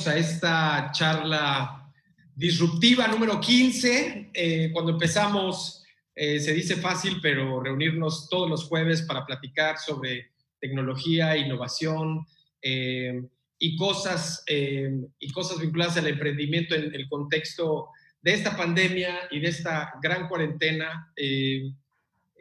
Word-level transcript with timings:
bienvenidos 0.00 0.06
a 0.06 0.16
esta 0.16 0.92
charla 0.92 1.92
disruptiva 2.34 3.06
número 3.08 3.40
15. 3.40 4.30
Eh, 4.32 4.70
cuando 4.72 4.92
empezamos, 4.92 5.84
eh, 6.14 6.38
se 6.40 6.54
dice 6.54 6.76
fácil, 6.76 7.18
pero 7.20 7.60
reunirnos 7.60 8.28
todos 8.28 8.48
los 8.48 8.64
jueves 8.64 9.02
para 9.02 9.26
platicar 9.26 9.78
sobre 9.78 10.30
tecnología, 10.60 11.36
innovación 11.36 12.26
y, 12.62 13.76
cosas, 13.76 14.44
y 14.46 15.32
cosas 15.32 15.60
vinculadas 15.60 15.96
al 15.96 16.06
emprendimiento 16.06 16.74
en 16.74 16.94
el 16.94 17.08
contexto 17.08 17.88
de 18.22 18.34
esta 18.34 18.56
pandemia 18.56 19.28
y 19.30 19.40
de 19.40 19.48
esta 19.48 19.94
gran 20.02 20.28
cuarentena. 20.28 21.12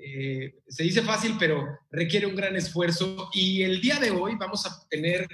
Eh, 0.01 0.55
se 0.67 0.83
dice 0.83 1.01
fácil, 1.01 1.35
pero 1.37 1.79
requiere 1.91 2.25
un 2.25 2.35
gran 2.35 2.55
esfuerzo. 2.55 3.29
Y 3.33 3.63
el 3.63 3.81
día 3.81 3.99
de 3.99 4.11
hoy 4.11 4.35
vamos 4.37 4.65
a 4.65 4.87
tener 4.87 5.27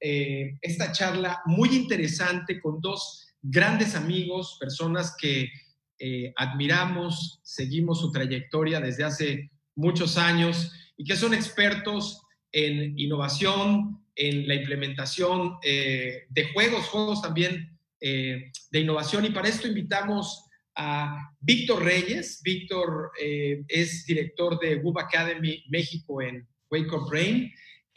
eh, 0.00 0.56
esta 0.60 0.92
charla 0.92 1.40
muy 1.46 1.70
interesante 1.76 2.60
con 2.60 2.80
dos 2.80 3.28
grandes 3.42 3.94
amigos, 3.94 4.56
personas 4.58 5.16
que 5.20 5.50
eh, 5.98 6.32
admiramos, 6.36 7.40
seguimos 7.42 8.00
su 8.00 8.10
trayectoria 8.10 8.80
desde 8.80 9.04
hace 9.04 9.50
muchos 9.74 10.16
años 10.16 10.72
y 10.96 11.04
que 11.04 11.16
son 11.16 11.34
expertos 11.34 12.22
en 12.52 12.98
innovación, 12.98 14.02
en 14.16 14.48
la 14.48 14.54
implementación 14.54 15.56
de 15.62 16.50
juegos, 16.52 16.86
juegos 16.88 17.22
también 17.22 17.78
de 18.00 18.50
innovación. 18.72 19.24
Y 19.24 19.30
para 19.30 19.48
esto 19.48 19.68
invitamos 19.68 20.50
a 20.80 21.30
Víctor 21.40 21.84
Reyes. 21.84 22.40
Víctor 22.42 23.12
eh, 23.20 23.62
es 23.68 24.06
director 24.06 24.58
de 24.58 24.76
Wub 24.76 24.98
Academy 24.98 25.62
México 25.68 26.22
en 26.22 26.46
Wake 26.70 26.94
Up 26.94 27.08
Brain. 27.08 27.52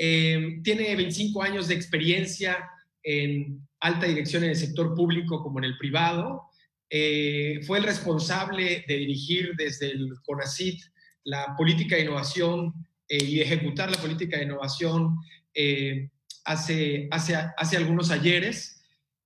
Eh, 0.06 0.60
tiene 0.64 0.94
25 0.98 1.42
años 1.42 1.70
de 1.70 1.76
experiencia 1.76 2.70
en 3.04 3.66
alta 3.80 4.06
dirección 4.06 4.44
en 4.44 4.50
el 4.50 4.58
sector 4.58 4.94
público 4.94 5.42
como 5.42 5.60
en 5.60 5.64
el 5.64 5.78
privado. 5.78 6.50
Eh, 6.90 7.62
fue 7.66 7.78
el 7.78 7.86
responsable 7.86 8.84
de 8.86 8.98
dirigir 8.98 9.54
desde 9.56 9.92
el 9.92 10.16
CONACIT 10.26 10.82
la 11.24 11.56
política 11.58 11.96
de 11.96 12.02
innovación 12.02 12.74
y 13.08 13.40
ejecutar 13.40 13.90
la 13.90 14.02
política 14.02 14.36
de 14.36 14.44
innovación 14.44 15.16
hace, 16.44 17.08
hace, 17.10 17.36
hace 17.56 17.78
algunos 17.78 18.12
ayeres 18.12 18.84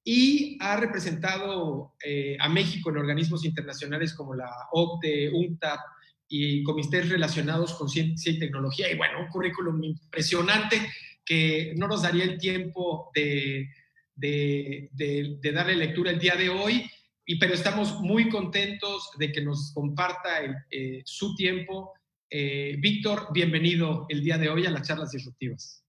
y 0.09 0.57
ha 0.61 0.77
representado 0.77 1.93
eh, 2.01 2.37
a 2.39 2.47
México 2.47 2.89
en 2.89 2.97
organismos 2.97 3.43
internacionales 3.43 4.13
como 4.13 4.35
la 4.35 4.49
OCDE, 4.71 5.31
UNCTAD 5.33 5.79
y 6.27 6.63
comités 6.63 7.09
relacionados 7.09 7.73
con 7.73 7.89
ciencia 7.89 8.31
y 8.31 8.39
tecnología. 8.39 8.91
Y 8.91 8.97
bueno, 8.97 9.19
un 9.19 9.27
currículum 9.27 9.83
impresionante 9.83 10.81
que 11.25 11.73
no 11.77 11.87
nos 11.87 12.03
daría 12.03 12.23
el 12.23 12.37
tiempo 12.37 13.11
de, 13.13 13.69
de, 14.15 14.89
de, 14.93 15.51
darle 15.51 15.75
lectura 15.75 16.11
el 16.11 16.19
día 16.19 16.35
de 16.35 16.49
hoy, 16.49 16.89
y, 17.25 17.37
pero 17.37 17.53
estamos 17.53 17.99
muy 17.99 18.29
contentos 18.29 19.11
de 19.17 19.31
que 19.31 19.41
nos 19.41 19.73
comparta 19.73 20.65
eh, 20.71 21.01
su 21.05 21.35
tiempo. 21.35 21.93
Eh, 22.29 22.75
Víctor, 22.79 23.27
bienvenido 23.33 24.05
el 24.09 24.23
día 24.23 24.37
de 24.37 24.49
hoy 24.49 24.65
a 24.65 24.71
las 24.71 24.87
charlas 24.87 25.11
disruptivas. 25.11 25.83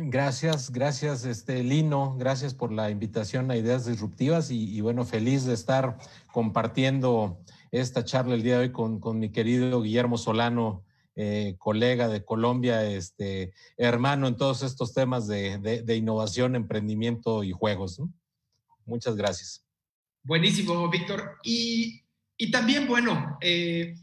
Gracias, 0.00 0.70
gracias, 0.70 1.24
este, 1.24 1.64
Lino. 1.64 2.16
Gracias 2.16 2.54
por 2.54 2.70
la 2.70 2.88
invitación 2.88 3.50
a 3.50 3.56
Ideas 3.56 3.84
Disruptivas 3.84 4.48
y, 4.52 4.80
bueno, 4.80 5.04
feliz 5.04 5.44
de 5.44 5.54
estar 5.54 5.98
compartiendo 6.32 7.42
esta 7.70 8.04
charla 8.04 8.34
el 8.34 8.42
día 8.42 8.58
de 8.58 8.66
hoy 8.66 8.72
con, 8.72 9.18
mi 9.18 9.30
querido 9.30 9.82
Guillermo 9.82 10.18
Solano, 10.18 10.84
eh, 11.16 11.56
colega 11.58 12.08
de 12.08 12.24
Colombia, 12.24 12.84
este, 12.84 13.52
hermano 13.76 14.28
en 14.28 14.36
todos 14.36 14.62
estos 14.62 14.94
temas 14.94 15.26
de, 15.26 15.84
innovación, 15.96 16.54
emprendimiento 16.54 17.44
y 17.44 17.52
juegos. 17.52 18.00
Muchas 18.86 19.16
gracias. 19.16 19.64
Buenísimo, 20.22 20.88
Víctor. 20.88 21.38
Y, 21.42 22.04
también, 22.52 22.86
bueno, 22.86 23.36
eh, 23.40 23.96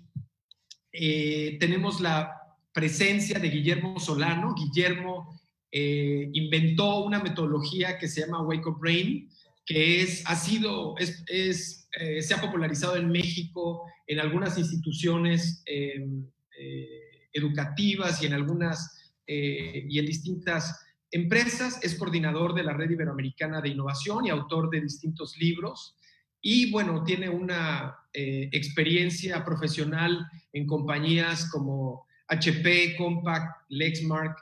eh, 0.91 1.57
tenemos 1.59 2.01
la 2.01 2.41
presencia 2.73 3.39
de 3.39 3.49
Guillermo 3.49 3.99
Solano. 3.99 4.53
Guillermo 4.53 5.39
inventó 5.71 7.03
una 7.03 7.21
metodología 7.21 7.97
que 7.97 8.07
se 8.07 8.21
llama 8.21 8.41
Wake 8.43 8.65
Up 8.69 8.79
Brain, 8.79 9.29
que 9.65 10.01
es, 10.01 10.23
ha 10.25 10.37
sido, 10.37 10.95
es 10.97 11.84
eh, 11.99 12.21
se 12.21 12.33
ha 12.33 12.41
popularizado 12.41 12.95
en 12.95 13.09
México 13.09 13.83
en 14.07 14.19
algunas 14.19 14.57
instituciones 14.57 15.63
em, 15.65 16.25
eh, 16.59 17.29
educativas 17.33 18.21
y 18.21 18.25
en 18.27 18.33
algunas 18.33 18.91
y 19.27 19.97
en 19.97 20.05
distintas 20.05 20.85
empresas. 21.09 21.79
Es 21.83 21.95
coordinador 21.95 22.53
de 22.53 22.63
la 22.63 22.73
Red 22.73 22.91
Iberoamericana 22.91 23.59
de 23.59 23.69
Innovación 23.69 24.25
y 24.25 24.29
autor 24.29 24.69
de 24.69 24.81
distintos 24.81 25.35
libros. 25.39 25.95
Y 26.39 26.69
bueno, 26.69 27.03
tiene 27.03 27.27
una 27.27 27.95
experiencia 28.13 29.43
profesional 29.43 30.27
en 30.53 30.67
compañías 30.67 31.49
como 31.49 32.05
HP, 32.27 32.95
Compaq, 32.97 33.49
Lexmark, 33.69 34.37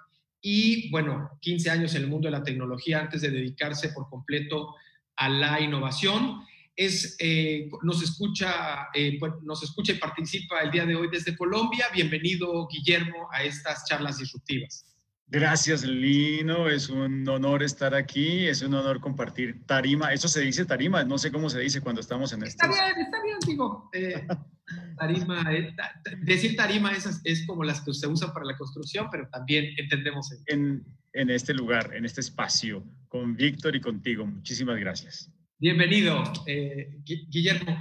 y 0.45 0.91
bueno, 0.91 1.39
15 1.39 1.69
años 1.69 1.95
en 1.95 2.03
el 2.03 2.09
mundo 2.09 2.27
de 2.27 2.33
la 2.33 2.43
tecnología 2.43 2.99
antes 2.99 3.21
de 3.21 3.31
dedicarse 3.31 3.89
por 3.89 4.09
completo 4.09 4.75
a 5.15 5.29
la 5.29 5.61
innovación. 5.61 6.41
Es, 6.75 7.15
eh, 7.19 7.69
nos, 7.83 8.01
escucha, 8.01 8.87
eh, 8.93 9.19
nos 9.43 9.61
escucha 9.61 9.93
y 9.93 9.97
participa 9.97 10.61
el 10.61 10.71
día 10.71 10.85
de 10.85 10.95
hoy 10.95 11.07
desde 11.11 11.37
Colombia. 11.37 11.85
Bienvenido, 11.93 12.67
Guillermo, 12.67 13.29
a 13.31 13.43
estas 13.43 13.85
charlas 13.85 14.17
disruptivas. 14.17 14.93
Gracias, 15.33 15.83
Lino. 15.83 16.69
Es 16.69 16.89
un 16.89 17.27
honor 17.27 17.63
estar 17.63 17.95
aquí. 17.95 18.47
Es 18.47 18.61
un 18.61 18.73
honor 18.75 18.99
compartir 18.99 19.65
tarima. 19.65 20.13
Eso 20.13 20.27
se 20.27 20.41
dice 20.41 20.63
tarima. 20.63 21.03
No 21.03 21.17
sé 21.17 21.31
cómo 21.31 21.49
se 21.49 21.59
dice 21.59 21.81
cuando 21.81 22.01
estamos 22.01 22.33
en 22.33 22.43
esto. 22.43 22.63
Está 22.63 22.67
bien, 22.67 23.05
está 23.05 23.23
bien, 23.23 23.37
digo. 23.47 23.89
Eh, 23.93 24.27
tarima, 24.99 25.43
eh, 25.51 25.75
decir 26.21 26.55
tarima 26.55 26.91
es, 26.91 27.19
es, 27.23 27.47
como 27.47 27.63
las 27.63 27.81
que 27.81 27.93
se 27.95 28.05
usan 28.05 28.31
para 28.31 28.45
la 28.45 28.55
construcción, 28.57 29.07
pero 29.11 29.27
también 29.29 29.73
entendemos. 29.77 30.31
En, 30.45 30.85
en 31.13 31.29
este 31.31 31.55
lugar, 31.55 31.95
en 31.95 32.05
este 32.05 32.21
espacio, 32.21 32.83
con 33.07 33.35
Víctor 33.35 33.75
y 33.75 33.81
contigo. 33.81 34.27
Muchísimas 34.27 34.79
gracias. 34.79 35.31
Bienvenido, 35.63 36.21
eh, 36.45 36.99
Guillermo. 37.05 37.77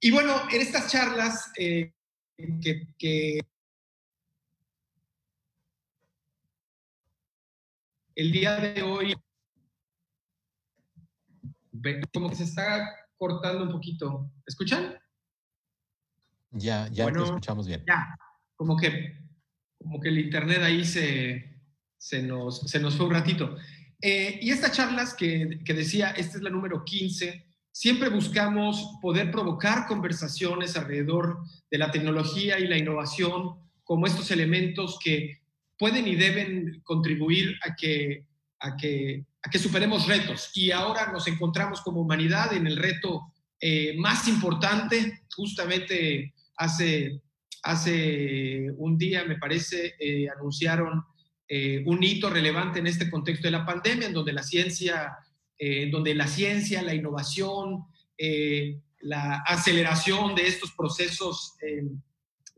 Y 0.00 0.10
bueno, 0.12 0.48
en 0.50 0.62
estas 0.62 0.90
charlas 0.90 1.52
que, 1.54 1.92
que 2.96 3.40
el 8.14 8.32
día 8.32 8.56
de 8.56 8.82
hoy, 8.82 9.14
como 12.14 12.30
que 12.30 12.36
se 12.36 12.44
está 12.44 12.88
cortando 13.18 13.64
un 13.64 13.72
poquito. 13.72 14.32
¿Escuchan? 14.46 14.98
Ya, 16.52 16.88
ya 16.88 17.12
te 17.12 17.22
escuchamos 17.22 17.66
bien. 17.66 17.84
Ya, 17.86 18.16
como 18.56 18.78
que, 18.78 19.18
como 19.76 20.00
que 20.00 20.08
el 20.08 20.18
internet 20.18 20.62
ahí 20.62 20.86
se, 20.86 21.60
se, 21.98 22.22
nos, 22.22 22.62
se 22.62 22.80
nos 22.80 22.96
fue 22.96 23.04
un 23.04 23.12
ratito. 23.12 23.58
Eh, 24.02 24.38
y 24.40 24.50
estas 24.50 24.72
charlas 24.72 25.14
que, 25.14 25.60
decía, 25.66 26.10
esta 26.10 26.38
es 26.38 26.42
la 26.42 26.50
número 26.50 26.84
15, 26.84 27.44
siempre 27.70 28.08
buscamos 28.08 28.98
poder 29.00 29.30
provocar 29.30 29.86
conversaciones 29.86 30.76
alrededor 30.76 31.38
de 31.70 31.78
la 31.78 31.90
tecnología 31.90 32.58
y 32.58 32.66
la 32.66 32.78
innovación 32.78 33.56
como 33.84 34.06
estos 34.06 34.30
elementos 34.30 34.98
que 35.02 35.40
pueden 35.78 36.06
y 36.06 36.14
deben 36.14 36.80
contribuir 36.84 37.58
a 37.62 37.74
que, 37.74 38.26
a 38.60 38.76
que, 38.76 39.24
a 39.42 39.50
que 39.50 39.58
superemos 39.58 40.06
retos. 40.06 40.50
Y 40.54 40.70
ahora 40.70 41.10
nos 41.12 41.26
encontramos 41.26 41.80
como 41.80 42.00
humanidad 42.00 42.52
en 42.52 42.66
el 42.66 42.76
reto 42.76 43.32
eh, 43.60 43.94
más 43.98 44.28
importante. 44.28 45.22
Justamente 45.34 46.34
hace, 46.56 47.20
hace 47.62 48.70
un 48.76 48.96
día, 48.96 49.24
me 49.24 49.36
parece, 49.36 49.94
eh, 49.98 50.28
anunciaron 50.30 51.02
eh, 51.50 51.82
un 51.84 52.02
hito 52.02 52.30
relevante 52.30 52.78
en 52.78 52.86
este 52.86 53.10
contexto 53.10 53.48
de 53.48 53.52
la 53.52 53.66
pandemia, 53.66 54.06
en 54.06 54.14
donde 54.14 54.32
la 54.32 54.42
ciencia, 54.42 55.18
en 55.58 55.90
donde 55.90 56.14
la 56.14 56.26
ciencia, 56.26 56.80
la 56.80 56.94
innovación, 56.94 57.84
la 59.00 59.42
aceleración 59.46 60.34
de 60.34 60.46
estos 60.46 60.72
procesos 60.72 61.58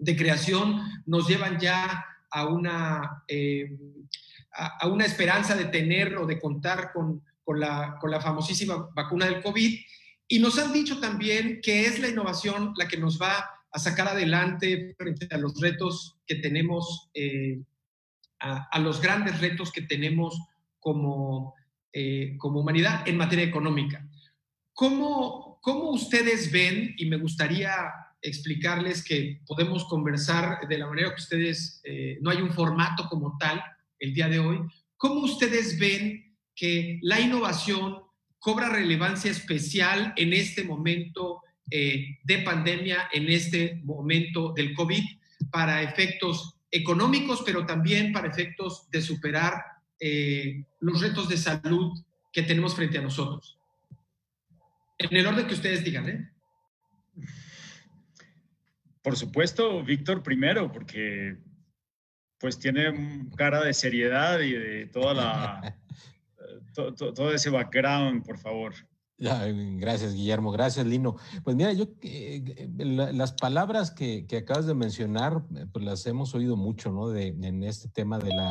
de 0.02 0.16
creación 0.16 0.80
nos 1.06 1.28
llevan 1.28 1.58
ya 1.58 2.04
a 2.30 2.46
una, 2.46 3.22
eh, 3.28 3.70
a, 4.52 4.88
una 4.88 5.04
esperanza 5.04 5.54
de 5.54 5.66
tener 5.66 6.16
o 6.16 6.26
de 6.26 6.40
contar 6.40 6.92
con, 6.92 7.22
con, 7.44 7.60
la, 7.60 7.96
con 8.00 8.10
la 8.10 8.20
famosísima 8.20 8.88
vacuna 8.94 9.26
del 9.26 9.42
COVID. 9.42 9.78
Y 10.28 10.38
nos 10.38 10.58
han 10.58 10.72
dicho 10.72 10.98
también 10.98 11.60
que 11.62 11.86
es 11.86 12.00
la 12.00 12.08
innovación 12.08 12.72
la 12.76 12.88
que 12.88 12.96
nos 12.96 13.20
va 13.20 13.48
a 13.70 13.78
sacar 13.78 14.08
adelante 14.08 14.94
frente 14.98 15.28
a 15.30 15.38
los 15.38 15.60
retos 15.60 16.16
que 16.26 16.36
tenemos 16.36 17.10
eh, 17.14 17.60
a, 18.42 18.78
los 18.80 19.00
grandes 19.00 19.40
retos 19.40 19.70
que 19.70 19.82
tenemos 19.82 20.38
como, 20.80 21.54
eh, 21.92 22.36
como 22.38 22.60
humanidad 22.60 23.06
en 23.06 23.16
materia 23.16 23.44
económica. 23.44 24.06
¿Cómo, 24.72 25.60
¿Cómo 25.62 25.90
ustedes 25.90 26.50
ven, 26.50 26.94
y 26.98 27.06
me 27.06 27.18
gustaría 27.18 27.72
explicarles 28.20 29.04
que 29.04 29.40
podemos 29.46 29.84
conversar 29.84 30.66
de 30.68 30.78
la 30.78 30.86
manera 30.86 31.10
que 31.10 31.22
ustedes, 31.22 31.80
eh, 31.84 32.18
no 32.20 32.30
hay 32.30 32.38
un 32.38 32.52
formato 32.52 33.08
como 33.08 33.36
tal 33.38 33.62
el 33.98 34.14
día 34.14 34.28
de 34.28 34.38
hoy, 34.38 34.58
¿cómo 34.96 35.20
ustedes 35.20 35.78
ven 35.78 36.36
que 36.54 36.98
la 37.02 37.20
innovación 37.20 37.98
cobra 38.38 38.68
relevancia 38.68 39.30
especial 39.30 40.12
en 40.16 40.32
este 40.32 40.64
momento 40.64 41.42
eh, 41.70 42.18
de 42.24 42.38
pandemia, 42.38 43.08
en 43.12 43.28
este 43.28 43.80
momento 43.84 44.52
del 44.52 44.74
COVID, 44.74 45.02
para 45.50 45.82
efectos 45.82 46.56
económicos, 46.72 47.42
pero 47.44 47.64
también 47.64 48.12
para 48.12 48.28
efectos 48.28 48.90
de 48.90 49.02
superar 49.02 49.62
eh, 50.00 50.64
los 50.80 51.00
retos 51.00 51.28
de 51.28 51.36
salud 51.36 51.92
que 52.32 52.42
tenemos 52.42 52.74
frente 52.74 52.98
a 52.98 53.02
nosotros? 53.02 53.58
En 54.98 55.16
el 55.16 55.26
orden 55.26 55.46
que 55.46 55.54
ustedes 55.54 55.84
digan, 55.84 56.08
¿eh? 56.08 56.30
Por 59.02 59.16
supuesto, 59.16 59.82
Víctor 59.84 60.22
primero, 60.22 60.72
porque 60.72 61.36
pues 62.38 62.58
tiene 62.58 63.28
cara 63.36 63.62
de 63.62 63.74
seriedad 63.74 64.40
y 64.40 64.52
de 64.52 64.86
toda 64.86 65.14
la, 65.14 65.76
todo 66.74 67.34
ese 67.34 67.50
background, 67.50 68.24
por 68.24 68.38
favor. 68.38 68.74
Gracias, 69.18 70.14
Guillermo. 70.14 70.50
Gracias, 70.50 70.84
Lino. 70.84 71.16
Pues 71.44 71.54
mira, 71.54 71.72
yo 71.72 71.86
eh, 72.02 72.68
las 72.78 73.32
palabras 73.32 73.92
que, 73.92 74.26
acabas 74.36 74.66
de 74.66 74.74
mencionar, 74.74 75.44
eh, 75.54 75.66
pues 75.72 75.84
las 75.84 76.04
hemos 76.06 76.34
oído 76.34 76.56
mucho, 76.56 76.90
¿no? 76.90 77.08
De, 77.08 77.28
en 77.28 77.62
este 77.62 77.88
tema 77.88 78.18
de 78.18 78.34
la, 78.34 78.50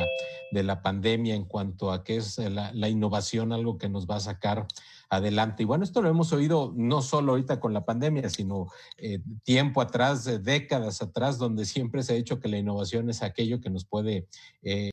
de 0.50 0.62
la 0.62 0.80
pandemia 0.80 1.34
en 1.34 1.44
cuanto 1.44 1.92
a 1.92 2.04
qué 2.04 2.16
es 2.16 2.38
la, 2.38 2.88
innovación, 2.88 3.52
algo 3.52 3.76
que 3.76 3.88
nos 3.88 4.06
va 4.06 4.16
a 4.16 4.20
sacar 4.20 4.66
adelante. 5.10 5.62
Y 5.62 5.66
bueno, 5.66 5.84
esto 5.84 6.00
lo 6.00 6.08
hemos 6.08 6.32
oído 6.32 6.72
no 6.74 7.02
solo 7.02 7.32
ahorita 7.32 7.60
con 7.60 7.74
la 7.74 7.84
pandemia, 7.84 8.30
sino 8.30 8.68
eh, 8.96 9.20
tiempo 9.44 9.82
atrás, 9.82 10.24
décadas 10.42 11.02
atrás, 11.02 11.36
donde 11.36 11.66
siempre 11.66 12.02
se 12.02 12.14
ha 12.14 12.16
dicho 12.16 12.40
que 12.40 12.48
la 12.48 12.58
innovación 12.58 13.10
es 13.10 13.22
aquello 13.22 13.60
que 13.60 13.68
nos 13.68 13.84
puede 13.84 14.26
eh, 14.62 14.90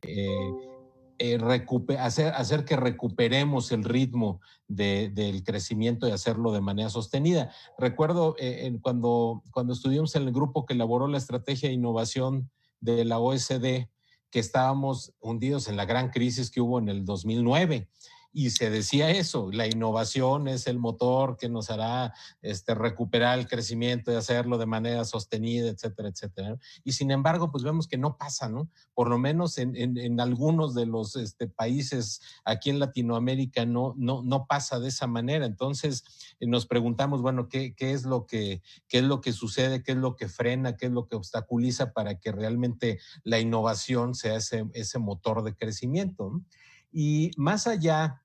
hacer, 2.00 2.34
hacer, 2.34 2.66
que 2.66 2.76
recuperemos 2.76 3.72
el 3.72 3.84
ritmo 3.84 4.42
del 4.68 5.44
crecimiento 5.44 6.08
y 6.08 6.12
hacerlo 6.12 6.52
de 6.52 6.62
manera 6.62 6.90
sostenida. 6.90 7.52
Recuerdo 7.78 8.36
eh, 8.40 8.78
cuando, 8.82 9.44
cuando 9.52 9.74
estuvimos 9.74 10.16
en 10.16 10.24
el 10.24 10.32
grupo 10.32 10.66
que 10.66 10.74
elaboró 10.74 11.08
la 11.08 11.18
estrategia 11.18 11.70
de 11.70 11.76
innovación 11.76 12.50
de 12.80 13.06
la 13.06 13.20
OSD, 13.20 13.88
que 14.32 14.40
estábamos 14.40 15.14
hundidos 15.20 15.68
en 15.68 15.76
la 15.76 15.86
gran 15.86 16.10
crisis 16.10 16.52
que 16.52 16.62
hubo 16.62 16.80
en 16.80 16.90
el 16.90 17.04
2009 17.04 17.90
y 18.32 18.52
se 18.52 18.70
decía 18.70 19.10
eso, 19.10 19.50
la 19.52 19.68
innovación 19.68 20.48
es 20.48 20.68
el 20.68 20.78
motor 20.78 21.36
que 21.38 21.50
nos 21.50 21.72
hará 21.72 22.14
este, 22.42 22.76
recuperar 22.76 23.40
el 23.40 23.48
crecimiento 23.48 24.12
y 24.12 24.16
hacerlo 24.16 24.58
de 24.60 24.68
manera 24.68 25.04
sostenida, 25.04 25.70
etcétera, 25.70 26.10
etcétera. 26.10 26.58
Y 26.84 26.92
sin 26.92 27.10
embargo, 27.10 27.52
pues 27.52 27.64
vemos 27.64 27.88
que 27.88 27.98
no 27.98 28.18
pasa, 28.18 28.48
¿no? 28.48 28.70
Por 28.94 29.10
lo 29.10 29.18
menos 29.18 29.58
en, 29.58 30.20
algunos 30.20 30.76
de 30.76 30.86
los 30.86 31.16
este, 31.16 31.48
países 31.48 32.22
aquí 32.46 32.70
en 32.70 32.80
Latinoamérica 32.80 33.66
no, 33.66 33.96
no, 33.98 34.22
no 34.22 34.46
pasa 34.46 34.80
de 34.80 34.90
esa 34.90 35.08
manera. 35.08 35.46
Entonces 35.46 36.04
eh, 36.40 36.46
nos 36.46 36.68
preguntamos, 36.68 37.22
bueno, 37.22 37.50
¿qué, 37.50 37.74
¿qué, 37.74 37.94
es 37.94 38.04
lo 38.06 38.28
que, 38.28 38.62
¿qué 38.88 39.00
es 39.00 39.04
lo 39.04 39.22
que 39.22 39.34
sucede? 39.34 39.82
¿Qué 39.82 39.94
es 39.94 39.98
lo 39.98 40.16
que 40.16 40.28
frena? 40.28 40.78
¿Qué 40.78 40.86
es 40.86 40.92
lo 40.92 41.08
que 41.08 41.16
obstaculiza 41.16 41.94
para 41.94 42.20
que 42.20 42.32
realmente 42.32 43.00
la 43.24 43.40
innovación 43.40 44.14
sea 44.14 44.36
ese, 44.36 44.66
ese 44.74 45.00
motor 45.00 45.44
de 45.44 45.56
crecimiento? 45.56 46.30
¿no? 46.30 46.46
Y 46.92 47.32
más 47.38 47.68
allá 47.68 48.24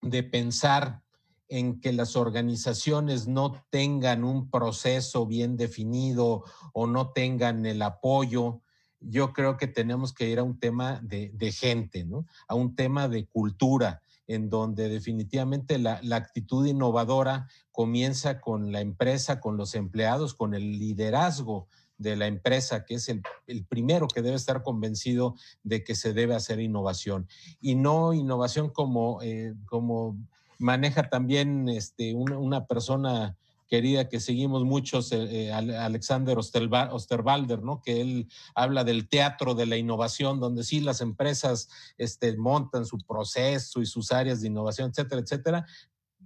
de 0.00 0.22
pensar 0.22 1.02
en 1.48 1.80
que 1.80 1.92
las 1.92 2.16
organizaciones 2.16 3.28
no 3.28 3.64
tengan 3.70 4.24
un 4.24 4.50
proceso 4.50 5.26
bien 5.26 5.56
definido 5.56 6.44
o 6.72 6.86
no 6.86 7.10
tengan 7.10 7.66
el 7.66 7.82
apoyo, 7.82 8.62
yo 9.00 9.32
creo 9.32 9.56
que 9.56 9.66
tenemos 9.66 10.12
que 10.12 10.28
ir 10.28 10.38
a 10.38 10.44
un 10.44 10.58
tema 10.58 11.00
de, 11.02 11.52
gente. 11.52 12.06
A 12.48 12.54
un 12.54 12.74
tema 12.74 13.08
de 13.08 13.26
cultura, 13.26 14.00
en 14.26 14.48
donde 14.48 14.88
definitivamente 14.88 15.78
la, 15.78 16.00
actitud 16.12 16.66
innovadora 16.66 17.48
comienza 17.70 18.40
con 18.40 18.72
la 18.72 18.80
empresa, 18.80 19.40
con 19.40 19.56
los 19.56 19.74
empleados, 19.74 20.34
con 20.34 20.54
el 20.54 20.78
liderazgo 20.78 21.68
de 21.98 22.16
la 22.16 22.26
empresa, 22.26 22.84
que 22.84 22.94
es 22.94 23.08
el, 23.08 23.22
primero 23.68 24.08
que 24.08 24.22
debe 24.22 24.36
estar 24.36 24.62
convencido 24.62 25.34
de 25.62 25.84
que 25.84 25.94
se 25.94 26.12
debe 26.12 26.34
hacer 26.34 26.60
innovación. 26.60 27.28
Y 27.60 27.74
no 27.74 28.12
innovación 28.12 28.70
como, 28.70 29.20
eh, 29.22 29.54
como 29.66 30.16
maneja 30.58 31.08
también 31.08 31.68
este, 31.68 32.14
una, 32.14 32.66
persona 32.66 33.36
querida 33.68 34.08
que 34.08 34.20
seguimos 34.20 34.64
muchos, 34.64 35.12
eh, 35.12 35.46
eh, 35.46 35.52
Alexander 35.52 36.36
Osterwalder, 36.38 37.62
¿no? 37.62 37.80
que 37.80 38.00
él 38.00 38.28
habla 38.54 38.84
del 38.84 39.08
teatro 39.08 39.54
de 39.54 39.66
la 39.66 39.76
innovación, 39.76 40.40
donde 40.40 40.62
sí 40.64 40.80
las 40.80 41.00
empresas 41.00 41.68
este, 41.98 42.36
montan 42.36 42.84
su 42.84 42.98
proceso 42.98 43.80
y 43.80 43.86
sus 43.86 44.12
áreas 44.12 44.40
de 44.40 44.48
innovación, 44.48 44.90
etcétera, 44.90 45.22
etcétera, 45.22 45.66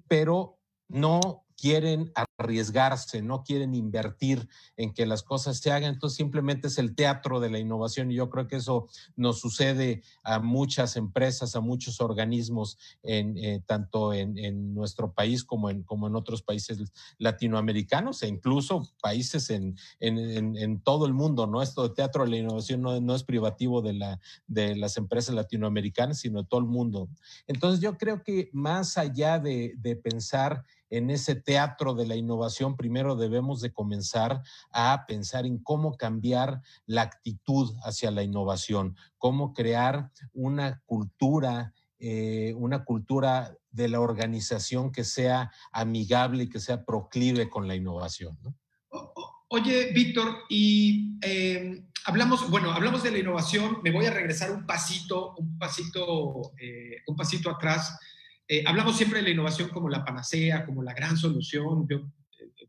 pero 0.09 0.59
no 0.89 1.46
quieren 1.57 2.13
arriesgarse, 2.39 3.23
no 3.23 3.43
quieren 3.43 3.75
invertir 3.75 4.49
en 4.77 4.93
que 4.93 5.07
las 5.07 5.23
cosas 5.23 5.59
se 5.59 5.73
hagan, 5.73 5.95
entonces 5.95 6.17
simplemente 6.17 6.69
es 6.69 6.79
el 6.79 6.95
teatro 6.95 7.41
de 7.41 7.51
la 7.51 7.59
innovación 7.59 8.11
y 8.11 8.15
yo 8.15 8.29
creo 8.29 8.47
que 8.47 8.57
eso 8.57 8.89
nos 9.17 9.41
sucede 9.41 10.03
a 10.23 10.39
muchas 10.39 10.97
empresas, 10.97 11.57
a 11.57 11.61
muchos 11.61 12.01
organismos, 12.01 12.79
en, 13.03 13.39
eh, 13.39 13.63
tanto 13.67 14.13
en, 14.13 14.37
nuestro 14.75 15.13
país 15.13 15.45
como 15.45 15.71
en, 15.71 15.83
como 15.83 16.07
en 16.07 16.17
otros 16.17 16.43
países 16.43 16.79
latinoamericanos 17.19 18.23
e 18.23 18.29
incluso 18.29 18.83
países 19.01 19.51
en, 19.51 19.77
en, 20.01 20.81
todo 20.81 21.07
el 21.07 21.15
mundo, 21.15 21.47
¿no? 21.47 21.63
Esto 21.63 21.89
de 21.89 21.95
teatro 21.95 22.25
de 22.25 22.31
la 22.31 22.37
innovación 22.37 22.83
no, 22.83 23.15
es 23.15 23.25
privativo 23.25 23.81
de, 23.81 23.95
la, 23.95 24.21
de 24.47 24.77
las 24.77 24.97
empresas 24.97 25.35
latinoamericanas, 25.35 26.19
sino 26.19 26.43
de 26.43 26.49
todo 26.49 26.61
el 26.61 26.67
mundo. 26.67 27.09
Entonces 27.47 27.81
yo 27.81 27.97
creo 27.97 28.23
que 28.23 28.51
más 28.53 28.99
allá 28.99 29.39
de, 29.39 29.75
de 29.79 29.97
pensar 29.97 30.65
en 30.91 31.11
ese 31.11 31.35
teatro 31.35 31.95
de 31.95 32.07
la 32.07 32.17
innovación, 32.17 32.77
primero 32.77 33.17
debemos 33.17 33.61
de 33.61 33.73
comenzar 33.73 34.43
a 34.73 35.05
pensar 35.07 35.47
en 35.47 35.59
cómo 35.59 35.97
cambiar 35.97 36.63
la 36.87 37.03
actitud 37.03 37.75
hacia 37.83 38.11
la 38.11 38.23
innovación, 38.23 38.97
cómo 39.19 39.53
crear 39.53 40.11
una 40.33 40.83
cultura, 40.87 41.75
eh, 41.99 42.55
una 42.57 42.85
cultura 42.85 43.57
de 43.71 43.89
la 43.89 44.01
organización 44.01 44.93
que 44.93 45.05
sea 45.05 45.51
amigable 45.73 46.45
y 46.45 46.49
que 46.49 46.61
sea 46.61 46.85
proclive 46.85 47.49
con 47.49 47.69
la 47.69 47.75
innovación. 47.75 48.39
Oye, 49.49 49.93
Víctor, 49.93 50.45
y 50.49 51.19
em, 51.21 51.87
hablamos, 52.05 52.51
bueno, 52.51 52.73
hablamos 52.73 53.03
de 53.03 53.11
la 53.11 53.19
innovación. 53.19 53.79
Me 53.83 53.93
voy 53.93 54.07
a 54.07 54.11
regresar 54.11 54.51
un 54.51 54.67
pasito, 54.67 55.35
un 55.37 55.59
pasito, 55.59 56.53
eh, 56.59 57.03
un 57.07 57.17
pasito 57.17 57.51
atrás 57.51 57.99
eh, 58.49 58.63
hablamos 58.65 58.97
siempre 58.97 59.19
de 59.19 59.25
la 59.25 59.31
innovación 59.31 59.69
como 59.71 59.89
la 59.89 60.05
panacea, 60.05 60.65
como 60.65 60.83
la 60.83 60.95
gran 60.95 61.17
solución. 61.17 61.87
Yo 61.89 62.11
eh, 62.39 62.67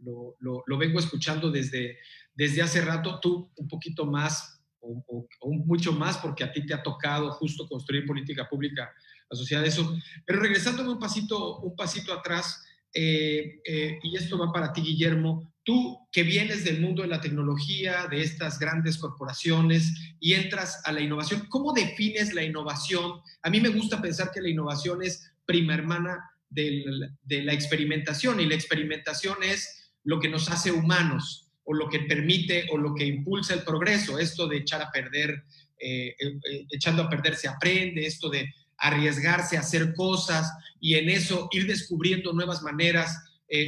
lo, 0.00 0.78
vengo 0.78 0.98
escuchando 0.98 1.50
desde, 1.50 1.98
desde 2.34 2.62
hace 2.62 2.80
rato, 2.80 3.20
tú 3.20 3.50
un 3.56 3.68
poquito 3.68 4.06
más 4.06 4.60
o, 4.80 5.26
mucho 5.64 5.92
más, 5.92 6.18
porque 6.18 6.44
a 6.44 6.52
ti 6.52 6.66
te 6.66 6.74
ha 6.74 6.82
tocado 6.82 7.30
justo 7.32 7.66
construir 7.66 8.04
política 8.04 8.48
pública 8.48 8.92
asociada 9.30 9.64
a 9.64 9.68
eso. 9.68 9.96
Pero 10.26 10.40
regresándome 10.40 10.90
un 10.90 10.98
pasito, 10.98 11.60
un 11.60 11.74
pasito 11.74 12.12
atrás, 12.12 12.62
eh, 12.92 13.60
y 14.02 14.16
esto 14.16 14.36
va 14.36 14.52
para 14.52 14.72
ti, 14.72 14.82
Guillermo, 14.82 15.53
Tú 15.64 16.06
que 16.12 16.22
vienes 16.22 16.64
del 16.64 16.80
mundo 16.80 17.02
de 17.02 17.08
la 17.08 17.20
tecnología, 17.20 18.06
de 18.10 18.22
estas 18.22 18.58
grandes 18.58 18.98
corporaciones 18.98 19.94
y 20.20 20.34
entras 20.34 20.82
a 20.84 20.92
la 20.92 21.00
innovación, 21.00 21.46
¿cómo 21.48 21.72
defines 21.72 22.34
la 22.34 22.42
innovación? 22.42 23.20
A 23.42 23.50
mí 23.50 23.60
me 23.60 23.70
gusta 23.70 24.00
pensar 24.00 24.30
que 24.30 24.42
la 24.42 24.50
innovación 24.50 25.02
es 25.02 25.32
prima 25.46 25.74
hermana 25.74 26.30
de 26.50 27.42
la 27.42 27.52
experimentación 27.52 28.40
y 28.40 28.46
la 28.46 28.54
experimentación 28.54 29.42
es 29.42 29.90
lo 30.04 30.20
que 30.20 30.28
nos 30.28 30.50
hace 30.50 30.70
humanos 30.70 31.50
o 31.64 31.74
lo 31.74 31.88
que 31.88 32.00
permite 32.00 32.66
o 32.70 32.78
lo 32.78 32.94
que 32.94 33.06
impulsa 33.06 33.54
el 33.54 33.62
progreso. 33.62 34.18
Esto 34.18 34.46
de 34.46 34.58
echar 34.58 34.82
a 34.82 34.90
perder, 34.90 35.44
eh, 35.78 36.14
eh, 36.18 36.38
eh, 36.50 36.66
echando 36.70 37.02
a 37.02 37.08
perder 37.08 37.36
se 37.36 37.48
aprende, 37.48 38.06
esto 38.06 38.28
de 38.28 38.52
arriesgarse 38.76 39.56
a 39.56 39.60
hacer 39.60 39.94
cosas 39.94 40.52
y 40.80 40.94
en 40.94 41.08
eso 41.08 41.48
ir 41.52 41.66
descubriendo 41.66 42.32
nuevas 42.32 42.62
maneras, 42.62 43.16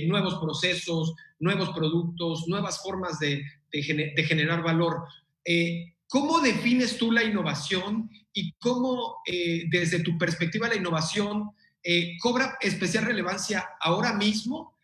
nuevos 0.07 0.37
procesos, 0.37 1.15
nuevos 1.39 1.71
productos, 1.71 2.47
nuevas 2.49 2.83
formas 2.83 3.19
de, 3.19 3.45
generar 3.73 4.63
valor. 4.63 5.03
Eh, 5.45 5.95
¿Cómo 6.09 6.41
defines 6.41 6.97
tú 6.97 7.13
la 7.13 7.25
innovación 7.25 8.09
y 8.33 8.53
cómo 8.53 9.17
eh, 9.27 9.65
desde 9.71 10.01
tu 10.01 10.17
perspectiva 10.17 10.69
la 10.69 10.77
innovación 10.77 11.51
eh, 11.83 12.17
cobra 12.21 12.57
especial 12.61 13.05
relevancia 13.05 13.69
ahora 13.81 14.15
mismo 14.15 14.77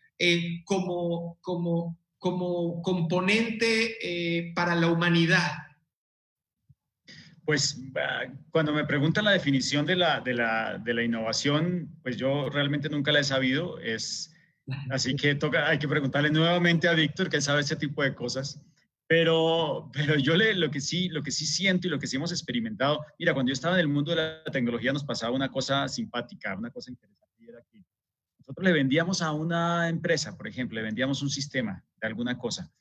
como, 0.63 1.37
como, 1.41 1.97
como 2.17 2.81
componente 2.81 4.51
para 4.55 4.73
la 4.75 4.87
humanidad? 4.87 5.51
pues 7.45 7.77
cuando 8.51 8.71
me 8.71 8.85
preguntan 8.85 9.25
la 9.25 9.31
definición 9.31 9.85
de 9.85 9.97
la, 9.97 10.21
de 10.21 10.33
la, 10.33 10.77
de 10.77 10.93
la 10.93 11.03
innovación, 11.03 11.89
pues 12.01 12.15
yo 12.15 12.49
realmente 12.49 12.87
nunca 12.87 13.11
la 13.11 13.19
he 13.19 13.23
sabido. 13.25 13.79
Es, 13.79 14.32
así 14.89 15.15
que 15.15 15.35
toca, 15.35 15.67
hay 15.67 15.79
que 15.79 15.87
preguntarle 15.87 16.29
nuevamente 16.29 16.87
a 16.87 16.93
Víctor, 16.93 17.29
que 17.29 17.37
él 17.37 17.41
sabe 17.41 17.61
ese 17.61 17.75
tipo 17.75 18.03
de 18.03 18.15
cosas. 18.15 18.59
Pero, 19.07 19.91
pero 19.93 20.17
yo 20.17 20.35
le, 20.35 20.55
lo, 20.55 20.71
que 20.71 20.79
sí, 20.79 21.09
lo 21.09 21.21
que 21.21 21.31
sí 21.31 21.45
siento 21.45 21.87
y 21.87 21.89
lo 21.89 21.99
que 21.99 22.07
sí 22.07 22.15
hemos 22.15 22.31
experimentado, 22.31 23.05
mira, 23.19 23.33
cuando 23.33 23.49
yo 23.49 23.53
estaba 23.53 23.75
en 23.75 23.81
el 23.81 23.89
mundo 23.89 24.11
de 24.11 24.17
la 24.17 24.43
tecnología 24.51 24.93
nos 24.93 25.03
pasaba 25.03 25.35
una 25.35 25.51
cosa 25.51 25.87
simpática, 25.87 26.55
una 26.55 26.71
cosa 26.71 26.89
interesante, 26.89 27.23
era 27.39 27.61
que 27.69 27.83
nosotros 28.39 28.63
le 28.63 28.71
vendíamos 28.71 29.21
a 29.21 29.33
una 29.33 29.89
empresa, 29.89 30.37
por 30.37 30.47
ejemplo, 30.47 30.77
le 30.77 30.83
vendíamos 30.83 31.21
un 31.21 31.29
sistema 31.29 31.83
de 32.01 32.07
alguna 32.07 32.37
cosa 32.37 32.71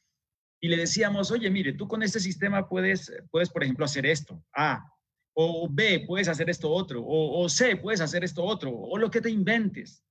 y 0.63 0.69
le 0.69 0.77
decíamos, 0.77 1.33
oye, 1.33 1.51
mire, 1.51 1.73
tú 1.73 1.89
con 1.89 2.05
este 2.05 2.21
sistema 2.21 2.69
puedes, 2.69 3.13
puedes 3.33 3.51
por 3.51 3.65
ejemplo, 3.65 3.85
hacer 3.85 4.07
esto, 4.07 4.45
A, 4.55 4.89
o 5.35 5.69
B, 5.69 6.05
puedes 6.07 6.29
hacer 6.29 6.49
esto 6.49 6.71
otro, 6.71 7.03
o, 7.05 7.49
C, 7.49 7.77
puedes 7.77 8.01
hacer 8.01 8.23
esto 8.23 8.45
otro, 8.45 8.71
o 8.71 8.97
lo 8.97 9.11
que 9.11 9.21
te 9.21 9.29
inventes. 9.29 10.05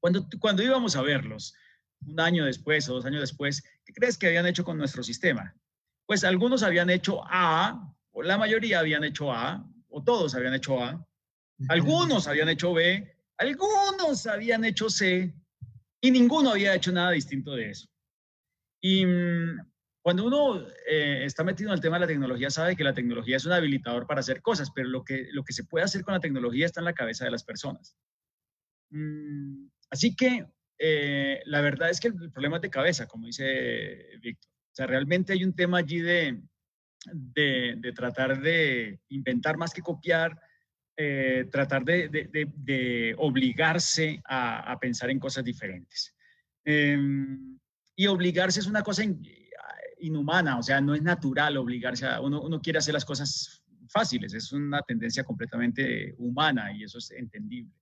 Cuando, 0.00 0.26
cuando 0.40 0.62
íbamos 0.62 0.96
a 0.96 1.02
verlos, 1.02 1.54
un 2.06 2.18
año 2.18 2.44
después 2.44 2.88
o 2.88 2.94
dos 2.94 3.04
años 3.04 3.20
después, 3.20 3.62
¿qué 3.84 3.92
crees 3.92 4.16
que 4.16 4.26
habían 4.26 4.46
hecho 4.46 4.64
con 4.64 4.78
nuestro 4.78 5.02
sistema? 5.02 5.54
Pues 6.06 6.24
algunos 6.24 6.62
habían 6.62 6.90
hecho 6.90 7.22
A, 7.26 7.94
o 8.12 8.22
la 8.22 8.38
mayoría 8.38 8.80
habían 8.80 9.04
hecho 9.04 9.32
A, 9.32 9.64
o 9.88 10.02
todos 10.02 10.34
habían 10.34 10.54
hecho 10.54 10.82
A, 10.82 11.06
algunos 11.68 12.26
habían 12.26 12.48
hecho 12.48 12.72
B, 12.72 13.16
algunos 13.36 14.26
habían 14.26 14.64
hecho 14.64 14.88
C, 14.88 15.34
y 16.00 16.10
ninguno 16.10 16.50
había 16.50 16.74
hecho 16.74 16.92
nada 16.92 17.10
distinto 17.10 17.52
de 17.52 17.70
eso. 17.70 17.88
Y 18.80 19.04
mm, 19.04 19.58
cuando 20.02 20.24
uno 20.24 20.66
eh, 20.88 21.24
está 21.24 21.44
metido 21.44 21.68
en 21.70 21.74
el 21.74 21.80
tema 21.80 21.96
de 21.96 22.00
la 22.00 22.06
tecnología, 22.06 22.50
sabe 22.50 22.74
que 22.74 22.84
la 22.84 22.94
tecnología 22.94 23.36
es 23.36 23.44
un 23.44 23.52
habilitador 23.52 24.06
para 24.06 24.20
hacer 24.20 24.40
cosas, 24.40 24.70
pero 24.74 24.88
lo 24.88 25.04
que, 25.04 25.28
lo 25.32 25.44
que 25.44 25.52
se 25.52 25.64
puede 25.64 25.84
hacer 25.84 26.02
con 26.02 26.14
la 26.14 26.20
tecnología 26.20 26.64
está 26.64 26.80
en 26.80 26.86
la 26.86 26.94
cabeza 26.94 27.26
de 27.26 27.30
las 27.30 27.44
personas. 27.44 27.94
Mm, 28.90 29.66
así 29.90 30.14
que 30.14 30.46
eh, 30.78 31.42
la 31.44 31.60
verdad 31.60 31.90
es 31.90 32.00
que 32.00 32.08
el 32.08 32.30
problema 32.32 32.56
es 32.56 32.62
de 32.62 32.70
cabeza, 32.70 33.06
como 33.06 33.26
dice 33.26 34.16
Víctor. 34.20 34.50
O 34.50 34.74
sea, 34.74 34.86
realmente 34.86 35.32
hay 35.32 35.44
un 35.44 35.54
tema 35.54 35.78
allí 35.78 36.00
de, 36.00 36.40
de, 37.04 37.92
tratar 37.94 38.40
de 38.40 39.00
inventar 39.08 39.56
más 39.56 39.74
que 39.74 39.82
copiar, 39.82 40.40
eh, 40.96 41.48
tratar 41.50 41.84
de, 41.84 42.08
de 42.08 43.14
obligarse 43.18 44.22
a, 44.24 44.72
a, 44.72 44.78
pensar 44.78 45.10
en 45.10 45.18
cosas 45.18 45.44
diferentes. 45.44 46.14
Em, 46.64 47.58
y 47.96 48.06
obligarse 48.06 48.60
es 48.60 48.66
una 48.66 48.82
cosa 48.82 49.02
inhumana, 49.98 50.58
o 50.58 50.62
sea, 50.62 50.80
no 50.80 50.94
es 50.94 51.02
natural 51.02 51.56
obligarse 51.56 52.06
a, 52.06 52.20
uno, 52.20 52.40
uno 52.40 52.60
quiere 52.60 52.78
hacer 52.78 52.94
las 52.94 53.04
cosas 53.04 53.62
fáciles, 53.88 54.32
es 54.34 54.52
una 54.52 54.80
tendencia 54.82 55.24
completamente 55.24 56.14
humana 56.18 56.72
y 56.72 56.84
eso 56.84 56.98
es 56.98 57.10
entendible. 57.10 57.72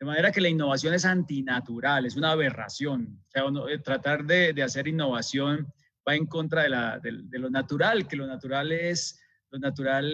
De 0.00 0.06
manera 0.06 0.32
que 0.32 0.40
la 0.40 0.48
innovación 0.48 0.94
es 0.94 1.04
antinatural, 1.04 2.06
es 2.06 2.16
una 2.16 2.30
aberración. 2.30 3.22
O 3.28 3.30
sea, 3.30 3.44
eh, 3.68 3.78
tratar 3.78 4.24
de, 4.24 4.62
hacer 4.62 4.88
innovación 4.88 5.70
va 6.08 6.14
en 6.14 6.24
contra 6.24 6.62
de, 6.98 7.38
lo 7.38 7.50
natural, 7.50 8.08
que 8.08 8.16
lo 8.16 8.26
natural 8.26 8.72
es 8.72 9.20
lo 9.50 9.58
natural 9.58 10.10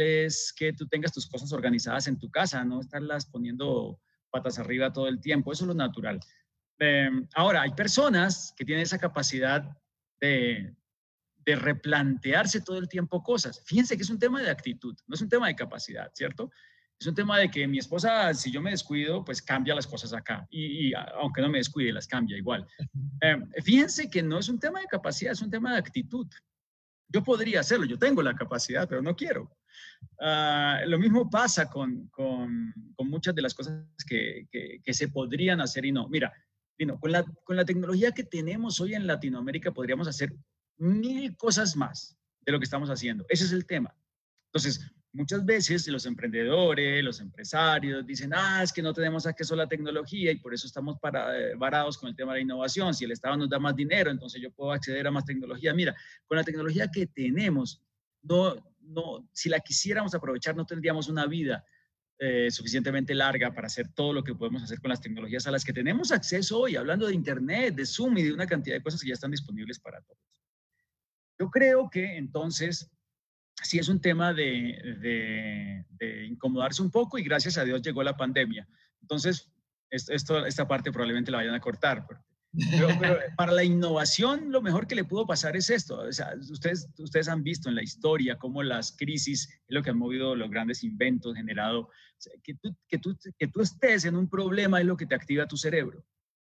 que 0.56 0.72
tú 0.72 0.88
tengas 0.88 1.12
tus 1.12 1.28
cosas 1.28 1.52
organizadas 1.52 2.08
en 2.08 2.18
tu 2.18 2.30
casa, 2.30 2.64
no 2.64 2.80
estarlas 2.80 3.26
poniendo 3.26 4.00
patas 4.30 4.58
arriba 4.58 4.92
todo 4.92 5.06
el 5.06 5.20
tiempo. 5.20 5.52
Eso 5.52 5.64
es 5.64 5.68
lo 5.68 5.74
natural. 5.74 6.18
Em, 6.80 7.28
ahora, 7.34 7.62
hay 7.62 7.70
personas 7.70 8.52
que 8.56 8.64
tienen 8.64 8.82
esa 8.82 8.98
capacidad 8.98 9.62
de, 10.20 10.74
de 11.44 11.54
replantearse 11.54 12.60
todo 12.60 12.78
el 12.78 12.88
tiempo 12.88 13.22
cosas. 13.22 13.62
Fíjense 13.64 13.96
que 13.96 14.02
es 14.02 14.10
un 14.10 14.18
tema 14.18 14.42
de 14.42 14.50
actitud, 14.50 14.96
no 15.06 15.14
es 15.14 15.20
un 15.20 15.28
tema 15.28 15.46
de 15.46 15.54
capacidad, 15.54 16.10
¿cierto? 16.12 16.50
Es 16.98 17.06
un 17.06 17.14
tema 17.14 17.38
de 17.38 17.50
que 17.50 17.66
mi 17.66 17.78
esposa, 17.78 18.32
si 18.32 18.50
yo 18.50 18.62
me 18.62 18.70
descuido, 18.70 19.24
pues 19.24 19.42
cambia 19.42 19.74
las 19.74 19.86
cosas 19.86 20.14
acá. 20.14 20.46
Y, 20.50 20.94
aunque 20.94 21.42
no 21.42 21.48
me 21.48 21.58
descuide, 21.58 21.92
las 21.92 22.06
cambia 22.06 22.38
igual. 22.38 22.66
Em, 23.20 23.50
fíjense 23.62 24.08
que 24.08 24.22
no 24.22 24.38
es 24.38 24.48
un 24.48 24.58
tema 24.58 24.80
de 24.80 24.86
capacidad, 24.86 25.32
es 25.32 25.42
un 25.42 25.50
tema 25.50 25.72
de 25.72 25.78
actitud. 25.78 26.26
Yo 27.08 27.22
podría 27.22 27.60
hacerlo, 27.60 27.84
yo 27.84 27.98
tengo 27.98 28.22
la 28.22 28.34
capacidad, 28.34 28.88
pero 28.88 29.02
no 29.02 29.14
quiero. 29.14 29.56
Ah, 30.20 30.80
lo 30.86 30.98
mismo 30.98 31.28
pasa 31.28 31.68
con, 31.68 32.08
con, 32.08 32.72
con, 32.94 33.08
muchas 33.08 33.34
de 33.34 33.42
las 33.42 33.54
cosas 33.54 33.84
que, 34.08 34.46
que, 34.50 34.80
que, 34.82 34.94
se 34.94 35.08
podrían 35.08 35.60
hacer 35.60 35.84
y 35.84 35.92
no. 35.92 36.08
Mira, 36.08 36.32
con 37.00 37.12
la, 37.12 37.24
con 37.44 37.56
la 37.56 37.64
tecnología 37.64 38.12
que 38.12 38.24
tenemos 38.24 38.80
hoy 38.80 38.94
en 38.94 39.06
Latinoamérica 39.06 39.72
podríamos 39.72 40.08
hacer 40.08 40.34
mil 40.78 41.36
cosas 41.36 41.76
más 41.76 42.16
de 42.40 42.52
lo 42.52 42.58
que 42.58 42.64
estamos 42.64 42.88
haciendo. 42.88 43.26
Ese 43.28 43.44
es 43.44 43.52
el 43.52 43.66
tema. 43.66 43.94
Entonces, 44.48 44.90
muchas 45.16 45.44
veces 45.44 45.88
los 45.88 46.04
emprendedores, 46.06 47.02
los 47.02 47.20
empresarios 47.20 48.06
dicen, 48.06 48.32
ah, 48.34 48.62
es 48.62 48.72
que 48.72 48.82
no 48.82 48.92
tenemos 48.92 49.26
acceso 49.26 49.54
a 49.54 49.56
la 49.56 49.68
tecnología 49.68 50.30
y 50.30 50.36
por 50.36 50.52
eso 50.52 50.66
estamos 50.66 50.98
para, 51.00 51.36
eh, 51.38 51.54
varados 51.56 51.96
con 51.96 52.10
el 52.10 52.16
tema 52.16 52.32
de 52.32 52.40
la 52.40 52.42
innovación. 52.42 52.94
Si 52.94 53.04
el 53.04 53.12
Estado 53.12 53.36
nos 53.36 53.48
da 53.48 53.58
más 53.58 53.74
dinero, 53.74 54.10
entonces 54.10 54.40
yo 54.40 54.50
puedo 54.50 54.72
acceder 54.72 55.06
a 55.06 55.10
más 55.10 55.24
tecnología. 55.24 55.72
Mira, 55.72 55.96
con 56.26 56.36
la 56.36 56.44
tecnología 56.44 56.90
que 56.90 57.06
tenemos, 57.06 57.82
no, 58.22 58.54
no, 58.80 59.28
si 59.32 59.48
la 59.48 59.58
quisiéramos 59.60 60.14
aprovechar, 60.14 60.54
no 60.54 60.66
tendríamos 60.66 61.08
una 61.08 61.26
vida 61.26 61.64
eh, 62.18 62.50
suficientemente 62.50 63.14
larga 63.14 63.54
para 63.54 63.68
hacer 63.68 63.88
todo 63.94 64.12
lo 64.12 64.22
que 64.22 64.34
podemos 64.34 64.62
hacer 64.62 64.80
con 64.80 64.90
las 64.90 65.00
tecnologías 65.00 65.46
a 65.46 65.50
las 65.50 65.64
que 65.64 65.72
tenemos 65.72 66.12
acceso 66.12 66.60
hoy, 66.60 66.76
hablando 66.76 67.06
de 67.06 67.14
Internet, 67.14 67.74
de 67.74 67.86
Zoom 67.86 68.18
y 68.18 68.22
de 68.22 68.32
una 68.32 68.46
cantidad 68.46 68.76
de 68.76 68.82
cosas 68.82 69.00
que 69.00 69.08
ya 69.08 69.14
están 69.14 69.30
disponibles 69.30 69.78
para 69.78 70.00
todos. 70.02 70.20
Yo 71.38 71.50
creo 71.50 71.88
que 71.90 72.16
entonces 72.16 72.90
sí 73.62 73.78
es 73.78 73.88
un 73.88 74.00
tema 74.00 74.32
de, 74.32 75.84
de, 75.98 76.26
incomodarse 76.26 76.82
un 76.82 76.90
poco 76.90 77.18
y 77.18 77.24
gracias 77.24 77.58
a 77.58 77.64
Dios 77.64 77.82
llegó 77.82 78.02
la 78.02 78.16
pandemia. 78.16 78.68
Entonces, 79.00 79.50
esto, 79.90 80.44
esta 80.44 80.66
parte 80.68 80.92
probablemente 80.92 81.30
la 81.30 81.38
vayan 81.38 81.54
a 81.54 81.60
cortar, 81.60 82.06
pero, 82.06 82.20
para 83.36 83.52
la 83.52 83.64
innovación, 83.64 84.50
lo 84.50 84.62
mejor 84.62 84.86
que 84.86 84.94
le 84.94 85.04
pudo 85.04 85.26
pasar 85.26 85.56
es 85.56 85.70
esto. 85.70 86.00
O 86.00 86.12
sea, 86.12 86.34
ustedes, 86.50 86.88
ustedes 86.98 87.28
han 87.28 87.42
visto 87.42 87.68
en 87.68 87.74
la 87.74 87.82
historia 87.82 88.38
cómo 88.38 88.62
las 88.62 88.96
crisis 88.96 89.48
es 89.50 89.74
lo 89.74 89.82
que 89.82 89.90
han 89.90 89.98
movido 89.98 90.34
los 90.34 90.50
grandes 90.50 90.82
inventos, 90.82 91.36
generado. 91.36 91.90
que, 92.42 92.54
tú, 92.54 92.74
que, 92.88 92.98
tú, 92.98 93.16
que 93.38 93.48
tú 93.48 93.60
estés 93.60 94.04
en 94.04 94.16
un 94.16 94.28
problema 94.28 94.80
es 94.80 94.86
lo 94.86 94.96
que 94.96 95.06
te 95.06 95.14
activa 95.14 95.46
tu 95.46 95.56
cerebro. 95.56 96.04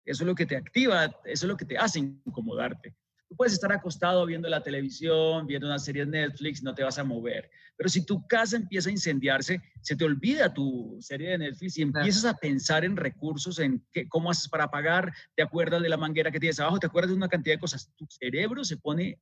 Eso 0.05 0.23
es 0.23 0.27
lo 0.27 0.35
que 0.35 0.45
te 0.45 0.55
activa, 0.55 1.05
eso 1.25 1.45
es 1.45 1.49
lo 1.49 1.57
que 1.57 1.65
te 1.65 1.77
hace 1.77 1.99
incomodarte. 1.99 2.95
Tú 3.29 3.35
puedes 3.35 3.53
estar 3.53 3.71
acostado 3.73 4.25
viendo 4.25 4.47
la 4.47 4.63
televisión, 4.63 5.47
viendo 5.47 5.67
una 5.67 5.79
serie 5.79 6.05
de 6.05 6.11
Netflix, 6.11 6.63
no 6.63 6.73
te 6.73 6.83
vas 6.83 6.97
a 6.97 7.03
mover. 7.03 7.49
Pero 7.75 7.89
si 7.89 8.05
tu 8.05 8.25
casa 8.25 8.55
empieza 8.55 8.89
a 8.89 8.93
incendiarse, 8.93 9.61
se 9.81 9.95
te 9.95 10.05
olvida 10.05 10.53
tu 10.53 10.97
serie 11.01 11.31
de 11.31 11.37
Netflix 11.37 11.77
y 11.77 11.81
empiezas 11.81 12.23
a 12.25 12.35
pensar 12.35 12.85
en 12.85 12.95
recursos, 12.95 13.59
en 13.59 13.85
qué, 13.91 14.07
cómo 14.07 14.31
haces 14.31 14.47
para 14.47 14.71
pagar, 14.71 15.13
te 15.35 15.43
acuerdas 15.43 15.81
de 15.81 15.89
la 15.89 15.97
manguera 15.97 16.31
que 16.31 16.39
tienes 16.39 16.59
abajo, 16.59 16.79
te 16.79 16.87
acuerdas 16.87 17.11
de 17.11 17.17
una 17.17 17.27
cantidad 17.27 17.55
de 17.55 17.59
cosas. 17.59 17.91
Tu 17.97 18.07
cerebro 18.09 18.63
se 18.63 18.77
pone 18.77 19.19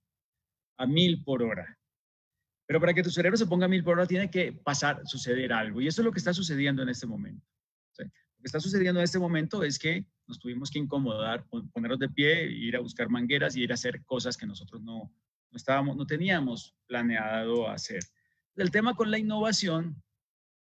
a 0.78 0.86
mil 0.86 1.24
por 1.24 1.42
hora. 1.42 1.78
Pero 2.68 2.80
para 2.80 2.94
que 2.94 3.04
tu 3.04 3.10
cerebro 3.10 3.38
se 3.38 3.48
ponga 3.48 3.66
a 3.66 3.70
mil 3.70 3.84
por 3.84 3.98
hora 3.98 4.08
tiene 4.08 4.30
que 4.30 4.54
pasar, 4.54 5.02
suceder 5.06 5.52
algo. 5.52 5.82
Y 5.82 5.88
eso 5.88 6.02
es 6.02 6.06
lo 6.06 6.12
que 6.12 6.20
está 6.20 6.34
sucediendo 6.34 6.84
en 6.84 6.90
este 6.90 7.08
momento. 7.08 7.46
Lo 7.98 8.06
está 8.48 8.60
sucediendo 8.60 9.00
en 9.00 9.06
este 9.06 9.20
momento 9.20 9.64
es 9.64 9.80
que 9.80 10.06
nos 10.28 10.40
tuvimos 10.40 10.70
que 10.70 10.80
incomodar, 10.80 11.46
ponernos 11.74 12.00
de 12.00 12.10
pie, 12.10 12.46
ir 12.52 12.76
a 12.76 12.80
buscar 12.80 13.10
mangueras 13.10 13.56
y 13.56 13.64
ir 13.64 13.72
a 13.72 13.76
hacer 13.76 14.04
cosas 14.06 14.38
que 14.38 14.46
nosotros 14.46 14.82
no, 14.82 15.12
no, 15.52 15.58
estábamos, 15.58 15.96
no 15.96 16.06
teníamos 16.06 16.76
planeado 16.88 17.70
hacer. 17.70 18.00
El 18.56 18.72
tema 18.72 18.96
con 18.96 19.12
la 19.12 19.18
innovación 19.18 20.02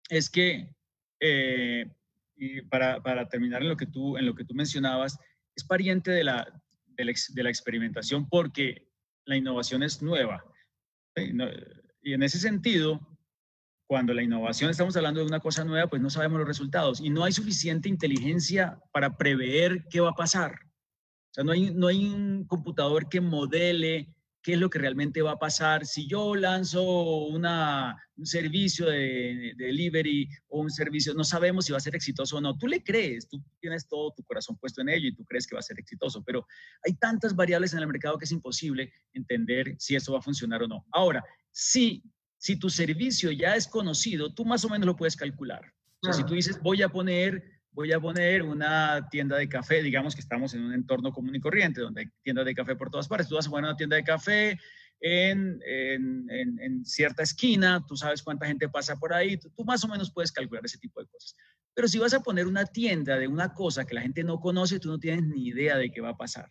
es 0.09 0.29
que, 0.31 0.75
eh, 1.21 1.91
para, 2.71 3.03
para, 3.03 3.29
terminar 3.29 3.63
en 3.63 3.69
lo, 3.69 3.77
que 3.77 3.87
tú, 3.87 4.17
en 4.17 4.27
lo 4.27 4.35
que 4.35 4.45
tú 4.45 4.55
mencionabas, 4.55 5.19
es 5.55 5.65
pariente 5.65 6.11
de 6.11 6.25
la, 6.25 6.63
de 6.87 7.43
la 7.43 7.51
experimentación 7.51 8.29
porque 8.29 8.89
la 9.25 9.37
innovación 9.37 9.83
es 9.83 10.03
nueva. 10.03 10.45
Y 12.03 12.13
en 12.13 12.23
ese 12.23 12.39
sentido, 12.39 13.01
cuando 13.88 14.12
la 14.12 14.22
innovación 14.22 14.70
estamos 14.70 14.94
hablando 14.96 15.20
de 15.20 15.27
una 15.27 15.40
cosa 15.40 15.64
nueva, 15.64 15.88
pues 15.88 16.03
no 16.03 16.11
sabemos 16.11 16.38
los 16.38 16.46
resultados 16.46 17.01
y 17.01 17.09
no 17.09 17.24
hay 17.24 17.33
suficiente 17.33 17.88
inteligencia 17.88 18.79
para 18.92 19.16
prever 19.16 19.87
qué 19.90 20.01
va 20.01 20.11
a 20.11 20.14
pasar. 20.14 20.53
O 21.31 21.35
sea, 21.35 21.42
no 21.42 21.53
hay, 21.53 21.72
no 21.72 21.87
hay 21.87 22.05
un 22.07 22.44
computador 22.46 23.09
que 23.09 23.22
modele 23.22 24.14
qué 24.42 24.53
es 24.53 24.61
lo 24.61 24.68
que 24.68 24.79
realmente 24.79 25.22
va 25.22 25.33
a 25.33 25.38
pasar. 25.38 25.87
Si 25.87 26.07
yo 26.07 26.35
lanzo 26.35 26.83
una, 27.29 27.96
un 28.16 28.27
servicio 28.27 28.87
de, 28.87 29.55
de, 29.57 29.64
delivery 29.64 30.29
o 30.48 30.61
un 30.61 30.70
servicio, 30.70 31.14
no 31.14 31.24
sabemos 31.24 31.64
si 31.64 31.72
va 31.72 31.79
a 31.79 31.81
ser 31.81 31.96
exitoso 31.96 32.37
o 32.37 32.40
no. 32.42 32.59
Tú 32.59 32.66
le 32.66 32.83
crees, 32.85 33.27
tú 33.27 33.42
tienes 33.59 33.88
todo 33.88 34.12
tu 34.12 34.22
corazón 34.24 34.59
puesto 34.59 34.83
en 34.83 34.90
ello 34.90 35.09
y 35.09 35.14
tú 35.14 35.24
crees 35.24 35.46
que 35.46 35.55
va 35.55 35.61
a 35.61 35.62
ser 35.62 35.79
exitoso, 35.79 36.22
pero 36.22 36.46
hay 36.87 36.92
tantas 36.94 37.35
variables 37.35 37.72
en 37.72 37.79
el 37.79 37.87
mercado 37.87 38.18
que 38.18 38.27
es 38.27 38.33
imposible 38.33 38.92
entender 39.14 39.77
si 39.79 39.96
eso 39.96 40.12
va 40.12 40.18
a 40.18 40.22
funcionar 40.22 40.62
o 40.62 40.68
no. 40.68 40.85
Ahora, 40.92 41.24
sí 41.51 42.03
si 42.38 42.57
tu 42.57 42.70
servicio 42.70 43.31
ya 43.33 43.57
es 43.57 43.66
conocido, 43.66 44.33
tú 44.33 44.44
más 44.44 44.64
o 44.64 44.68
menos 44.68 44.87
lo 44.87 44.96
puedes 44.96 45.16
calcular. 45.16 45.72
O 46.01 46.07
sea, 46.07 46.12
si 46.12 46.24
tú 46.24 46.35
dices, 46.35 46.61
voy 46.62 46.83
a 46.83 46.88
poner, 46.88 47.42
voy 47.72 47.92
a 47.92 48.01
poner 48.01 48.42
una 48.42 49.09
tienda 49.11 49.37
de 49.37 49.48
café, 49.48 49.83
digamos 49.83 50.14
que 50.14 50.20
estamos 50.20 50.55
en 50.55 50.62
un 50.62 50.72
entorno 50.72 51.12
común 51.12 51.35
y 51.35 51.40
corriente, 51.40 51.81
donde 51.81 52.03
hay 52.03 52.07
tiendas 52.22 52.46
de 52.46 52.55
café 52.55 52.77
por 52.77 52.90
todas 52.90 53.09
partes, 53.09 53.29
tú 53.29 53.35
vas 53.35 53.48
a 53.48 53.51
poner 53.51 53.64
una 53.64 53.77
tienda 53.77 53.96
de 53.96 54.05
café 54.05 54.59
en, 55.01 55.61
en, 55.64 56.85
cierta 56.85 57.22
esquina, 57.22 57.85
tú 57.87 57.96
sabes 57.96 58.22
cuánta 58.22 58.46
gente 58.46 58.68
pasa 58.68 58.96
por 58.96 59.12
ahí, 59.12 59.37
tú, 59.37 59.51
tú, 59.51 59.64
más 59.64 59.83
o 59.85 59.88
menos 59.88 60.12
puedes 60.12 60.33
calcular 60.33 60.64
ese 60.64 60.79
tipo 60.79 61.01
de 61.01 61.07
cosas. 61.07 61.35
Pero 61.74 61.88
si 61.88 61.98
vas 61.98 62.14
a 62.14 62.20
poner 62.20 62.46
una 62.46 62.64
tienda 62.66 63.16
de 63.18 63.29
una 63.29 63.55
cosa 63.55 63.85
que 63.85 63.94
la 63.94 64.03
gente 64.03 64.24
no 64.24 64.40
conoce, 64.40 64.81
tú 64.81 64.88
no 64.88 64.98
tienes 64.98 65.24
ni 65.24 65.48
idea 65.48 65.77
de 65.77 65.90
qué 65.90 66.01
va 66.01 66.11
a 66.11 66.16
pasar. 66.16 66.48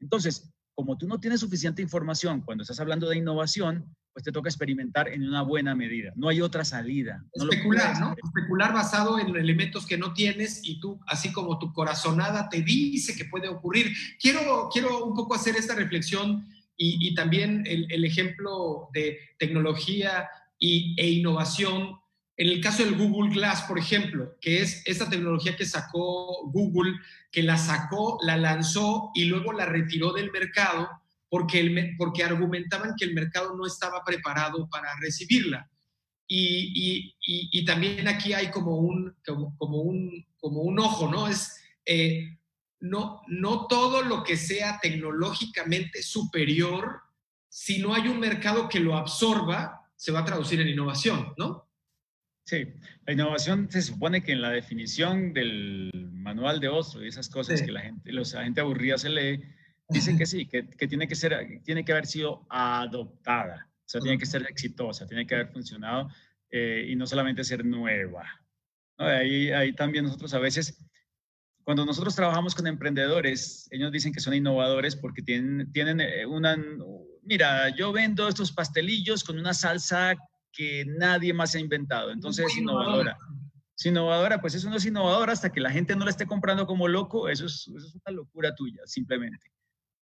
Entonces, 0.00 0.52
como 0.74 0.98
tú 0.98 1.06
no 1.06 1.20
tienes 1.20 1.40
suficiente 1.40 1.82
información 1.82 2.40
cuando 2.40 2.62
estás 2.62 2.80
hablando 2.80 3.08
de 3.08 3.18
innovación, 3.18 3.94
pues 4.14 4.22
te 4.22 4.30
toca 4.30 4.48
experimentar 4.48 5.08
en 5.08 5.26
una 5.26 5.42
buena 5.42 5.74
medida. 5.74 6.12
No 6.14 6.28
hay 6.28 6.40
otra 6.40 6.64
salida. 6.64 7.24
Especular, 7.32 7.98
¿no? 7.98 8.14
Especular 8.24 8.72
basado 8.72 9.18
en 9.18 9.34
elementos 9.34 9.86
que 9.86 9.98
no 9.98 10.14
tienes 10.14 10.60
y 10.62 10.78
tú, 10.78 11.00
así 11.08 11.32
como 11.32 11.58
tu 11.58 11.72
corazonada 11.72 12.48
te 12.48 12.62
dice 12.62 13.16
que 13.16 13.24
puede 13.24 13.48
ocurrir. 13.48 13.92
Quiero, 14.20 14.68
quiero 14.72 15.04
un 15.04 15.16
poco 15.16 15.34
hacer 15.34 15.56
esta 15.56 15.74
reflexión 15.74 16.46
y, 16.76 17.12
también 17.16 17.64
el, 17.66 18.04
ejemplo 18.04 18.88
de 18.92 19.18
tecnología 19.36 20.28
y, 20.60 20.94
e 20.96 21.10
innovación. 21.10 21.98
En 22.36 22.48
el 22.48 22.60
caso 22.60 22.84
del 22.84 22.94
Google 22.94 23.34
Glass, 23.34 23.62
por 23.62 23.80
ejemplo, 23.80 24.36
que 24.40 24.62
es 24.62 24.82
esta 24.86 25.10
tecnología 25.10 25.56
que 25.56 25.66
sacó 25.66 26.48
Google, 26.52 26.94
que 27.32 27.42
la 27.42 27.56
sacó, 27.56 28.18
la 28.22 28.36
lanzó 28.36 29.10
y 29.12 29.24
luego 29.24 29.52
la 29.52 29.66
retiró 29.66 30.12
del 30.12 30.30
mercado 30.30 30.88
porque, 31.34 31.58
el, 31.58 31.96
porque 31.98 32.22
argumentaban 32.22 32.94
que 32.96 33.06
el 33.06 33.12
mercado 33.12 33.56
no 33.56 33.66
estaba 33.66 34.04
preparado 34.04 34.68
para 34.68 34.88
recibirla. 35.00 35.68
Y, 36.28 37.12
y 37.26 37.64
también 37.64 38.06
aquí 38.06 38.32
hay 38.32 38.52
como 38.52 38.76
un, 38.76 39.16
como, 39.26 39.82
un, 39.82 40.24
como 40.38 40.62
un 40.62 40.78
ojo, 40.78 41.10
¿no? 41.10 41.26
Es, 41.26 41.60
eh, 41.84 42.38
no, 42.78 43.22
no 43.26 43.66
todo 43.66 44.02
lo 44.02 44.22
que 44.22 44.36
sea 44.36 44.78
tecnológicamente 44.80 46.04
superior, 46.04 47.00
si 47.48 47.80
no 47.80 47.94
hay 47.94 48.06
un 48.06 48.20
mercado 48.20 48.68
que 48.68 48.78
lo 48.78 48.96
absorba, 48.96 49.90
se 49.96 50.12
va 50.12 50.20
a 50.20 50.24
traducir 50.24 50.60
en 50.60 50.68
innovación, 50.68 51.34
¿no? 51.36 51.68
Sí, 52.46 52.64
la 53.06 53.12
innovación 53.12 53.68
se 53.68 53.82
supone 53.82 54.22
que 54.22 54.30
en 54.30 54.40
la 54.40 54.50
definición 54.50 55.32
del 55.32 55.90
manual 56.12 56.60
de 56.60 56.68
Ostro 56.68 57.04
y 57.04 57.08
esas 57.08 57.28
cosas 57.28 57.60
que 57.60 57.72
la 57.72 57.80
gente, 57.80 58.12
la 58.12 58.24
gente 58.44 58.60
aburrida 58.60 58.98
se 58.98 59.08
lee, 59.08 59.42
dicen 59.88 60.18
que 60.18 60.26
sí, 60.26 60.46
que, 60.46 60.62
tiene 60.62 61.08
que 61.08 61.14
ser, 61.14 61.60
tiene 61.64 61.84
que 61.84 61.92
haber 61.92 62.06
sido 62.06 62.46
adoptada, 62.50 63.68
o 63.70 63.88
sea, 63.88 64.00
tiene 64.00 64.18
que 64.18 64.26
ser 64.26 64.42
exitosa, 64.48 65.06
tiene 65.06 65.26
que 65.26 65.34
haber 65.34 65.48
funcionado 65.48 66.08
eh, 66.50 66.86
y 66.88 66.96
no 66.96 67.06
solamente 67.06 67.44
ser 67.44 67.64
nueva. 67.64 68.24
Ahí, 68.96 69.50
ahí 69.50 69.72
también 69.72 70.04
nosotros 70.04 70.32
a 70.34 70.38
veces 70.38 70.78
cuando 71.64 71.86
nosotros 71.86 72.14
trabajamos 72.14 72.54
con 72.54 72.66
emprendedores, 72.66 73.66
ellos 73.70 73.90
dicen 73.90 74.12
que 74.12 74.20
son 74.20 74.34
innovadores 74.34 74.94
porque 74.94 75.22
tienen, 75.22 75.72
tienen 75.72 76.00
eh, 76.00 76.26
una, 76.26 76.56
mira, 77.22 77.74
yo 77.74 77.90
vendo 77.90 78.28
estos 78.28 78.52
pastelillos 78.52 79.24
con 79.24 79.38
una 79.38 79.54
salsa 79.54 80.14
que 80.52 80.84
nadie 80.86 81.32
más 81.32 81.54
ha 81.54 81.58
inventado, 81.58 82.12
entonces 82.12 82.46
es 82.46 82.58
innovadora. 82.58 83.18
Es 83.76 83.86
innovadora, 83.86 84.40
pues 84.40 84.54
eso 84.54 84.70
no 84.70 84.76
es 84.76 84.86
innovador 84.86 85.30
hasta 85.30 85.50
que 85.50 85.60
la 85.60 85.70
gente 85.70 85.96
no 85.96 86.04
la 86.04 86.10
esté 86.10 86.26
comprando 86.26 86.66
como 86.66 86.86
loco, 86.86 87.28
eso 87.28 87.46
es, 87.46 87.66
eso 87.66 87.86
es 87.86 87.94
una 87.94 88.14
locura 88.14 88.54
tuya, 88.54 88.82
simplemente. 88.84 89.50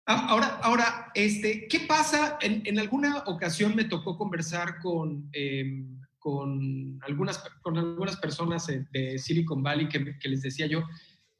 Ah, 0.05 0.27
ahora, 0.29 0.59
ahora 0.63 1.11
este, 1.13 1.67
¿qué 1.67 1.81
pasa? 1.81 2.37
En, 2.41 2.79
alguna 2.79 3.19
ocasión 3.25 3.75
me 3.75 3.85
tocó 3.85 4.17
conversar 4.17 4.79
con, 4.79 5.29
em, 5.31 5.99
con, 6.17 6.99
algunas, 7.03 7.37
con 7.61 7.77
algunas 7.77 8.17
personas 8.17 8.67
de 8.67 9.19
Silicon 9.19 9.61
Valley 9.61 9.87
que, 9.87 10.17
que 10.17 10.29
les 10.29 10.41
decía 10.41 10.65
yo, 10.65 10.83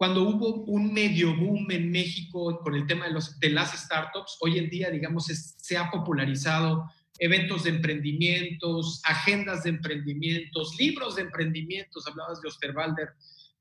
cuando 0.01 0.23
hubo 0.23 0.63
un 0.63 0.91
medio 0.91 1.35
boom 1.35 1.69
en 1.69 1.91
México 1.91 2.59
con 2.63 2.73
el 2.73 2.87
tema 2.87 3.05
de, 3.05 3.11
los, 3.11 3.39
de 3.39 3.51
las 3.51 3.71
startups, 3.79 4.35
hoy 4.41 4.57
en 4.57 4.67
día, 4.67 4.89
digamos, 4.89 5.25
se 5.25 5.77
ha 5.77 5.91
popularizado 5.91 6.89
eventos 7.19 7.65
de 7.65 7.69
emprendimientos, 7.69 8.99
agendas 9.05 9.63
de 9.63 9.69
emprendimientos, 9.69 10.75
libros 10.79 11.17
de 11.17 11.21
emprendimientos, 11.21 12.07
hablabas 12.07 12.41
de 12.41 12.47
Osterwalder 12.47 13.09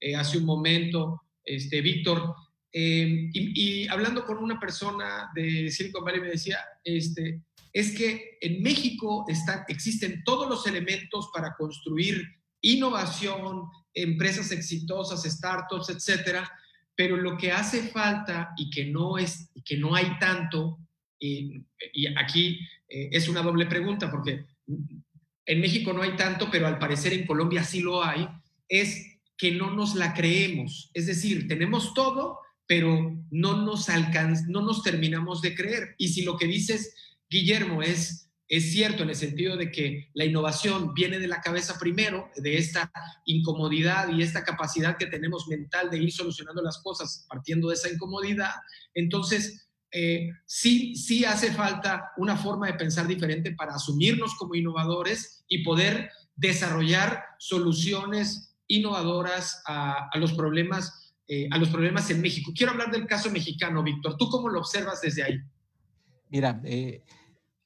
eh, 0.01 0.17
hace 0.17 0.39
un 0.39 0.47
momento, 0.47 1.21
este, 1.45 1.83
Víctor, 1.83 2.35
eh, 2.73 3.31
y, 3.33 3.89
hablando 3.89 4.25
con 4.25 4.39
una 4.39 4.59
persona 4.61 5.31
de 5.35 5.71
Silicon 5.71 6.05
Valley 6.05 6.21
me 6.21 6.29
decía, 6.29 6.59
este, 6.85 7.43
es 7.73 7.97
que 7.97 8.39
en 8.41 8.63
México 8.63 9.25
están, 9.29 9.65
existen 9.69 10.23
todos 10.25 10.49
los 10.49 10.67
elementos 10.67 11.31
para 11.35 11.55
construir 11.55 12.25
innovación, 12.61 13.65
empresas 13.95 14.53
exitosas, 14.53 15.25
startups, 15.25 15.91
etcétera, 15.91 16.51
pero 16.95 17.17
lo 17.17 17.37
que 17.37 17.51
hace 17.51 17.89
falta 17.89 18.53
y 18.57 18.71
que 18.71 18.87
no, 18.87 19.19
es, 19.19 19.51
que 19.65 19.77
no 19.77 19.95
hay 19.95 20.19
tanto, 20.19 20.79
y, 21.19 21.65
aquí 22.17 22.61
eh, 22.89 23.09
es 23.13 23.29
una 23.29 23.43
doble 23.43 23.67
pregunta, 23.67 24.11
porque 24.11 24.45
en 25.47 25.61
México 25.61 25.93
no 25.93 26.03
hay 26.03 26.15
tanto, 26.17 26.49
pero 26.51 26.67
al 26.67 26.79
parecer 26.79 27.13
en 27.15 27.27
Colombia 27.27 27.65
sí 27.65 27.81
lo 27.81 28.05
hay, 28.05 28.29
es 28.69 29.19
que 29.37 29.53
no 29.53 29.71
nos 29.71 29.95
la 29.95 30.15
creemos. 30.15 30.91
Es 30.95 31.07
decir, 31.07 31.49
tenemos 31.49 31.95
todo, 31.95 32.39
pero 32.71 33.21
no 33.33 33.57
nos 33.65 33.89
alcanz, 33.89 34.47
no 34.47 34.61
nos 34.63 34.85
terminamos 34.85 35.43
de 35.43 35.57
creer. 35.57 35.97
Y 35.99 36.07
si 36.11 36.23
lo 36.23 36.37
que 36.37 36.47
dices, 36.47 36.95
Guillermo, 37.29 37.83
es 37.83 38.29
es 38.47 38.71
cierto 38.71 39.03
en 39.03 39.11
el 39.11 39.17
sentido 39.17 39.57
de 39.57 39.73
que 39.73 40.11
la 40.15 40.25
innovación 40.25 40.95
viene 40.95 41.19
de 41.19 41.27
la 41.27 41.41
cabeza 41.41 41.79
primero, 41.81 42.31
de 42.37 42.59
esta 42.59 42.93
incomodidad 43.25 44.09
y 44.13 44.23
esta 44.23 44.45
capacidad 44.45 44.97
que 44.97 45.07
tenemos 45.07 45.49
mental 45.49 45.91
de 45.91 45.99
ir 45.99 46.13
solucionando 46.13 46.63
las 46.63 46.79
cosas 46.79 47.27
partiendo 47.29 47.71
de 47.71 47.75
esa 47.75 47.91
incomodidad. 47.91 48.53
Entonces, 48.95 49.69
eh, 49.91 50.31
sí, 50.47 50.95
sí 50.95 51.25
hace 51.25 51.53
falta 51.53 52.13
una 52.19 52.37
forma 52.37 52.69
de 52.69 52.75
pensar 52.75 53.09
diferente 53.09 53.53
para 53.53 53.75
asumirnos 53.75 54.37
como 54.37 54.55
innovadores 54.55 55.45
y 55.49 55.65
poder 55.65 56.11
desarrollar 56.37 57.25
soluciones 57.41 58.57
innovadoras 58.69 59.61
a, 59.67 60.09
los 60.15 60.33
problemas 60.33 61.10
eh, 61.33 61.47
a 61.49 61.59
los 61.59 61.69
problemas 61.69 62.11
en 62.11 62.21
México. 62.21 62.51
Quiero 62.53 62.73
hablar 62.73 62.91
del 62.91 63.07
caso 63.07 63.31
mexicano, 63.31 63.85
Víctor. 63.85 64.17
¿Tú 64.17 64.29
cómo 64.29 64.49
lo 64.49 64.59
observas 64.59 65.01
desde 65.01 65.23
ahí? 65.23 65.39
Mira, 66.29 66.61
eh, 66.65 67.05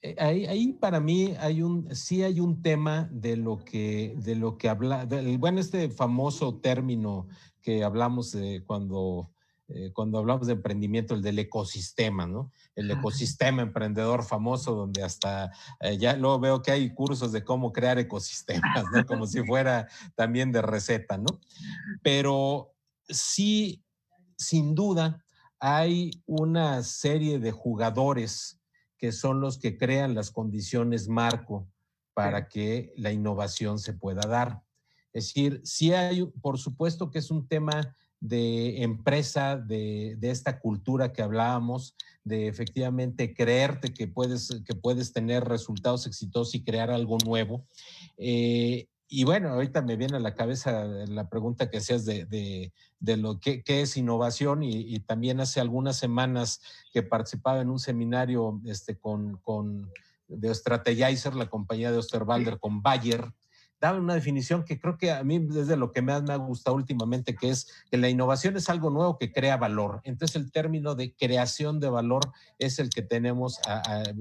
eh, 0.03 0.14
ahí, 0.18 0.74
para 0.74 1.00
mí 1.00 1.35
hay 1.40 1.62
un, 1.62 1.88
sí 1.94 2.22
hay 2.22 2.40
un 2.40 2.61
tema 2.61 3.09
de 3.11 3.38
lo 3.38 3.64
que, 3.64 4.14
de 4.18 4.35
lo 4.35 4.59
que 4.59 4.68
habla, 4.68 5.09
bueno, 5.38 5.61
este 5.61 5.88
famoso 5.88 6.61
término 6.61 7.27
que 7.62 7.83
hablamos 7.83 8.37
cuando, 8.66 9.31
eh, 9.68 9.92
cuando 9.94 10.18
hablamos 10.18 10.46
de 10.46 10.53
emprendimiento, 10.53 11.14
el 11.14 11.22
del 11.22 11.38
ecosistema, 11.38 12.27
¿no? 12.27 12.53
El 12.74 12.90
ecosistema 12.90 13.62
emprendedor 13.62 14.22
famoso, 14.22 14.74
donde 14.74 15.03
hasta 15.03 15.50
eh, 15.81 15.96
ya 15.96 16.16
luego 16.16 16.38
veo 16.38 16.62
que 16.62 16.70
hay 16.70 16.92
cursos 16.92 17.33
de 17.33 17.44
cómo 17.44 17.72
crear 17.72 17.98
ecosistemas, 17.98 18.85
¿no? 18.92 19.07
Como 19.07 19.27
si 19.27 19.42
fuera 19.42 19.88
también 20.14 20.53
de 20.53 20.61
receta, 20.61 21.16
¿no? 21.16 21.40
Pero 22.03 22.74
sí, 23.09 23.83
sin 24.37 24.75
duda, 24.75 25.25
hay 25.59 26.23
una 26.27 26.83
serie 26.83 27.38
de 27.38 27.53
jugadores 27.53 28.61
que 28.99 29.12
son 29.12 29.40
los 29.40 29.59
que 29.59 29.77
crean 29.77 30.14
las 30.14 30.31
condiciones 30.31 31.09
marco 31.09 31.69
para 32.14 32.49
que 32.49 32.93
la 32.97 33.12
innovación 33.12 33.79
se 33.79 33.93
pueda 33.93 34.27
dar. 34.29 34.62
Es 35.12 35.27
decir, 35.27 35.61
sí 35.64 35.93
hay, 35.93 36.25
por 36.43 36.59
supuesto 36.59 37.11
que 37.11 37.19
es 37.19 37.31
un 37.31 37.47
tema 37.47 37.97
de 38.21 38.83
empresa, 38.83 39.57
de, 39.57 40.17
esta 40.23 40.59
cultura 40.59 41.12
que 41.12 41.23
hablábamos, 41.23 41.95
de 42.25 42.49
efectivamente 42.49 43.35
creerte 43.35 43.93
que 43.93 44.09
puedes, 44.09 44.62
que 44.64 44.75
puedes 44.75 45.12
tener 45.12 45.45
resultados 45.45 46.07
exitosos 46.07 46.55
y 46.55 46.64
crear 46.64 46.90
algo 46.90 47.19
nuevo. 47.25 47.67
Eh, 48.17 48.88
y 49.09 49.25
bueno, 49.25 49.51
ahorita 49.51 49.83
me 49.83 49.97
viene 49.97 50.17
a 50.17 50.21
la 50.21 50.35
cabeza 50.35 50.85
la 50.85 51.29
pregunta 51.29 51.71
que 51.71 51.79
hacías 51.79 52.05
de, 52.05 52.73
lo 53.01 53.38
que, 53.38 53.62
es 53.67 53.97
innovación 53.97 54.62
y, 54.62 54.99
también 55.01 55.40
hace 55.40 55.61
algunas 55.61 55.97
semanas 55.97 56.61
que 56.93 57.03
participaba 57.03 57.61
en 57.61 57.71
un 57.71 57.79
seminario 57.79 58.61
este, 58.64 58.97
con, 58.97 59.37
con 59.38 59.90
de 60.29 60.55
Strategizer, 60.55 61.35
la 61.35 61.51
compañía 61.51 61.93
de 61.93 61.99
Osterwalder, 61.99 62.59
con 62.59 62.83
Bayer, 62.83 63.33
daba 63.81 63.99
una 63.99 64.14
definición 64.14 64.64
que 64.64 64.81
creo 64.81 64.97
que 64.97 65.12
a 65.12 65.23
mí 65.23 65.47
es 65.55 65.67
de 65.67 65.77
lo 65.77 65.93
que 65.93 66.01
más 66.01 66.23
me 66.23 66.33
ha 66.33 66.37
gustado 66.37 66.77
últimamente, 66.77 67.37
que 67.37 67.51
es 67.51 67.69
que 67.90 67.99
la 67.99 68.09
innovación 68.09 68.57
es 68.57 68.71
algo 68.71 68.88
nuevo 68.88 69.19
que 69.19 69.33
crea 69.33 69.59
valor. 69.59 70.01
Entonces 70.05 70.37
el 70.37 70.51
término 70.51 70.95
de 70.95 71.14
creación 71.14 71.81
de 71.81 71.90
valor 71.90 72.23
es 72.59 72.79
el 72.79 72.88
que 72.88 73.03
tenemos 73.03 73.61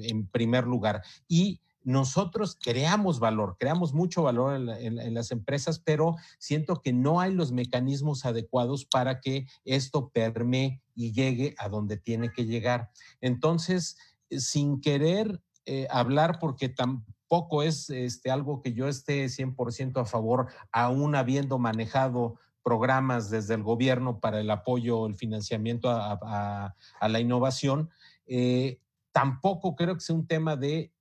en 0.02 0.28
primer 0.28 0.66
lugar. 0.66 1.02
Y 1.30 1.62
nosotros 1.84 2.58
creamos 2.62 3.20
valor, 3.20 3.58
creamos 3.60 3.94
mucho 3.94 4.24
valor 4.24 4.56
en, 4.56 5.14
las 5.14 5.32
empresas, 5.32 5.80
pero 5.80 6.16
siento 6.40 6.82
que 6.82 6.94
no 6.94 7.20
hay 7.20 7.34
los 7.34 7.52
mecanismos 7.52 8.26
adecuados 8.26 8.86
para 8.86 9.20
que 9.20 9.48
esto 9.66 10.10
permee 10.10 10.82
y 10.96 11.12
llegue 11.12 11.56
a 11.58 11.70
donde 11.70 11.98
tiene 11.98 12.32
que 12.32 12.46
llegar. 12.46 12.90
Entonces, 13.22 13.98
eh, 14.30 14.40
sin 14.40 14.80
querer 14.80 15.42
eh, 15.66 15.88
hablar, 15.90 16.40
porque 16.40 16.70
tampoco 16.70 17.64
es 17.64 17.90
este, 17.90 18.32
algo 18.32 18.62
que 18.62 18.74
yo 18.74 18.88
esté 18.88 19.26
100% 19.26 20.02
a 20.02 20.06
favor, 20.06 20.48
aún 20.72 21.16
habiendo 21.16 21.58
manejado 21.58 22.40
programas 22.64 23.30
desde 23.30 23.56
el 23.56 23.64
gobierno 23.64 24.20
para 24.20 24.40
el 24.40 24.50
apoyo, 24.50 25.06
el 25.06 25.16
financiamiento 25.16 25.90
a, 25.90 26.74
la 27.02 27.20
innovación, 27.20 27.90
eh, 28.26 28.80
tampoco 29.12 29.76
creo 29.76 29.96
que 29.96 30.02
sea 30.02 30.16
un 30.16 30.28
tema 30.28 30.56
de 30.56 30.93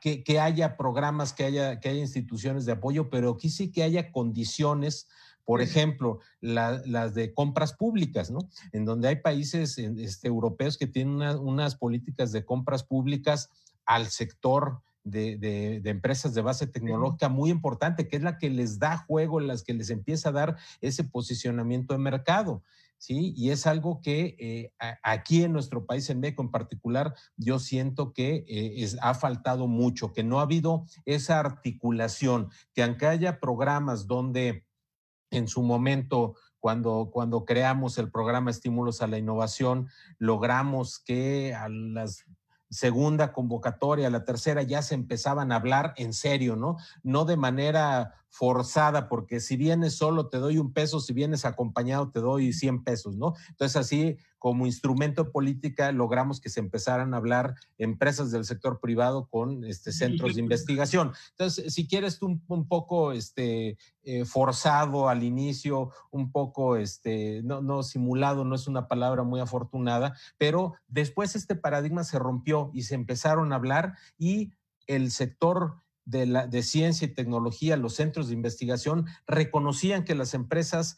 que, 0.00 0.24
que, 0.24 0.40
haya 0.40 0.76
programas, 0.76 1.32
que 1.32 1.44
haya, 1.44 1.80
que 1.80 1.88
haya 1.88 2.00
instituciones 2.00 2.66
de 2.66 2.72
apoyo, 2.72 3.10
pero 3.10 3.30
aquí 3.30 3.50
sí 3.50 3.70
que 3.70 3.82
haya 3.82 4.10
condiciones 4.10 5.08
por 5.46 5.62
ejemplo, 5.62 6.18
las 6.40 7.14
de 7.14 7.32
compras 7.32 7.72
públicas, 7.72 8.32
¿no? 8.32 8.40
En 8.72 8.84
donde 8.84 9.06
hay 9.06 9.16
países 9.16 9.78
este, 9.78 10.26
europeos 10.26 10.76
que 10.76 10.88
tienen 10.88 11.22
unas 11.38 11.76
políticas 11.76 12.32
de 12.32 12.44
compras 12.44 12.82
públicas 12.82 13.48
al 13.84 14.08
sector 14.08 14.82
de, 15.04 15.80
empresas 15.84 16.34
de 16.34 16.42
base 16.42 16.66
tecnológica 16.66 17.28
muy 17.28 17.50
importante, 17.50 18.08
que 18.08 18.16
es 18.16 18.24
la 18.24 18.38
que 18.38 18.50
les 18.50 18.80
da 18.80 18.98
juego, 18.98 19.38
las 19.38 19.62
que 19.62 19.72
les 19.72 19.90
empieza 19.90 20.30
a 20.30 20.32
dar 20.32 20.56
ese 20.80 21.04
posicionamiento 21.04 21.94
de 21.94 22.00
mercado. 22.00 22.64
¿Sí? 22.98 23.34
Y 23.36 23.50
es 23.50 23.66
algo 23.66 24.00
que 24.00 24.36
eh, 24.38 24.72
aquí 25.02 25.42
en 25.42 25.52
nuestro 25.52 25.86
país, 25.86 26.08
en 26.10 26.20
México 26.20 26.42
en 26.42 26.50
particular, 26.50 27.14
yo 27.36 27.58
siento 27.58 28.12
que 28.12 28.44
eh, 28.48 28.88
ha 29.00 29.14
faltado 29.14 29.66
mucho, 29.66 30.12
que 30.12 30.24
no 30.24 30.40
ha 30.40 30.42
habido 30.42 30.86
esa 31.04 31.38
articulación, 31.38 32.50
que 32.74 32.82
aunque 32.82 33.06
haya 33.06 33.40
programas 33.40 34.06
donde 34.06 34.64
en 35.30 35.48
su 35.48 35.62
momento 35.62 36.34
cuando, 36.58 37.10
cuando, 37.12 37.44
creamos 37.44 37.96
el 37.98 38.10
programa 38.10 38.50
Estímulos 38.50 39.00
a 39.00 39.06
la 39.06 39.18
Innovación, 39.18 39.88
logramos 40.18 40.98
que 40.98 41.54
a 41.54 41.68
las 41.68 42.24
segunda 42.70 43.32
convocatoria, 43.32 44.10
la 44.10 44.24
tercera, 44.24 44.62
ya 44.62 44.82
se 44.82 44.94
empezaban 44.94 45.52
a 45.52 45.56
hablar 45.56 45.94
en 45.96 46.12
serio, 46.12 46.56
¿no? 46.56 46.76
No 47.02 47.24
de 47.24 47.36
manera 47.36 48.14
forzada, 48.36 49.08
porque 49.08 49.40
si 49.40 49.56
vienes 49.56 49.96
solo 49.96 50.28
te 50.28 50.36
doy 50.36 50.58
un 50.58 50.74
peso, 50.74 51.00
si 51.00 51.14
vienes 51.14 51.46
acompañado 51.46 52.10
te 52.10 52.20
doy 52.20 52.52
100 52.52 52.84
pesos, 52.84 53.16
¿no? 53.16 53.32
Entonces 53.48 53.76
así 53.76 54.18
como 54.38 54.66
instrumento 54.66 55.24
de 55.24 55.30
política 55.30 55.90
logramos 55.90 56.38
que 56.38 56.50
se 56.50 56.60
empezaran 56.60 57.14
a 57.14 57.16
hablar 57.16 57.54
empresas 57.78 58.30
del 58.30 58.44
sector 58.44 58.78
privado 58.78 59.26
con 59.30 59.64
este, 59.64 59.90
centros 59.90 60.34
de 60.34 60.42
investigación. 60.42 61.12
Entonces, 61.30 61.72
si 61.72 61.88
quieres 61.88 62.18
tú 62.18 62.38
un, 62.46 62.68
poco 62.68 63.12
este, 63.12 63.78
eh, 64.02 64.26
forzado 64.26 65.08
al 65.08 65.22
inicio, 65.22 65.90
un 66.10 66.30
poco 66.30 66.76
este, 66.76 67.40
no, 67.42 67.62
no 67.62 67.82
simulado, 67.82 68.44
no 68.44 68.54
es 68.54 68.68
una 68.68 68.86
palabra 68.86 69.22
muy 69.22 69.40
afortunada, 69.40 70.14
pero 70.36 70.74
después 70.88 71.36
este 71.36 71.54
paradigma 71.54 72.04
se 72.04 72.18
rompió 72.18 72.70
y 72.74 72.82
se 72.82 72.96
empezaron 72.96 73.54
a 73.54 73.56
hablar 73.56 73.94
y 74.18 74.52
el 74.86 75.10
sector 75.10 75.85
de, 76.06 76.62
ciencia 76.62 77.06
y 77.06 77.14
tecnología, 77.14 77.76
los 77.76 77.94
centros 77.94 78.28
de 78.28 78.34
investigación, 78.34 79.06
reconocían 79.26 80.04
que 80.04 80.14
las 80.14 80.34
empresas 80.34 80.96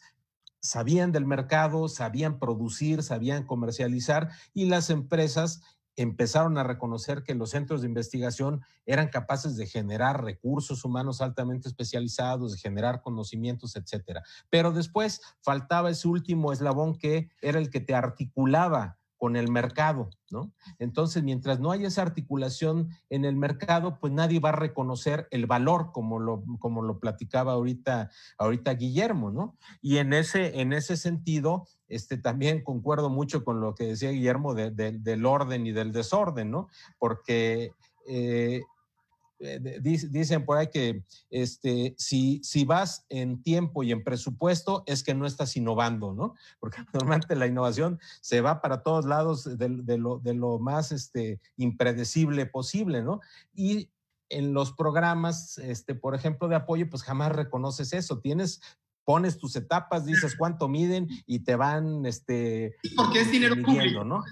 sabían 0.61 1.11
del 1.11 1.25
mercado, 1.25 1.89
sabían 1.89 2.39
producir, 2.39 3.01
sabían 3.03 3.45
comercializar 3.45 4.29
y 4.53 4.65
las 4.65 4.89
empresas 4.89 5.61
empezaron 5.95 6.57
a 6.57 6.63
reconocer 6.63 7.23
que 7.23 7.35
los 7.35 7.49
centros 7.49 7.81
de 7.81 7.87
investigación 7.87 8.61
eran 8.85 9.09
capaces 9.09 9.57
de 9.57 9.65
generar 9.65 10.23
recursos 10.23 10.85
humanos 10.85 11.19
altamente 11.21 11.67
especializados, 11.67 12.53
de 12.53 12.57
generar 12.57 13.01
conocimientos, 13.01 13.75
etcétera. 13.75 14.23
Pero 14.49 14.71
después 14.71 15.21
faltaba 15.41 15.89
ese 15.89 16.07
último 16.07 16.53
eslabón 16.53 16.97
que 16.97 17.29
era 17.41 17.59
el 17.59 17.69
que 17.69 17.81
te 17.81 17.95
articulaba 17.95 18.98
con 19.19 19.35
el 19.35 19.51
mercado, 19.51 20.09
¿no? 20.31 20.53
Entonces, 20.79 21.21
mientras 21.21 21.59
no 21.59 21.71
haya 21.71 21.89
esa 21.89 22.01
articulación 22.01 22.89
en 23.09 23.25
el 23.25 23.35
mercado, 23.35 23.99
pues 23.99 24.13
nadie 24.13 24.39
va 24.39 24.49
a 24.49 24.53
reconocer 24.53 25.27
el 25.29 25.45
valor, 25.45 25.91
como 25.91 26.19
lo, 26.19 26.41
como 26.57 26.81
lo 26.81 26.99
platicaba 26.99 27.51
ahorita, 27.51 28.09
ahorita 28.37 28.73
Guillermo, 28.73 29.29
¿no? 29.29 29.57
Y 29.81 29.97
en 29.97 30.13
ese, 30.13 30.61
en 30.61 30.71
ese 30.71 30.95
sentido, 30.95 31.67
este, 31.89 32.17
también 32.17 32.63
concuerdo 32.63 33.09
mucho 33.09 33.43
con 33.43 33.59
lo 33.59 33.75
que 33.75 33.87
decía 33.87 34.11
Guillermo 34.11 34.55
del 34.55 35.25
orden 35.25 35.67
y 35.67 35.73
del 35.73 35.91
desorden, 35.91 36.49
¿no? 36.49 36.69
Porque 36.97 37.73
eh, 38.07 38.61
dicen 39.39 40.45
por 40.45 40.57
ahí 40.57 40.67
que 40.67 41.03
este, 41.29 41.95
si, 41.97 42.41
si 42.43 42.65
vas 42.65 43.05
en 43.09 43.41
tiempo 43.41 43.83
y 43.83 43.91
en 43.91 44.03
presupuesto 44.03 44.83
es 44.85 45.03
que 45.03 45.13
no 45.13 45.25
estás 45.25 45.55
innovando, 45.55 46.13
¿no? 46.13 46.35
Porque 46.59 46.77
normalmente 46.93 47.35
la 47.35 47.47
innovación 47.47 47.99
se 48.21 48.41
va 48.41 48.61
para 48.61 48.83
todos 48.83 49.05
lados 49.05 49.57
de, 49.57 49.97
lo, 49.97 50.19
de 50.19 50.33
lo, 50.33 50.59
más 50.59 50.91
este, 50.91 51.39
impredecible 51.57 52.45
posible, 52.45 53.01
¿no? 53.01 53.21
Y 53.53 53.89
en 54.29 54.53
los 54.53 54.73
programas, 54.73 55.57
este, 55.57 55.95
por 55.95 56.15
ejemplo, 56.15 56.47
de 56.47 56.55
apoyo, 56.55 56.89
pues 56.89 57.03
jamás 57.03 57.31
reconoces 57.31 57.93
eso. 57.93 58.19
Tienes 58.19 58.61
pones 59.09 59.39
tus 59.39 59.55
etapas, 59.55 60.05
dices 60.05 60.35
cuánto 60.37 60.67
miden 60.67 61.07
y 61.25 61.39
te 61.39 61.55
van, 61.55 62.05
este... 62.05 62.75
Porque 62.95 63.21
es 63.21 63.31
dinero 63.31 63.55
público. 63.55 64.03
¿no? 64.03 64.23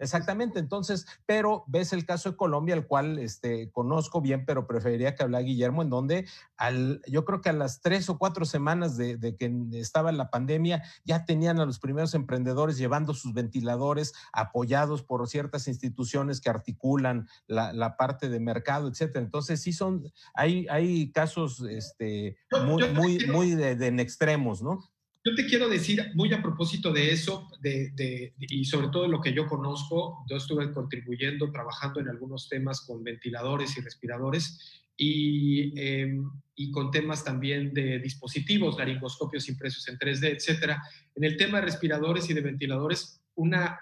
exactamente, 0.00 0.58
entonces, 0.58 1.06
pero 1.26 1.62
ves 1.68 1.92
el 1.92 2.04
caso 2.04 2.32
de 2.32 2.36
Colombia, 2.36 2.74
el 2.74 2.88
cual 2.88 3.20
este, 3.20 3.70
conozco 3.70 4.20
bien, 4.20 4.44
pero 4.44 4.66
preferiría 4.66 5.14
que 5.14 5.22
hablara 5.22 5.44
Guillermo, 5.44 5.82
en 5.82 5.90
donde 5.90 6.26
al, 6.56 7.02
yo 7.06 7.24
creo 7.24 7.40
que 7.40 7.50
a 7.50 7.52
las 7.52 7.80
tres 7.80 8.08
o 8.08 8.18
cuatro 8.18 8.44
semanas 8.46 8.96
de, 8.96 9.36
que 9.38 9.56
estaba 9.74 10.10
la 10.10 10.28
pandemia, 10.28 10.82
ya 11.04 11.24
tenían 11.24 11.60
a 11.60 11.64
los 11.64 11.78
primeros 11.78 12.14
emprendedores 12.14 12.78
llevando 12.78 13.14
sus 13.14 13.32
ventiladores 13.32 14.12
apoyados 14.32 15.04
por 15.04 15.28
ciertas 15.28 15.68
instituciones 15.68 16.40
que 16.40 16.50
articulan 16.50 17.28
la, 17.46 17.94
parte 17.96 18.28
de 18.28 18.40
mercado, 18.40 18.88
etcétera. 18.88 19.24
Entonces, 19.24 19.62
sí 19.62 19.72
son, 19.72 20.12
hay, 20.34 20.66
hay 20.68 21.12
casos 21.12 21.60
este, 21.60 22.38
muy, 22.66 22.82
muy, 22.92 23.18
muy 23.28 23.50
de 23.52 23.67
en 23.72 24.00
extremos, 24.00 24.62
¿no? 24.62 24.90
Yo 25.24 25.34
te 25.34 25.46
quiero 25.46 25.68
decir, 25.68 26.10
muy 26.14 26.32
a 26.32 26.40
propósito 26.40 26.92
de 26.92 27.10
eso, 27.10 27.50
de, 27.60 28.32
y 28.38 28.64
sobre 28.64 28.88
todo 28.88 29.08
lo 29.08 29.20
que 29.20 29.34
yo 29.34 29.46
conozco, 29.46 30.24
yo 30.28 30.36
estuve 30.36 30.72
contribuyendo, 30.72 31.50
trabajando 31.50 32.00
en 32.00 32.08
algunos 32.08 32.48
temas 32.48 32.80
con 32.82 33.02
ventiladores 33.02 33.76
y 33.76 33.80
respiradores 33.80 34.86
y, 34.96 35.78
em, 35.78 36.30
con 36.72 36.90
temas 36.90 37.24
también 37.24 37.74
de 37.74 37.98
dispositivos, 37.98 38.78
laringoscopios 38.78 39.48
impresos 39.48 39.86
en 39.88 39.98
3D, 39.98 40.30
etcétera. 40.30 40.82
En 41.14 41.24
el 41.24 41.36
tema 41.36 41.58
de 41.58 41.66
respiradores 41.66 42.30
y 42.30 42.34
de 42.34 42.40
ventiladores, 42.40 43.20
una, 43.34 43.78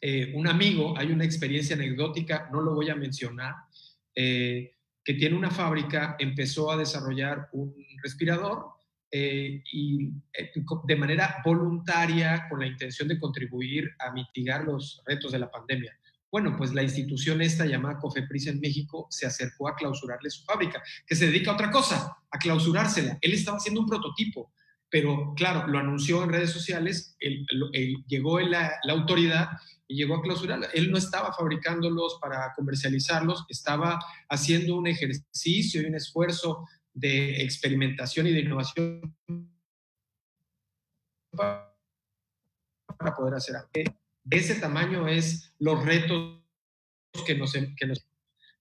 eh, 0.00 0.32
un 0.34 0.46
amigo, 0.46 0.96
hay 0.96 1.12
una 1.12 1.24
experiencia 1.24 1.76
anecdótica, 1.76 2.48
no 2.52 2.62
lo 2.62 2.74
voy 2.74 2.90
a 2.90 2.96
mencionar, 2.96 3.54
eh, 4.14 4.76
que 5.04 5.14
tiene 5.14 5.36
una 5.36 5.50
fábrica, 5.50 6.16
empezó 6.18 6.70
a 6.70 6.76
desarrollar 6.76 7.48
un 7.52 7.74
respirador 8.02 8.79
eh, 9.12 9.62
y 9.72 10.08
eh, 10.32 10.52
de 10.84 10.96
manera 10.96 11.36
voluntaria 11.44 12.46
con 12.48 12.60
la 12.60 12.66
intención 12.66 13.08
de 13.08 13.18
contribuir 13.18 13.90
a 13.98 14.12
mitigar 14.12 14.64
los 14.64 15.02
retos 15.04 15.32
de 15.32 15.40
la 15.40 15.50
pandemia. 15.50 15.96
Bueno, 16.30 16.54
pues 16.56 16.72
la 16.72 16.84
institución 16.84 17.42
esta 17.42 17.66
llamada 17.66 17.98
Cofepris 17.98 18.46
en 18.46 18.60
México 18.60 19.08
se 19.10 19.26
acercó 19.26 19.66
a 19.66 19.74
clausurarle 19.74 20.30
su 20.30 20.44
fábrica, 20.44 20.80
que 21.04 21.16
se 21.16 21.26
dedica 21.26 21.50
a 21.50 21.54
otra 21.54 21.72
cosa, 21.72 22.16
a 22.30 22.38
clausurársela. 22.38 23.18
Él 23.20 23.32
estaba 23.32 23.56
haciendo 23.56 23.80
un 23.80 23.88
prototipo, 23.88 24.52
pero 24.88 25.34
claro, 25.34 25.66
lo 25.66 25.80
anunció 25.80 26.22
en 26.22 26.30
redes 26.30 26.50
sociales, 26.50 27.16
llegó 28.06 28.38
la, 28.38 28.74
la 28.84 28.92
autoridad 28.92 29.48
y 29.88 29.96
llegó 29.96 30.16
a 30.16 30.22
clausurarla. 30.22 30.68
Él 30.72 30.92
no 30.92 30.98
estaba 30.98 31.32
fabricándolos 31.32 32.18
para 32.20 32.52
comercializarlos, 32.54 33.44
estaba 33.48 33.98
haciendo 34.28 34.76
un 34.76 34.86
ejercicio 34.86 35.82
y 35.82 35.86
un 35.86 35.96
esfuerzo 35.96 36.64
de 36.92 37.42
experimentación 37.42 38.26
y 38.26 38.32
de 38.32 38.40
innovación 38.40 39.14
para 41.32 41.70
poder 43.16 43.34
hacer 43.34 43.56
algo. 43.56 43.70
De 43.72 44.36
ese 44.36 44.56
tamaño 44.56 45.08
es 45.08 45.54
los 45.58 45.84
retos 45.84 46.40
que 47.26 47.34
nos, 47.34 47.52
que 47.52 47.86
nos... 47.86 48.06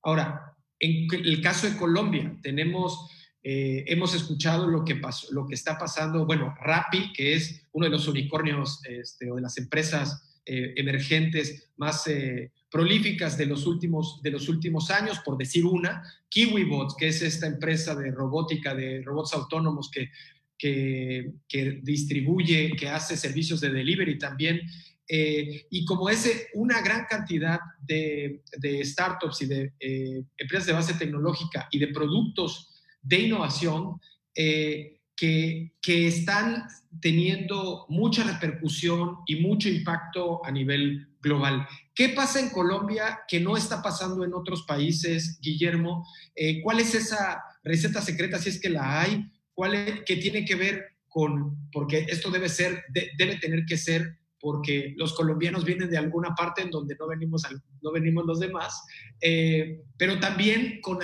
Ahora, 0.04 0.56
en 0.80 1.08
el 1.12 1.42
caso 1.42 1.70
de 1.70 1.78
Colombia, 1.78 2.38
tenemos, 2.42 3.10
eh, 3.44 3.84
hemos 3.88 4.16
escuchado 4.16 4.68
lo 4.68 4.86
que, 4.86 4.96
pasó, 4.96 5.28
lo 5.34 5.46
que 5.46 5.56
está 5.56 5.78
pasando, 5.78 6.26
bueno, 6.26 6.56
Rappi, 6.62 7.12
que 7.14 7.34
es 7.34 7.68
uno 7.74 7.86
de 7.86 7.92
los 7.92 8.08
unicornios 8.08 8.82
este, 8.86 9.30
o 9.30 9.36
de 9.36 9.42
las 9.42 9.58
empresas 9.58 10.40
eh, 10.46 10.74
emergentes 10.78 11.70
más 11.78 12.08
eh, 12.08 12.52
prolíficas 12.70 13.38
de 13.38 13.46
los, 13.46 13.66
últimos, 13.66 14.22
de 14.22 14.32
los 14.32 14.48
últimos 14.48 14.92
años, 14.92 15.20
por 15.20 15.38
decir 15.38 15.66
una, 15.66 16.04
KiwiBots, 16.30 16.96
que 16.98 17.08
es 17.08 17.22
esta 17.22 17.48
empresa 17.48 17.96
de 17.96 18.12
robótica, 18.12 18.76
de 18.76 19.02
robots 19.02 19.34
autónomos 19.34 19.90
que, 19.90 20.10
que, 20.58 21.80
distribuye, 21.82 22.76
que 22.76 22.90
hace 22.90 23.18
servicios 23.18 23.62
de 23.62 23.72
delivery 23.72 24.18
también. 24.20 24.62
Eh, 25.08 25.66
y 25.72 25.86
como 25.86 26.10
es 26.10 26.50
una 26.54 26.82
gran 26.82 27.06
cantidad 27.10 27.60
de, 27.82 28.44
de 28.58 28.86
startups 28.86 29.42
y 29.42 29.46
de 29.48 29.74
eh, 29.80 30.24
empresas 30.38 30.68
de 30.68 30.74
base 30.74 30.94
tecnológica 30.94 31.68
y 31.72 31.80
de 31.80 31.88
productos 31.88 32.70
de 33.02 33.22
innovación, 33.22 34.00
eh, 34.36 34.98
que, 35.16 35.74
que, 35.82 36.08
están 36.08 36.66
teniendo 37.02 37.86
mucha 37.90 38.24
repercusión 38.24 39.18
y 39.26 39.38
mucho 39.38 39.68
impacto 39.68 40.46
a 40.46 40.52
nivel 40.52 41.09
global. 41.22 41.68
¿Qué 41.94 42.10
pasa 42.10 42.40
en 42.40 42.50
Colombia 42.50 43.22
que 43.28 43.40
no 43.40 43.58
está 43.58 43.82
pasando 43.82 44.24
en 44.24 44.34
otros 44.34 44.64
países, 44.64 45.40
Guillermo? 45.42 46.08
Eh, 46.36 46.62
¿Cuál 46.62 46.80
es 46.80 46.96
esa 46.96 47.42
receta 47.64 48.02
secreta, 48.02 48.40
si 48.40 48.50
es 48.50 48.62
que 48.62 48.70
la 48.70 49.02
hay? 49.02 49.30
¿Cuál 49.54 50.04
¿Qué 50.06 50.16
tiene 50.18 50.46
que 50.46 50.56
ver 50.56 50.86
con, 51.08 51.70
porque 51.72 52.06
esto 52.08 52.30
debe 52.32 52.50
ser, 52.50 52.84
debe 53.18 53.38
tener 53.38 53.66
que 53.66 53.78
ser 53.78 54.20
porque 54.40 54.94
los 54.96 55.14
colombianos 55.14 55.66
vienen 55.66 55.90
de 55.90 55.98
alguna 55.98 56.34
parte 56.34 56.62
en 56.62 56.70
donde 56.70 56.96
no 56.98 57.08
venimos, 57.08 57.44
no 57.82 57.92
venimos 57.92 58.26
los 58.26 58.40
demás, 58.40 58.82
eh, 59.20 59.82
pero 59.98 60.18
también 60.20 60.80
con, 60.82 61.00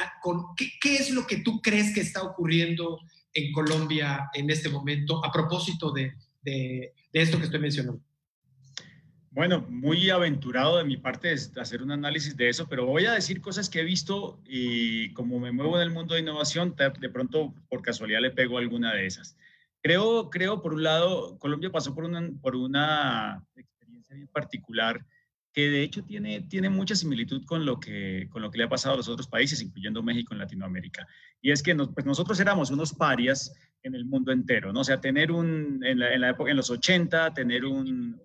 ¿qué, 0.55 0.95
es 0.95 1.09
lo 1.11 1.27
que 1.27 1.37
tú 1.37 1.61
crees 1.61 1.93
que 1.93 1.99
está 1.99 2.23
ocurriendo 2.23 2.99
en 3.33 3.51
Colombia 3.51 4.29
en 4.33 4.49
este 4.49 4.69
momento 4.69 5.23
a 5.25 5.31
propósito 5.33 5.91
de, 5.91 6.13
de 6.43 6.93
esto 7.11 7.37
que 7.37 7.45
estoy 7.45 7.59
mencionando. 7.59 8.01
Bueno, 9.35 9.65
muy 9.67 10.09
aventurado 10.09 10.77
de 10.77 10.85
mi 10.85 10.95
parte 10.95 11.33
hacer 11.33 11.83
un 11.83 11.91
análisis 11.91 12.37
de 12.37 12.47
eso, 12.47 12.69
pero 12.69 12.85
voy 12.85 13.05
a 13.05 13.11
decir 13.11 13.41
cosas 13.41 13.69
que 13.69 13.81
he 13.81 13.83
visto 13.83 14.39
y 14.45 15.11
como 15.11 15.41
me 15.41 15.51
muevo 15.51 15.75
en 15.75 15.81
el 15.81 15.91
mundo 15.91 16.15
de 16.15 16.21
innovación, 16.21 16.73
de 16.73 17.09
pronto 17.09 17.53
por 17.67 17.81
casualidad 17.81 18.21
le 18.21 18.31
pego 18.31 18.57
alguna 18.57 18.93
de 18.93 19.05
esas. 19.05 19.35
Creo, 19.83 20.29
creo 20.29 20.61
por 20.61 20.73
un 20.73 20.83
lado, 20.83 21.37
Colombia 21.37 21.69
pasó 21.69 21.93
por 21.93 22.05
una, 22.05 22.31
por 22.41 22.55
una 22.55 23.45
experiencia 23.57 24.15
bien 24.15 24.29
particular 24.29 25.05
que 25.51 25.69
de 25.69 25.83
hecho 25.83 26.05
tiene, 26.05 26.43
tiene 26.43 26.69
mucha 26.69 26.95
similitud 26.95 27.43
con 27.43 27.65
lo, 27.65 27.77
que, 27.77 28.29
con 28.31 28.41
lo 28.41 28.49
que 28.49 28.59
le 28.59 28.63
ha 28.63 28.69
pasado 28.69 28.93
a 28.93 28.97
los 28.97 29.09
otros 29.09 29.27
países, 29.27 29.61
incluyendo 29.61 30.01
México 30.01 30.33
en 30.33 30.39
Latinoamérica. 30.39 31.05
Y 31.41 31.51
es 31.51 31.61
que 31.61 31.75
pues 31.75 32.05
nosotros 32.05 32.39
éramos 32.39 32.71
unos 32.71 32.93
parias 32.93 33.53
en 33.83 33.95
el 33.95 34.05
mundo 34.05 34.31
entero, 34.31 34.71
¿no? 34.71 34.79
O 34.79 34.83
sea, 34.85 35.01
tener 35.01 35.29
un, 35.29 35.83
en 35.83 35.99
la, 35.99 36.13
en 36.13 36.21
la 36.21 36.29
época, 36.29 36.51
en 36.51 36.57
los 36.57 36.69
80, 36.69 37.33
tener 37.33 37.65
un 37.65 38.17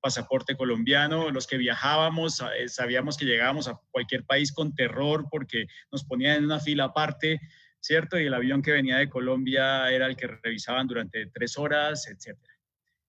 pasaporte 0.00 0.56
colombiano, 0.56 1.30
los 1.30 1.46
que 1.46 1.58
viajábamos 1.58 2.42
eh, 2.58 2.68
sabíamos 2.68 3.16
que 3.16 3.26
llegábamos 3.26 3.68
a 3.68 3.80
cualquier 3.90 4.24
país 4.24 4.52
con 4.52 4.74
terror 4.74 5.26
porque 5.30 5.66
nos 5.92 6.04
ponían 6.04 6.38
en 6.38 6.44
una 6.44 6.60
fila 6.60 6.84
aparte, 6.84 7.40
¿cierto? 7.80 8.18
Y 8.18 8.26
el 8.26 8.34
avión 8.34 8.62
que 8.62 8.72
venía 8.72 8.98
de 8.98 9.08
Colombia 9.08 9.90
era 9.90 10.06
el 10.06 10.16
que 10.16 10.26
revisaban 10.26 10.86
durante 10.86 11.26
tres 11.26 11.58
horas, 11.58 12.08
etc. 12.08 12.38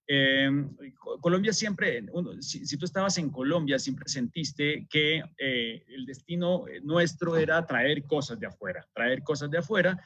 Em, 0.07 0.75
Colombia 1.21 1.53
siempre, 1.53 2.03
si, 2.41 2.77
tú 2.77 2.85
estabas 2.85 3.17
en 3.17 3.29
Colombia, 3.29 3.79
siempre 3.79 4.09
sentiste 4.09 4.85
que 4.89 5.23
eh, 5.37 5.85
el 5.87 6.05
destino 6.05 6.65
nuestro 6.83 7.37
era 7.37 7.65
traer 7.65 8.03
cosas 8.05 8.39
de 8.39 8.47
afuera, 8.47 8.85
traer 8.93 9.23
cosas 9.23 9.49
de 9.49 9.59
afuera 9.59 9.97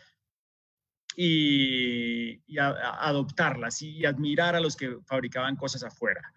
y, 1.15 2.39
adoptarlas 2.57 3.81
y 3.81 4.05
admirar 4.05 4.55
a 4.55 4.59
los 4.59 4.75
que 4.75 4.97
fabricaban 5.05 5.55
cosas 5.55 5.83
afuera. 5.83 6.33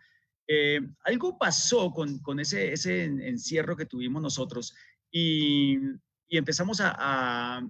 Eh, 0.51 0.81
algo 1.05 1.37
pasó 1.37 1.91
con, 1.91 2.21
con 2.21 2.41
ese, 2.41 2.73
ese, 2.73 3.05
encierro 3.05 3.77
que 3.77 3.85
tuvimos 3.85 4.23
nosotros 4.23 4.75
y, 5.11 5.77
y 6.27 6.39
empezamos 6.39 6.81
a, 6.83 7.61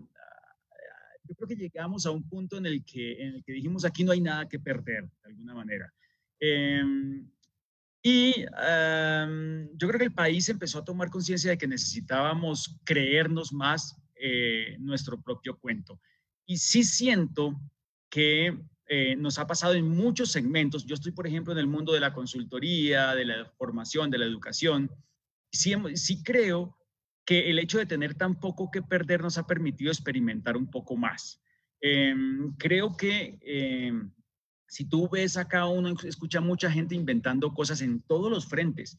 Yo 1.25 1.35
creo 1.35 1.49
que 1.49 1.57
llegamos 1.57 2.07
a 2.07 2.13
un 2.13 2.29
punto 2.29 2.57
en 2.57 2.67
el, 2.67 2.85
que, 2.85 3.21
en 3.21 3.35
el 3.35 3.45
que 3.45 3.53
dijimos, 3.53 3.85
aquí 3.85 4.05
no 4.05 4.13
hay 4.13 4.21
nada 4.21 4.49
que 4.49 4.61
perder, 4.61 5.03
de 5.03 5.29
alguna 5.29 5.55
manera. 5.55 5.93
Em, 6.39 7.29
y 8.01 8.45
em, 8.57 9.69
yo 9.77 9.89
creo 9.89 9.99
que 9.99 10.05
el 10.05 10.15
país 10.15 10.49
empezó 10.49 10.79
a 10.79 10.85
tomar 10.85 11.11
conciencia 11.11 11.51
de 11.51 11.59
que 11.59 11.67
necesitábamos 11.67 12.79
creernos 12.85 13.53
más 13.53 14.01
eh, 14.15 14.77
nuestro 14.79 15.21
propio 15.21 15.59
cuento. 15.59 16.01
Y 16.47 16.59
sí 16.59 16.85
siento 16.85 17.61
que 18.09 18.57
eh, 18.89 19.17
nos 19.17 19.39
ha 19.39 19.47
pasado 19.47 19.75
en 19.75 19.87
muchos 19.87 20.33
segmentos. 20.33 20.87
Yo 20.87 20.95
estoy, 20.95 21.13
por 21.13 21.27
ejemplo, 21.27 21.53
en 21.53 21.59
el 21.59 21.67
mundo 21.67 21.93
de 21.93 22.01
la 22.01 22.15
consultoría, 22.15 23.15
de 23.15 23.27
la 23.27 23.45
formación, 23.59 24.11
de 24.11 24.19
la 24.19 24.25
educación. 24.25 24.91
Sí, 25.53 25.75
sí 25.95 26.23
creo 26.23 26.77
que 27.27 27.51
el 27.51 27.59
hecho 27.59 27.77
de 27.77 27.85
tener 27.85 28.15
tan 28.15 28.41
poco 28.41 28.71
que 28.71 28.81
perder 28.81 29.23
nos 29.23 29.37
ha 29.37 29.47
permitido 29.47 29.93
experimentar 29.93 30.57
un 30.57 30.71
poco 30.71 30.97
más. 30.97 31.43
Em, 31.83 32.55
creo 32.57 32.97
que 32.97 33.39
em, 33.43 34.11
si 34.67 34.87
tú 34.89 35.09
ves 35.09 35.37
acá, 35.37 35.67
uno 35.67 35.95
escucha 36.05 36.41
mucha 36.41 36.71
gente 36.71 36.95
inventando 36.95 37.53
cosas 37.53 37.83
en 37.83 38.01
todos 38.01 38.31
los 38.31 38.47
frentes. 38.47 38.99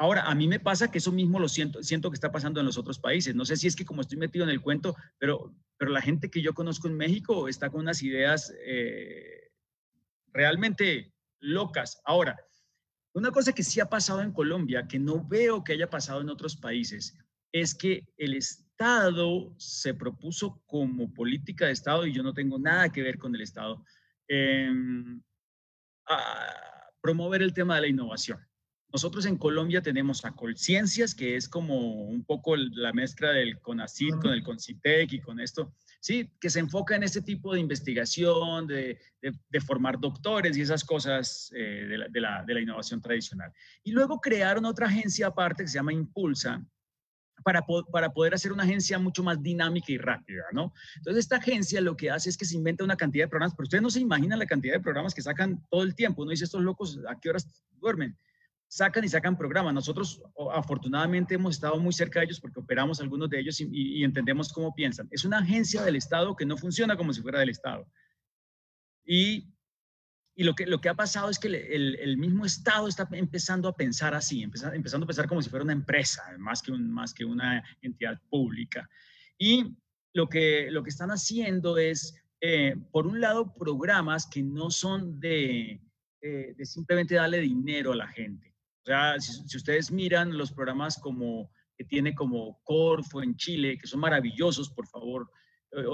Ahora, 0.00 0.22
a 0.22 0.34
mí 0.36 0.46
me 0.46 0.60
pasa 0.60 0.90
que 0.90 0.98
eso 0.98 1.10
mismo 1.10 1.40
lo 1.40 1.48
siento, 1.48 1.82
siento 1.82 2.08
que 2.08 2.14
está 2.14 2.30
pasando 2.30 2.60
en 2.60 2.66
los 2.66 2.78
otros 2.78 3.00
países. 3.00 3.34
No 3.34 3.44
sé 3.44 3.56
si 3.56 3.66
es 3.66 3.74
que 3.74 3.84
como 3.84 4.00
estoy 4.00 4.16
metido 4.16 4.44
en 4.44 4.50
el 4.50 4.62
cuento, 4.62 4.94
pero, 5.18 5.52
pero 5.76 5.90
la 5.90 6.00
gente 6.00 6.30
que 6.30 6.40
yo 6.40 6.54
conozco 6.54 6.86
en 6.86 6.96
México 6.96 7.48
está 7.48 7.68
con 7.68 7.80
unas 7.80 8.00
ideas 8.02 8.54
eh, 8.64 9.50
realmente 10.32 11.12
locas. 11.40 12.00
Ahora, 12.04 12.38
una 13.12 13.32
cosa 13.32 13.52
que 13.52 13.64
sí 13.64 13.80
ha 13.80 13.88
pasado 13.88 14.22
en 14.22 14.32
Colombia, 14.32 14.86
que 14.86 15.00
no 15.00 15.26
veo 15.26 15.64
que 15.64 15.72
haya 15.72 15.90
pasado 15.90 16.20
en 16.20 16.28
otros 16.28 16.56
países, 16.56 17.18
es 17.50 17.74
que 17.74 18.06
el 18.16 18.34
Estado 18.34 19.52
se 19.58 19.94
propuso 19.94 20.62
como 20.66 21.12
política 21.12 21.66
de 21.66 21.72
Estado, 21.72 22.06
y 22.06 22.12
yo 22.12 22.22
no 22.22 22.34
tengo 22.34 22.60
nada 22.60 22.90
que 22.90 23.02
ver 23.02 23.18
con 23.18 23.34
el 23.34 23.40
Estado, 23.40 23.84
em, 24.28 25.20
a 26.06 26.54
promover 27.00 27.42
el 27.42 27.52
tema 27.52 27.74
de 27.76 27.80
la 27.80 27.88
innovación. 27.88 28.47
Nosotros 28.90 29.26
en 29.26 29.36
Colombia 29.36 29.82
tenemos 29.82 30.24
a 30.24 30.32
Colciencias, 30.32 31.14
que 31.14 31.36
es 31.36 31.46
como 31.48 32.04
un 32.04 32.24
poco 32.24 32.56
la 32.56 32.92
mezcla 32.94 33.30
del 33.30 33.60
CONACYT 33.60 34.16
con 34.20 34.32
el 34.32 34.42
CONCITEC 34.42 35.12
y 35.12 35.20
con 35.20 35.40
esto, 35.40 35.74
sí, 36.00 36.30
que 36.40 36.48
se 36.48 36.60
enfoca 36.60 36.96
en 36.96 37.02
este 37.02 37.20
tipo 37.20 37.52
de 37.52 37.60
investigación, 37.60 38.66
de, 38.66 38.98
formar 39.66 40.00
doctores 40.00 40.56
y 40.56 40.62
esas 40.62 40.84
cosas 40.84 41.52
eh, 41.54 42.08
de, 42.10 42.20
la, 42.20 42.44
de 42.44 42.54
la 42.54 42.60
innovación 42.60 43.02
tradicional. 43.02 43.52
Y 43.84 43.92
luego 43.92 44.20
crearon 44.20 44.64
otra 44.64 44.86
agencia 44.86 45.26
aparte 45.26 45.64
que 45.64 45.68
se 45.68 45.78
llama 45.78 45.92
Impulsa, 45.92 46.64
para, 47.44 47.64
para, 47.92 48.12
poder 48.12 48.34
hacer 48.34 48.52
una 48.52 48.64
agencia 48.64 48.98
mucho 48.98 49.22
más 49.22 49.40
dinámica 49.42 49.92
y 49.92 49.98
rápida, 49.98 50.44
¿no? 50.52 50.72
Entonces, 50.96 51.24
esta 51.24 51.36
agencia 51.36 51.80
lo 51.80 51.96
que 51.96 52.10
hace 52.10 52.30
es 52.30 52.36
que 52.36 52.44
se 52.44 52.56
inventa 52.56 52.84
una 52.84 52.96
cantidad 52.96 53.24
de 53.24 53.28
programas, 53.28 53.54
pero 53.54 53.64
ustedes 53.64 53.82
no 53.82 53.90
se 53.90 54.00
imaginan 54.00 54.38
la 54.38 54.46
cantidad 54.46 54.74
de 54.74 54.80
programas 54.80 55.14
que 55.14 55.22
sacan 55.22 55.64
todo 55.70 55.82
el 55.82 55.94
tiempo. 55.94 56.22
Uno 56.22 56.30
dice, 56.30 56.44
estos 56.44 56.62
locos, 56.62 56.98
¿a 57.08 57.18
qué 57.20 57.30
horas 57.30 57.46
duermen? 57.80 58.16
Sacan 58.68 59.02
y 59.02 59.08
sacan 59.08 59.36
programas. 59.36 59.74
Nosotros 59.74 60.22
afortunadamente 60.52 61.34
hemos 61.34 61.56
estado 61.56 61.78
muy 61.80 61.92
cerca 61.92 62.20
de 62.20 62.26
ellos 62.26 62.40
porque 62.40 62.60
operamos 62.60 63.00
algunos 63.00 63.28
de 63.30 63.40
ellos 63.40 63.60
y, 63.60 64.04
entendemos 64.04 64.52
cómo 64.52 64.74
piensan. 64.74 65.08
Es 65.10 65.24
una 65.24 65.38
agencia 65.38 65.82
del 65.82 65.96
Estado 65.96 66.36
que 66.36 66.46
no 66.46 66.56
funciona 66.56 66.96
como 66.96 67.12
si 67.12 67.22
fuera 67.22 67.40
del 67.40 67.48
Estado. 67.48 67.86
Y, 69.04 69.48
y 70.36 70.44
lo, 70.44 70.54
que, 70.54 70.66
lo 70.66 70.80
que 70.80 70.90
ha 70.90 70.94
pasado 70.94 71.30
es 71.30 71.38
que 71.38 71.48
el, 71.48 72.16
mismo 72.18 72.44
Estado 72.44 72.88
está 72.88 73.08
empezando 73.12 73.68
a 73.68 73.76
pensar 73.76 74.14
así, 74.14 74.42
empezando, 74.42 74.76
empezando 74.76 75.04
a 75.04 75.08
pensar 75.08 75.26
como 75.26 75.42
si 75.42 75.48
fuera 75.48 75.64
una 75.64 75.72
empresa, 75.72 76.22
más 76.38 76.62
que, 76.62 76.70
un, 76.70 76.90
más 76.90 77.14
que 77.14 77.24
una 77.24 77.64
entidad 77.80 78.20
pública. 78.28 78.88
Y 79.38 79.76
lo 80.12 80.28
que, 80.28 80.70
lo 80.70 80.82
que 80.82 80.90
están 80.90 81.10
haciendo 81.10 81.78
es, 81.78 82.22
eh, 82.42 82.76
por 82.92 83.06
un 83.06 83.20
lado, 83.20 83.54
programas 83.54 84.26
que 84.26 84.42
no 84.42 84.70
son 84.70 85.18
de, 85.18 85.80
eh, 86.20 86.54
de 86.56 86.66
simplemente 86.66 87.14
darle 87.14 87.40
dinero 87.40 87.92
a 87.92 87.96
la 87.96 88.08
gente 88.08 88.47
sea, 88.88 89.20
si, 89.20 89.56
ustedes 89.56 89.90
miran 89.90 90.36
los 90.36 90.52
programas 90.52 90.98
como 90.98 91.50
que 91.76 91.84
tiene 91.84 92.14
como 92.14 92.60
Corfo 92.64 93.22
en 93.22 93.36
Chile, 93.36 93.78
que 93.78 93.86
son 93.86 94.00
maravillosos, 94.00 94.70
por 94.70 94.86
favor, 94.88 95.30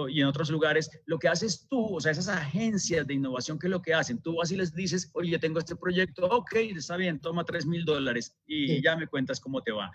y 0.09 0.20
en 0.20 0.26
otros 0.26 0.50
lugares, 0.50 0.88
lo 1.07 1.18
que 1.18 1.28
haces 1.28 1.66
tú, 1.68 1.96
o 1.96 2.00
sea, 2.00 2.12
esas 2.12 2.28
agencias 2.28 3.07
de 3.07 3.14
innovación, 3.14 3.58
¿qué 3.58 3.66
es 3.66 3.71
lo 3.71 3.83
que 3.83 3.92
hacen? 3.92 4.23
Tú 4.23 4.37
vas 4.37 4.50
y 4.52 4.56
les 4.56 4.73
dices, 4.73 5.10
oye, 5.14 5.38
tengo 5.38 5.58
este 5.58 5.77
proyecto, 5.77 6.27
ok, 6.27 6.54
está 6.77 6.96
bien, 6.96 7.21
toma 7.21 7.44
3 7.44 7.66
mil 7.66 7.85
dólares 7.85 8.37
y 8.46 8.81
ya 8.83 8.96
me 8.96 9.08
cuentas 9.08 9.40
cómo 9.40 9.62
te 9.62 9.73
va. 9.73 9.90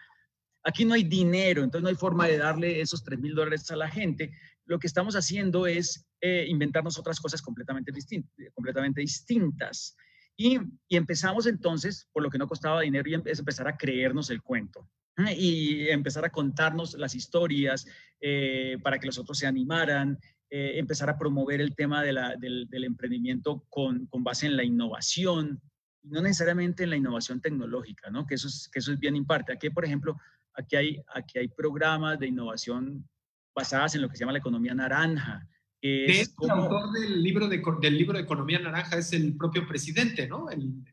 Aquí 0.64 0.84
no 0.84 0.94
hay 0.94 1.04
dinero, 1.04 1.64
entonces 1.64 1.84
no 1.84 1.90
hay 1.90 1.96
forma 1.96 2.28
de 2.28 2.38
darle 2.38 2.82
esos 2.82 3.04
3 3.04 3.20
mil 3.20 3.34
dólares 3.34 3.72
a 3.72 3.78
la 3.78 3.90
gente. 3.90 4.32
Lo 4.66 4.78
que 4.78 4.88
estamos 4.88 5.16
haciendo 5.16 5.66
es 5.66 6.06
eh, 6.20 6.46
inventarnos 6.48 7.00
otras 7.00 7.20
cosas 7.20 7.42
completamente, 7.42 7.92
distintas, 7.94 8.32
completamente 8.54 9.00
distintas. 9.00 9.96
Y, 10.40 10.58
empezamos 10.90 11.48
entonces, 11.48 12.08
por 12.14 12.24
lo 12.24 12.30
que 12.30 12.38
no 12.38 12.48
costaba 12.48 12.80
dinero, 12.80 13.10
y 13.10 13.14
empezar 13.14 13.68
a 13.68 13.76
creernos 13.76 14.30
el 14.30 14.42
cuento 14.42 14.90
y 15.36 15.90
empezar 15.90 16.24
a 16.24 16.30
contarnos 16.30 16.94
las 16.94 17.14
historias 17.14 17.86
eh, 18.22 18.78
para 18.82 19.00
que 19.00 19.06
los 19.06 19.18
otros 19.18 19.38
se 19.38 19.48
animaran, 19.48 20.18
eh, 20.50 20.80
empezar 20.80 21.10
a 21.10 21.18
promover 21.18 21.60
el 21.60 21.76
tema 21.76 22.02
de 22.02 22.14
la, 22.14 22.38
del, 22.38 22.70
emprendimiento 22.72 23.66
con, 23.68 24.06
con, 24.06 24.24
base 24.24 24.46
en 24.46 24.56
la 24.56 24.64
innovación, 24.64 25.62
no 26.04 26.22
necesariamente 26.22 26.84
en 26.84 26.92
la 26.92 26.96
innovación 26.96 27.42
tecnológica, 27.42 28.10
¿no? 28.10 28.26
que, 28.26 28.36
eso 28.36 28.48
es, 28.48 28.70
que 28.72 28.80
eso 28.80 28.94
es 28.94 29.00
bien 29.00 29.18
imparte. 29.18 29.52
Aquí, 29.52 29.70
por 29.70 29.84
ejemplo, 29.84 30.18
aquí 30.54 30.78
hay, 30.78 31.04
aquí 31.14 31.40
hay 31.40 31.50
programas 31.50 32.18
de 32.18 32.28
innovación 32.28 33.06
basadas 33.54 33.94
en 33.96 34.04
lo 34.04 34.10
que 34.10 34.16
se 34.16 34.22
llama 34.22 34.32
la 34.32 34.40
economía 34.40 34.74
naranja, 34.74 35.46
es 35.82 36.36
el 36.42 36.50
autor 36.50 36.92
del 36.92 37.24
libro, 37.24 37.48
de, 37.48 37.62
del 37.82 37.98
libro 37.98 38.18
de 38.18 38.24
Economía 38.24 38.60
Naranja 38.60 38.98
es 38.98 39.14
el 39.14 39.36
propio 39.38 39.68
presidente, 39.68 40.28
¿no? 40.28 40.50
El, 40.50 40.84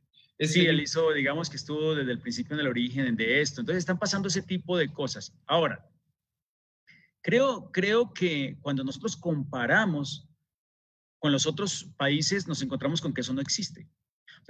sí, 0.40 0.66
él 0.66 0.80
hizo, 0.80 1.12
digamos 1.12 1.50
que 1.50 1.56
estuvo 1.56 1.94
desde 1.94 2.12
el 2.12 2.20
principio 2.20 2.54
en 2.54 2.60
el 2.60 2.68
origen 2.68 3.16
de 3.16 3.40
esto. 3.40 3.60
Entonces 3.60 3.80
están 3.80 3.98
pasando 3.98 4.28
ese 4.28 4.42
tipo 4.42 4.76
de 4.76 4.92
cosas. 4.92 5.34
Ahora, 5.46 5.88
creo, 7.20 7.70
creo 7.72 8.12
que 8.12 8.56
cuando 8.60 8.84
nosotros 8.84 9.16
comparamos 9.16 10.28
con 11.18 11.32
los 11.32 11.46
otros 11.46 11.90
países, 11.96 12.46
nos 12.46 12.62
encontramos 12.62 13.00
con 13.00 13.12
que 13.12 13.22
eso 13.22 13.32
no 13.32 13.40
existe 13.40 13.88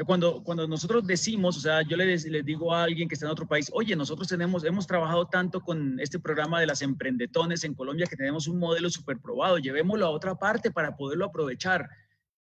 cuando, 0.05 0.43
cuando 0.43 0.69
nosotros 0.69 1.07
decimos, 1.07 1.57
o 1.57 1.61
sea, 1.61 1.81
yo 1.81 1.97
les, 1.97 2.27
les, 2.27 2.45
digo 2.45 2.75
a 2.75 2.83
alguien 2.83 3.09
que 3.09 3.15
está 3.15 3.25
en 3.27 3.33
otro 3.33 3.49
país, 3.49 3.71
oye, 3.73 3.97
nosotros 3.97 4.29
tenemos, 4.29 4.63
hemos 4.65 4.87
trabajado 4.87 5.27
tanto 5.27 5.63
con 5.63 5.99
este 6.01 6.19
programa 6.19 6.61
de 6.61 6.67
las 6.67 6.83
emprendetones 6.83 7.65
en 7.65 7.75
Colombia 7.75 8.07
que 8.07 8.17
tenemos 8.17 8.47
un 8.47 8.59
modelo 8.59 8.91
súper 8.91 9.19
probado, 9.19 9.57
llevémoslo 9.57 10.05
a 10.05 10.11
otra 10.11 10.35
parte 10.35 10.71
para 10.71 10.97
poderlo 10.97 11.25
aprovechar. 11.25 11.89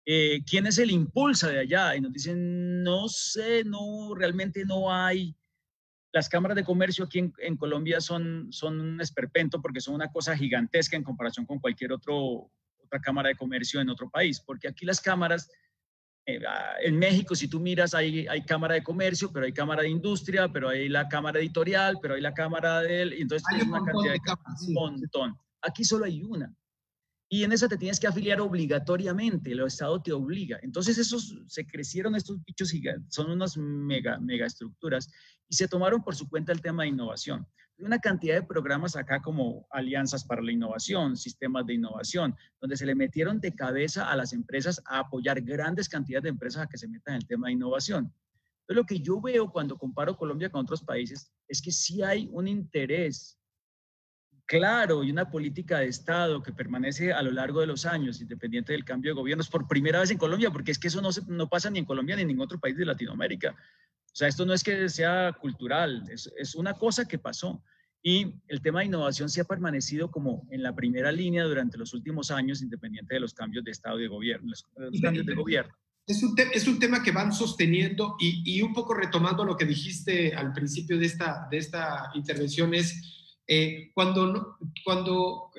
eh, 0.07 0.42
¿quién 0.47 0.66
es 0.66 0.78
el 0.78 0.90
impulsa 0.90 1.49
de 1.49 1.61
allá? 1.61 1.97
Y 1.97 2.01
nos 2.01 2.12
dicen, 2.12 2.82
no 2.82 3.09
sé, 3.09 3.64
no, 3.64 4.14
realmente 4.14 4.64
no 4.64 4.92
hay. 4.92 5.34
Las 6.12 6.28
cámaras 6.28 6.57
de 6.57 6.64
comercio 6.64 7.05
aquí 7.05 7.32
en, 7.38 7.57
Colombia 7.57 8.01
son, 8.01 8.53
son 8.53 8.80
un 8.80 9.01
esperpento 9.01 9.61
porque 9.61 9.80
son 9.80 9.95
una 9.95 10.12
cosa 10.12 10.36
gigantesca 10.36 10.97
en 10.97 11.03
comparación 11.03 11.45
con 11.45 11.59
cualquier 11.59 11.92
otro, 11.92 12.51
otra 12.78 13.01
cámara 13.01 13.30
de 13.30 13.36
comercio 13.36 13.80
en 13.80 13.90
otro 13.90 14.09
país, 14.09 14.40
porque 14.40 14.68
aquí 14.68 14.86
las 14.86 15.01
cámaras 15.01 15.51
en 16.27 16.99
México, 16.99 17.35
si 17.35 17.49
tú 17.49 17.61
miras, 17.61 17.95
hay, 17.95 18.27
hay 18.27 18.45
cámara 18.45 18.75
de 18.75 18.83
comercio, 18.83 19.31
pero 19.33 19.45
hay 19.47 19.53
cámara 19.53 19.83
de 19.83 19.91
industria, 19.91 20.49
pero 20.51 20.68
hay 20.70 20.89
la 20.89 21.09
cámara 21.09 21.39
editorial, 21.39 21.99
pero 22.01 22.14
hay 22.14 22.20
la 22.20 22.33
cámara 22.33 22.81
de 22.81 23.03
él, 23.03 23.14
y 23.14 23.22
entonces 23.22 23.47
hay 23.53 23.68
una 23.68 23.83
cantidad 23.85 24.12
de 24.12 24.20
cámaras, 24.20 24.62
un 24.66 24.75
montón. 24.75 25.39
Aquí 25.62 25.85
solo 25.85 26.05
hay 26.05 26.22
una. 26.22 26.55
Y 27.29 27.43
en 27.43 27.53
esa 27.53 27.68
te 27.68 27.77
tienes 27.77 27.99
que 27.99 28.07
afiliar 28.07 28.41
obligatoriamente, 28.41 29.53
el 29.53 29.61
Estado 29.61 30.01
te 30.01 30.12
obliga. 30.12 30.59
Entonces 30.62 30.99
esos, 30.99 31.37
se 31.47 31.66
crecieron 31.66 32.14
estos 32.14 32.43
bichos 32.45 32.70
gigantes, 32.70 33.14
son 33.14 33.31
unas 33.31 33.57
mega, 33.57 34.18
mega 34.18 34.47
estructuras, 34.47 35.09
y 35.49 35.57
se 35.57 35.68
tomaron 35.68 36.03
por 36.03 36.14
su 36.14 36.29
cuenta 36.29 36.53
el 36.53 36.61
tema 36.61 36.85
de 36.85 36.91
innovación 36.91 37.47
una 37.79 37.99
cantidad 37.99 38.37
de 38.37 38.47
programas 38.47 38.97
acá 38.97 39.20
como 39.20 39.66
alianzas 39.70 40.25
para 40.25 40.43
la 40.43 40.53
innovación, 40.53 41.16
sistemas 41.16 41.66
de 41.66 41.75
innovación, 41.75 42.37
donde 42.61 42.77
se 42.77 42.87
le 42.87 42.95
metieron 42.95 43.41
de 43.41 43.55
cabeza 43.55 44.11
a 44.11 44.16
las 44.16 44.33
empresas 44.33 44.81
a 44.87 45.01
apoyar 45.01 45.41
grandes 45.41 45.89
cantidades 45.89 46.25
de 46.25 46.29
empresas 46.31 46.62
a 46.62 46.68
que 46.68 46.79
se 46.79 46.89
metan 46.89 47.14
en 47.14 47.22
el 47.22 47.27
tema 47.27 47.49
de 47.49 47.55
innovación. 47.55 48.12
Entonces, 48.61 48.77
lo 48.77 48.85
que 48.85 49.01
yo 49.01 49.20
veo 49.20 49.51
cuando 49.51 49.77
comparo 49.77 50.16
Colombia 50.16 50.51
con 50.51 50.62
otros 50.62 50.83
países 50.83 51.31
es 51.49 51.61
que 51.61 51.72
sí 51.72 52.03
hay 52.03 52.29
un 52.33 52.49
interés 52.49 53.39
claro 54.47 55.03
y 55.03 55.11
una 55.11 55.31
política 55.31 55.79
de 55.79 55.87
Estado 55.87 56.43
que 56.43 56.53
permanece 56.53 57.12
a 57.12 57.22
lo 57.22 57.31
largo 57.31 57.61
de 57.61 57.66
los 57.66 57.87
años, 57.87 58.20
independiente 58.20 58.72
del 58.72 58.85
cambio 58.85 59.11
de 59.11 59.20
gobiernos, 59.20 59.49
por 59.49 59.66
primera 59.66 60.01
vez 60.01 60.11
en 60.11 60.18
Colombia, 60.18 60.51
porque 60.51 60.70
es 60.70 60.79
que 60.79 60.89
eso 60.89 61.01
no, 61.01 61.11
no 61.29 61.49
pasa 61.49 61.70
ni 61.70 61.79
en 61.79 61.85
Colombia 61.85 62.16
ni 62.16 62.22
en 62.22 62.29
ningún 62.29 62.45
otro 62.45 62.59
país 62.59 62.77
de 62.77 62.85
Latinoamérica. 62.85 63.55
O 64.15 64.17
sea, 64.17 64.29
esto 64.29 64.47
no 64.47 64.55
es 64.55 64.62
que 64.62 64.89
sea 64.89 65.33
cultural, 65.41 66.05
es, 66.09 66.33
es, 66.39 66.55
una 66.55 66.75
cosa 66.75 67.05
que 67.05 67.19
pasó. 67.19 67.65
Y 68.01 68.33
el 68.47 68.62
tema 68.62 68.79
de 68.79 68.87
innovación 68.87 69.29
sí 69.29 69.41
ha 69.41 69.45
permanecido 69.45 70.09
como 70.09 70.47
en 70.53 70.62
la 70.62 70.73
primera 70.73 71.11
línea 71.11 71.43
durante 71.43 71.77
los 71.77 71.93
últimos 71.95 72.31
años, 72.31 72.62
independiente 72.62 73.15
de 73.15 73.21
los 73.21 73.35
cambios 73.35 73.65
de 73.65 73.73
Estado 73.73 73.99
y 73.99 74.03
de 74.03 74.09
gobierno, 74.09 74.51
los, 74.51 74.62
cambios 75.03 75.27
de 75.27 75.35
gobierno. 75.35 75.75
Es 76.07 76.23
un, 76.23 76.37
es 76.39 76.69
un 76.69 76.79
tema 76.79 77.03
que 77.03 77.11
van 77.11 77.33
sosteniendo 77.33 78.15
y, 78.21 78.43
y, 78.45 78.62
un 78.62 78.73
poco 78.73 78.95
retomando 78.95 79.45
lo 79.45 79.57
que 79.57 79.65
dijiste 79.65 80.33
al 80.33 80.53
principio 80.53 80.97
de 80.97 81.07
esta, 81.07 81.49
de 81.51 81.57
esta 81.57 82.11
intervención 82.15 82.73
es 82.73 83.15
eh, 83.49 83.91
cuando, 83.95 84.59
cuando 84.85 85.51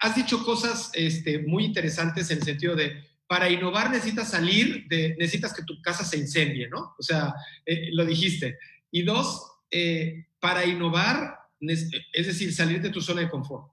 has 0.00 0.16
dicho 0.16 0.42
cosas 0.44 0.90
este, 0.94 1.40
muy 1.40 1.64
interesantes 1.64 2.30
en 2.30 2.38
el 2.38 2.44
sentido 2.44 2.74
de 2.74 3.09
para 3.30 3.48
innovar 3.48 3.92
necesitas 3.92 4.28
salir 4.28 4.88
de, 4.88 5.14
necesitas 5.16 5.54
que 5.54 5.62
tu 5.62 5.80
casa 5.80 6.04
se 6.04 6.18
incendie, 6.18 6.68
¿no? 6.68 6.96
O 6.98 7.02
sea, 7.04 7.32
eh, 7.64 7.90
lo 7.92 8.04
dijiste. 8.04 8.58
Y 8.90 9.02
dos, 9.02 9.52
eh, 9.70 10.26
para 10.40 10.66
innovar, 10.66 11.38
es 11.60 12.26
decir, 12.26 12.52
salir 12.52 12.82
de 12.82 12.90
tu 12.90 13.00
zona 13.00 13.20
de 13.20 13.30
confort. 13.30 13.70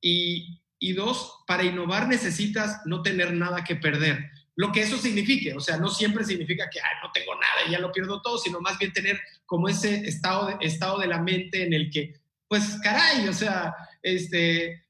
Y, 0.00 0.62
y 0.78 0.92
dos, 0.92 1.42
para 1.48 1.64
innovar 1.64 2.06
necesitas 2.06 2.82
no 2.86 3.02
tener 3.02 3.32
nada 3.32 3.64
que 3.64 3.74
perder. 3.74 4.30
Lo 4.54 4.70
que 4.70 4.82
eso 4.82 4.96
signifique, 4.96 5.54
o 5.54 5.60
sea, 5.60 5.76
no 5.76 5.88
siempre 5.88 6.22
significa 6.22 6.70
que 6.70 6.78
no 7.02 7.10
tengo 7.10 7.34
nada 7.34 7.66
y 7.66 7.72
ya 7.72 7.80
lo 7.80 7.90
pierdo 7.90 8.22
todo, 8.22 8.38
sino 8.38 8.60
más 8.60 8.78
bien 8.78 8.92
tener 8.92 9.20
como 9.44 9.68
ese 9.68 10.06
estado 10.06 10.46
de, 10.46 10.64
estado 10.64 11.00
de 11.00 11.08
la 11.08 11.20
mente 11.20 11.64
en 11.64 11.72
el 11.72 11.90
que, 11.90 12.14
pues, 12.46 12.78
caray, 12.80 13.26
o 13.26 13.32
sea, 13.32 13.74
este, 14.02 14.84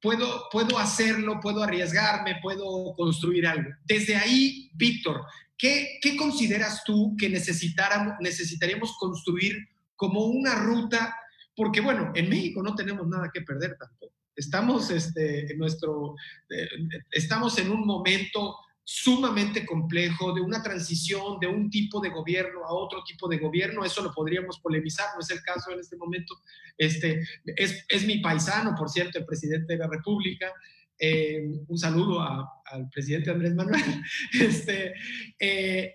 puedo, 0.00 0.48
puedo 0.50 0.78
hacerlo, 0.78 1.40
puedo 1.40 1.62
arriesgarme, 1.62 2.38
puedo 2.42 2.94
construir 2.96 3.46
algo. 3.46 3.70
Desde 3.84 4.16
ahí, 4.16 4.70
Víctor, 4.74 5.22
¿qué, 5.56 5.98
¿qué, 6.00 6.16
consideras 6.16 6.82
tú 6.84 7.16
que 7.18 7.28
necesitaríamos 7.28 8.96
construir 8.98 9.56
como 9.96 10.26
una 10.26 10.54
ruta? 10.54 11.14
Porque 11.56 11.80
bueno, 11.80 12.12
en 12.14 12.28
México 12.28 12.62
no 12.62 12.74
tenemos 12.74 13.06
nada 13.08 13.30
que 13.32 13.42
perder 13.42 13.76
tampoco. 13.78 14.14
Estamos, 14.36 14.90
este, 14.90 15.52
en 15.52 15.58
nuestro, 15.58 16.14
eh, 16.48 16.68
estamos 17.10 17.58
en 17.58 17.70
un 17.70 17.84
momento 17.84 18.56
sumamente 18.90 19.66
complejo, 19.66 20.32
de 20.32 20.40
una 20.40 20.62
transición 20.62 21.38
de 21.38 21.46
un 21.46 21.68
tipo 21.68 22.00
de 22.00 22.08
gobierno 22.08 22.64
a 22.64 22.72
otro 22.72 23.04
tipo 23.04 23.28
de 23.28 23.36
gobierno, 23.36 23.84
eso 23.84 24.02
lo 24.02 24.10
podríamos 24.10 24.60
polemizar, 24.60 25.08
no 25.14 25.20
es 25.20 25.28
el 25.30 25.42
caso 25.42 25.72
en 25.72 25.80
este 25.80 25.98
momento. 25.98 26.40
Este, 26.78 27.22
es, 27.44 27.84
es 27.86 28.06
mi 28.06 28.20
paisano, 28.20 28.74
por 28.74 28.88
cierto, 28.88 29.18
el 29.18 29.26
presidente 29.26 29.74
de 29.74 29.78
la 29.78 29.88
República. 29.88 30.50
Eh, 30.98 31.46
un 31.66 31.76
saludo 31.76 32.22
al 32.22 32.88
presidente 32.88 33.30
Andrés 33.30 33.54
Manuel. 33.54 33.82
Este, 34.32 34.94
eh, 35.38 35.94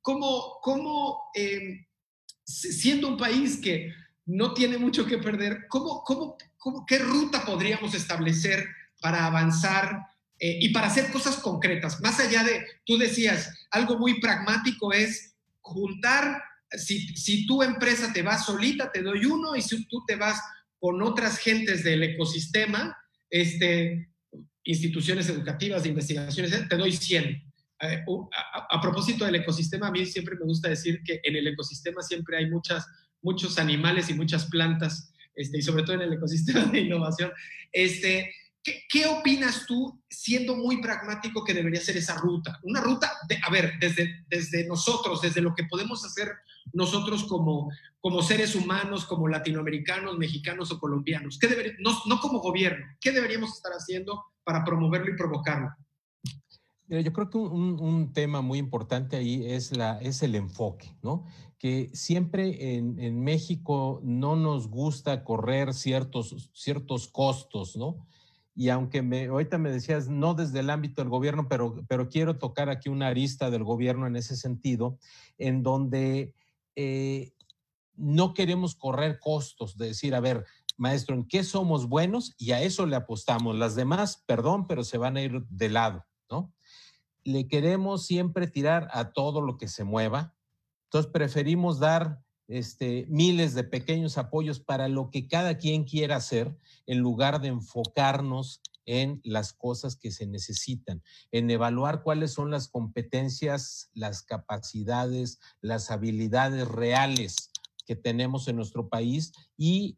¿Cómo, 0.00 0.58
cómo 0.62 1.32
eh, 1.34 1.84
siendo 2.44 3.08
un 3.08 3.16
país 3.16 3.60
que 3.60 3.92
no 4.26 4.54
tiene 4.54 4.78
mucho 4.78 5.04
que 5.04 5.18
perder, 5.18 5.66
¿cómo, 5.68 6.04
cómo, 6.04 6.36
cómo, 6.56 6.86
qué 6.86 7.00
ruta 7.00 7.44
podríamos 7.44 7.92
establecer 7.92 8.68
para 9.00 9.26
avanzar 9.26 10.06
eh, 10.42 10.58
y 10.60 10.70
para 10.70 10.86
hacer 10.86 11.10
cosas 11.12 11.36
concretas, 11.36 12.00
más 12.00 12.18
allá 12.18 12.42
de, 12.42 12.64
tú 12.86 12.96
decías, 12.96 13.66
algo 13.70 13.98
muy 13.98 14.20
pragmático 14.20 14.90
es 14.90 15.36
juntar, 15.60 16.42
si, 16.70 17.14
si 17.14 17.46
tu 17.46 17.62
empresa 17.62 18.10
te 18.12 18.22
va 18.22 18.38
solita, 18.38 18.90
te 18.90 19.02
doy 19.02 19.26
uno, 19.26 19.54
y 19.54 19.60
si 19.60 19.84
tú 19.84 20.02
te 20.06 20.16
vas 20.16 20.40
con 20.78 21.02
otras 21.02 21.38
gentes 21.38 21.84
del 21.84 22.02
ecosistema, 22.02 22.96
este, 23.28 24.08
instituciones 24.64 25.28
educativas, 25.28 25.82
de 25.82 25.90
investigaciones, 25.90 26.68
te 26.68 26.76
doy 26.76 26.92
100. 26.92 27.24
Eh, 27.82 28.04
a, 28.70 28.80
propósito 28.80 29.26
del 29.26 29.36
ecosistema, 29.36 29.88
a 29.88 29.90
mí 29.90 30.06
siempre 30.06 30.36
me 30.36 30.46
gusta 30.46 30.70
decir 30.70 31.02
que 31.04 31.20
en 31.22 31.36
el 31.36 31.46
ecosistema 31.48 32.02
siempre 32.02 32.38
hay 32.38 32.50
muchas, 32.50 32.86
muchos 33.20 33.58
animales 33.58 34.08
y 34.08 34.14
muchas 34.14 34.46
plantas, 34.46 35.12
este, 35.34 35.58
y 35.58 35.62
sobre 35.62 35.82
todo 35.82 35.96
en 35.96 36.02
el 36.02 36.12
ecosistema 36.14 36.64
de 36.64 36.80
innovación. 36.80 37.30
Este, 37.72 38.32
¿Qué, 38.62 39.06
opinas 39.06 39.64
tú, 39.66 40.02
siendo 40.08 40.54
muy 40.54 40.82
pragmático, 40.82 41.42
que 41.44 41.54
debería 41.54 41.80
ser 41.80 41.96
esa 41.96 42.16
ruta? 42.16 42.60
Una 42.62 42.82
ruta, 42.82 43.10
de, 43.26 43.38
a 43.42 43.50
ver, 43.50 43.72
desde, 43.80 44.24
desde 44.28 44.66
nosotros, 44.66 45.22
desde 45.22 45.40
lo 45.40 45.54
que 45.54 45.64
podemos 45.64 46.04
hacer 46.04 46.28
nosotros 46.74 47.24
como, 47.24 47.70
como 48.00 48.22
seres 48.22 48.54
humanos, 48.54 49.06
como 49.06 49.28
latinoamericanos, 49.28 50.18
mexicanos 50.18 50.70
o 50.72 50.78
colombianos, 50.78 51.38
¿qué 51.38 51.74
no, 51.80 51.90
no 52.06 52.20
como 52.20 52.40
gobierno, 52.40 52.84
¿qué 53.00 53.12
deberíamos 53.12 53.56
estar 53.56 53.72
haciendo 53.72 54.24
para 54.44 54.62
promoverlo 54.64 55.12
y 55.12 55.16
provocarlo? 55.16 55.70
yo 56.88 57.12
creo 57.12 57.30
que 57.30 57.38
un, 57.38 57.80
un, 57.80 58.12
tema 58.12 58.40
muy 58.40 58.58
importante 58.58 59.16
ahí 59.16 59.46
es, 59.46 59.76
la, 59.76 60.00
es 60.00 60.24
el 60.24 60.34
enfoque, 60.34 60.92
¿no? 61.02 61.24
Que 61.56 61.88
siempre 61.92 62.74
en, 62.74 62.98
en 62.98 63.22
México 63.22 64.00
no 64.02 64.34
nos 64.34 64.66
gusta 64.66 65.22
correr 65.22 65.72
ciertos, 65.72 66.50
ciertos 66.52 67.06
costos, 67.06 67.76
¿no? 67.76 68.08
Y 68.60 68.68
aunque 68.68 69.00
me, 69.00 69.24
ahorita 69.24 69.56
me 69.56 69.70
decías, 69.70 70.10
no 70.10 70.34
desde 70.34 70.60
el 70.60 70.68
ámbito 70.68 71.00
del 71.00 71.08
gobierno, 71.08 71.48
pero, 71.48 71.82
pero 71.88 72.10
quiero 72.10 72.36
tocar 72.36 72.68
aquí 72.68 72.90
una 72.90 73.06
arista 73.06 73.48
del 73.50 73.64
gobierno 73.64 74.06
en 74.06 74.16
ese 74.16 74.36
sentido, 74.36 74.98
en 75.38 75.62
donde 75.62 76.34
eh, 76.76 77.32
no 77.96 78.34
queremos 78.34 78.74
correr 78.74 79.18
costos, 79.18 79.78
de 79.78 79.86
decir, 79.86 80.14
a 80.14 80.20
ver, 80.20 80.44
maestro, 80.76 81.14
¿en 81.14 81.26
qué 81.26 81.42
somos 81.42 81.88
buenos? 81.88 82.34
Y 82.36 82.52
a 82.52 82.60
eso 82.60 82.84
le 82.84 82.96
apostamos. 82.96 83.56
Las 83.56 83.76
demás, 83.76 84.22
perdón, 84.26 84.66
pero 84.66 84.84
se 84.84 84.98
van 84.98 85.16
a 85.16 85.22
ir 85.22 85.42
de 85.48 85.70
lado, 85.70 86.04
¿no? 86.30 86.52
Le 87.24 87.48
queremos 87.48 88.04
siempre 88.04 88.46
tirar 88.46 88.88
a 88.92 89.12
todo 89.12 89.40
lo 89.40 89.56
que 89.56 89.68
se 89.68 89.84
mueva. 89.84 90.34
Entonces 90.84 91.10
preferimos 91.10 91.78
dar 91.78 92.22
este, 92.50 93.06
miles 93.08 93.54
de 93.54 93.62
pequeños 93.62 94.18
apoyos 94.18 94.58
para 94.58 94.88
lo 94.88 95.10
que 95.10 95.28
cada 95.28 95.56
quien 95.56 95.84
quiera 95.84 96.16
hacer, 96.16 96.58
en 96.86 96.98
lugar 96.98 97.40
de 97.40 97.48
enfocarnos 97.48 98.60
en 98.86 99.20
las 99.22 99.52
cosas 99.52 99.94
que 99.94 100.10
se 100.10 100.26
necesitan, 100.26 101.00
en 101.30 101.48
evaluar 101.48 102.02
cuáles 102.02 102.32
son 102.32 102.50
las 102.50 102.66
competencias, 102.66 103.88
las 103.94 104.22
capacidades, 104.22 105.38
las 105.60 105.92
habilidades 105.92 106.66
reales 106.66 107.52
que 107.86 107.94
tenemos 107.94 108.48
en 108.48 108.56
nuestro 108.56 108.88
país 108.88 109.32
y 109.56 109.96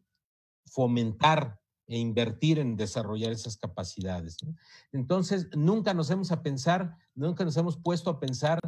fomentar 0.65 1.59
e 1.87 1.97
invertir 1.97 2.59
en 2.59 2.75
desarrollar 2.75 3.31
esas 3.31 3.57
capacidades. 3.57 4.37
Entonces, 4.91 5.47
nunca 5.55 5.95
nos 5.95 6.11
hemos 6.11 6.31
a 6.31 6.43
pensar, 6.43 6.97
nunca 7.15 7.43
nos 7.43 7.57
hemos 7.57 7.77
puesto 7.77 8.09
a 8.09 8.19
pensar 8.19 8.59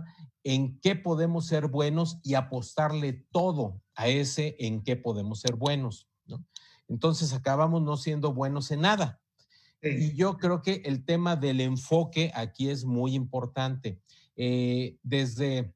en 0.43 0.79
qué 0.79 0.95
podemos 0.95 1.47
ser 1.47 1.67
buenos 1.67 2.19
y 2.23 2.35
apostarle 2.35 3.25
todo 3.31 3.81
a 3.95 4.07
ese 4.07 4.55
en 4.59 4.83
qué 4.83 4.95
podemos 4.95 5.39
ser 5.39 5.55
buenos. 5.55 6.07
Entonces, 6.87 7.33
acabamos 7.33 7.81
no 7.81 7.97
siendo 7.97 8.33
buenos 8.33 8.69
en 8.71 8.81
nada. 8.81 9.19
Y 9.81 10.15
yo 10.15 10.37
creo 10.37 10.61
que 10.61 10.81
el 10.85 11.05
tema 11.05 11.35
del 11.35 11.61
enfoque 11.61 12.31
aquí 12.33 12.69
es 12.69 12.85
muy 12.85 13.13
importante. 13.13 14.01
Eh, 14.35 14.97
desde, 15.03 15.73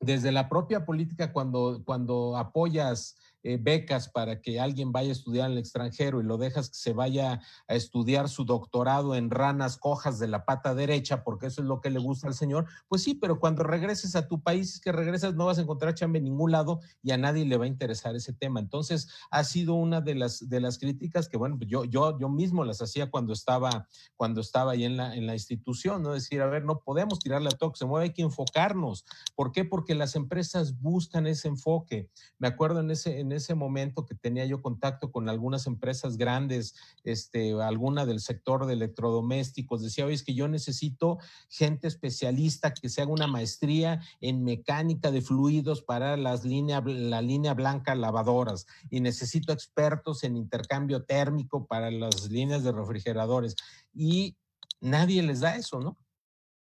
desde 0.00 0.32
la 0.32 0.48
propia 0.48 0.84
política, 0.84 1.32
cuando, 1.32 1.82
cuando 1.84 2.36
apoyas 2.36 3.16
eh, 3.42 3.58
becas 3.60 4.08
para 4.08 4.40
que 4.40 4.60
alguien 4.60 4.92
vaya 4.92 5.08
a 5.08 5.12
estudiar 5.12 5.46
en 5.46 5.52
el 5.52 5.58
extranjero 5.58 6.20
y 6.20 6.24
lo 6.24 6.38
dejas 6.38 6.68
que 6.70 6.76
se 6.76 6.92
vaya 6.92 7.40
a 7.66 7.74
estudiar 7.74 8.28
su 8.28 8.44
doctorado 8.44 9.14
en 9.16 9.30
ranas 9.30 9.76
cojas 9.78 10.18
de 10.18 10.28
la 10.28 10.44
pata 10.44 10.74
derecha, 10.74 11.24
porque 11.24 11.46
eso 11.46 11.60
es 11.60 11.66
lo 11.66 11.80
que 11.80 11.90
le 11.90 11.98
gusta 11.98 12.28
al 12.28 12.34
señor, 12.34 12.66
pues 12.88 13.02
sí, 13.02 13.14
pero 13.14 13.40
cuando 13.40 13.64
regreses 13.64 14.14
a 14.14 14.28
tu 14.28 14.42
país, 14.42 14.80
que 14.80 14.92
regresas, 14.92 15.34
no 15.34 15.46
vas 15.46 15.58
a 15.58 15.62
encontrar 15.62 15.94
chamba 15.94 16.18
en 16.18 16.24
ningún 16.24 16.52
lado 16.52 16.80
y 17.02 17.10
a 17.10 17.16
nadie 17.16 17.44
le 17.44 17.56
va 17.56 17.64
a 17.64 17.68
interesar 17.68 18.14
ese 18.14 18.32
tema. 18.32 18.60
Entonces, 18.60 19.08
ha 19.30 19.42
sido 19.44 19.74
una 19.74 20.00
de 20.00 20.14
las, 20.14 20.48
de 20.48 20.60
las 20.60 20.78
críticas 20.78 21.28
que, 21.28 21.36
bueno, 21.36 21.58
yo, 21.66 21.84
yo, 21.84 22.18
yo 22.18 22.28
mismo 22.28 22.64
las 22.64 22.80
hacía 22.80 23.10
cuando 23.10 23.32
estaba, 23.32 23.88
cuando 24.16 24.40
estaba 24.40 24.72
ahí 24.72 24.84
en 24.84 24.96
la, 24.96 25.16
en 25.16 25.26
la 25.26 25.34
institución, 25.34 26.02
¿no? 26.02 26.12
Decir, 26.12 26.40
a 26.42 26.46
ver, 26.46 26.64
no 26.64 26.80
podemos 26.80 27.18
tirarle 27.18 27.48
a 27.48 27.56
todo 27.56 27.72
se 27.74 27.86
mueve, 27.86 28.06
hay 28.06 28.12
que 28.12 28.22
enfocarnos. 28.22 29.04
¿Por 29.34 29.52
qué? 29.52 29.64
Porque 29.64 29.94
las 29.94 30.14
empresas 30.14 30.80
buscan 30.80 31.26
ese 31.26 31.48
enfoque. 31.48 32.10
Me 32.38 32.48
acuerdo 32.48 32.80
en 32.80 32.90
ese, 32.90 33.20
en 33.20 33.31
ese 33.32 33.54
momento 33.54 34.06
que 34.06 34.14
tenía 34.14 34.44
yo 34.44 34.62
contacto 34.62 35.10
con 35.10 35.28
algunas 35.28 35.66
empresas 35.66 36.16
grandes, 36.16 36.74
este, 37.04 37.52
alguna 37.60 38.06
del 38.06 38.20
sector 38.20 38.66
de 38.66 38.74
electrodomésticos, 38.74 39.82
decía, 39.82 40.06
oye, 40.06 40.14
es 40.14 40.22
que 40.22 40.34
yo 40.34 40.48
necesito 40.48 41.18
gente 41.48 41.88
especialista 41.88 42.74
que 42.74 42.88
se 42.88 43.02
haga 43.02 43.12
una 43.12 43.26
maestría 43.26 44.00
en 44.20 44.44
mecánica 44.44 45.10
de 45.10 45.22
fluidos 45.22 45.82
para 45.82 46.16
las 46.16 46.44
líneas, 46.44 46.82
la 46.84 47.22
línea 47.22 47.54
blanca 47.54 47.94
lavadoras 47.94 48.66
y 48.90 49.00
necesito 49.00 49.52
expertos 49.52 50.24
en 50.24 50.36
intercambio 50.36 51.04
térmico 51.04 51.66
para 51.66 51.90
las 51.90 52.30
líneas 52.30 52.64
de 52.64 52.72
refrigeradores. 52.72 53.56
Y 53.94 54.36
nadie 54.80 55.22
les 55.22 55.40
da 55.40 55.56
eso, 55.56 55.80
¿no? 55.80 55.96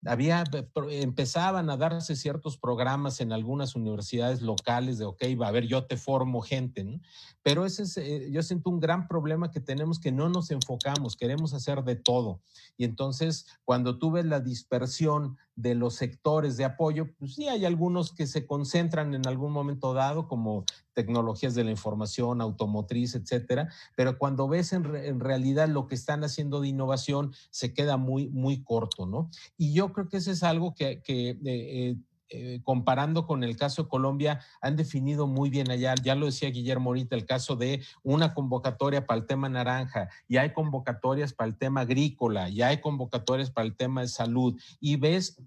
Había, 0.06 0.44
empezaban 0.90 1.70
a 1.70 1.78
darse 1.78 2.16
ciertos 2.16 2.58
programas 2.58 3.22
en 3.22 3.32
algunas 3.32 3.76
universidades 3.76 4.42
locales 4.42 4.98
de, 4.98 5.06
ok, 5.06 5.24
va 5.40 5.48
a 5.48 5.52
ver, 5.52 5.68
yo 5.68 5.86
te 5.86 5.98
formo 5.98 6.42
gente, 6.42 6.84
¿no? 6.84 7.00
Pero 7.44 7.66
ese 7.66 7.84
es, 7.84 7.98
eh, 7.98 8.30
yo 8.32 8.42
siento 8.44 8.70
un 8.70 8.80
gran 8.80 9.08
problema 9.08 9.52
que 9.52 9.60
tenemos 9.60 10.00
que 10.00 10.12
no 10.12 10.30
nos 10.30 10.52
enfocamos, 10.52 11.16
queremos 11.16 11.54
hacer 11.54 11.84
de 11.84 11.96
todo. 11.96 12.42
Y 12.78 12.86
entonces, 12.86 13.46
cuando 13.64 13.98
tú 13.98 14.12
ves 14.12 14.26
la 14.26 14.40
dispersión 14.40 15.38
de 15.56 15.76
los 15.76 15.96
sectores 15.96 16.58
de 16.58 16.66
apoyo, 16.66 17.14
pues 17.18 17.36
sí 17.36 17.48
hay 17.48 17.66
algunos 17.66 18.14
que 18.14 18.28
se 18.28 18.46
concentran 18.46 19.14
en 19.14 19.28
algún 19.28 19.52
momento 19.52 19.94
dado, 19.94 20.28
como 20.28 20.66
tecnologías 20.94 21.56
de 21.56 21.64
la 21.64 21.72
información, 21.72 22.42
automotriz, 22.42 23.16
etcétera, 23.16 23.70
pero 23.96 24.18
cuando 24.18 24.48
ves 24.48 24.74
en, 24.74 25.20
realidad 25.20 25.68
lo 25.68 25.88
que 25.88 25.96
están 25.96 26.24
haciendo 26.24 26.62
de 26.62 26.70
innovación, 26.70 27.34
se 27.50 27.74
queda 27.74 27.98
muy, 27.98 28.30
muy 28.30 28.64
corto, 28.64 29.06
¿no? 29.06 29.30
Y 29.58 29.74
yo 29.74 29.94
creo 29.94 30.10
que 30.10 30.18
eso 30.18 30.32
es 30.32 30.44
algo 30.44 30.74
que, 30.76 31.02
eh, 31.08 31.38
eh, 31.44 31.96
eh, 32.34 32.62
comparando 32.64 33.28
con 33.28 33.44
el 33.44 33.58
caso 33.58 33.84
de 33.84 33.90
Colombia, 33.90 34.40
han 34.62 34.78
definido 34.78 35.28
muy 35.28 35.50
bien 35.50 35.70
allá. 35.70 35.96
Ya 36.02 36.16
lo 36.16 36.28
decía 36.28 36.50
Guillermo 36.50 36.92
ahorita, 36.92 37.16
el 37.16 37.26
caso 37.26 37.58
de 37.58 37.84
una 38.04 38.34
convocatoria 38.34 39.06
para 39.06 39.20
el 39.20 39.26
tema 39.26 39.50
naranja, 39.50 40.10
y 40.28 40.38
hay 40.38 40.54
convocatorias 40.54 41.34
para 41.34 41.50
el 41.50 41.58
tema 41.58 41.82
agrícola, 41.82 42.50
y 42.50 42.62
hay 42.62 42.80
convocatorias 42.80 43.52
para 43.52 43.68
el 43.68 43.76
tema 43.76 44.02
de 44.02 44.08
salud, 44.08 44.60
y 44.80 44.96
ves 44.96 45.42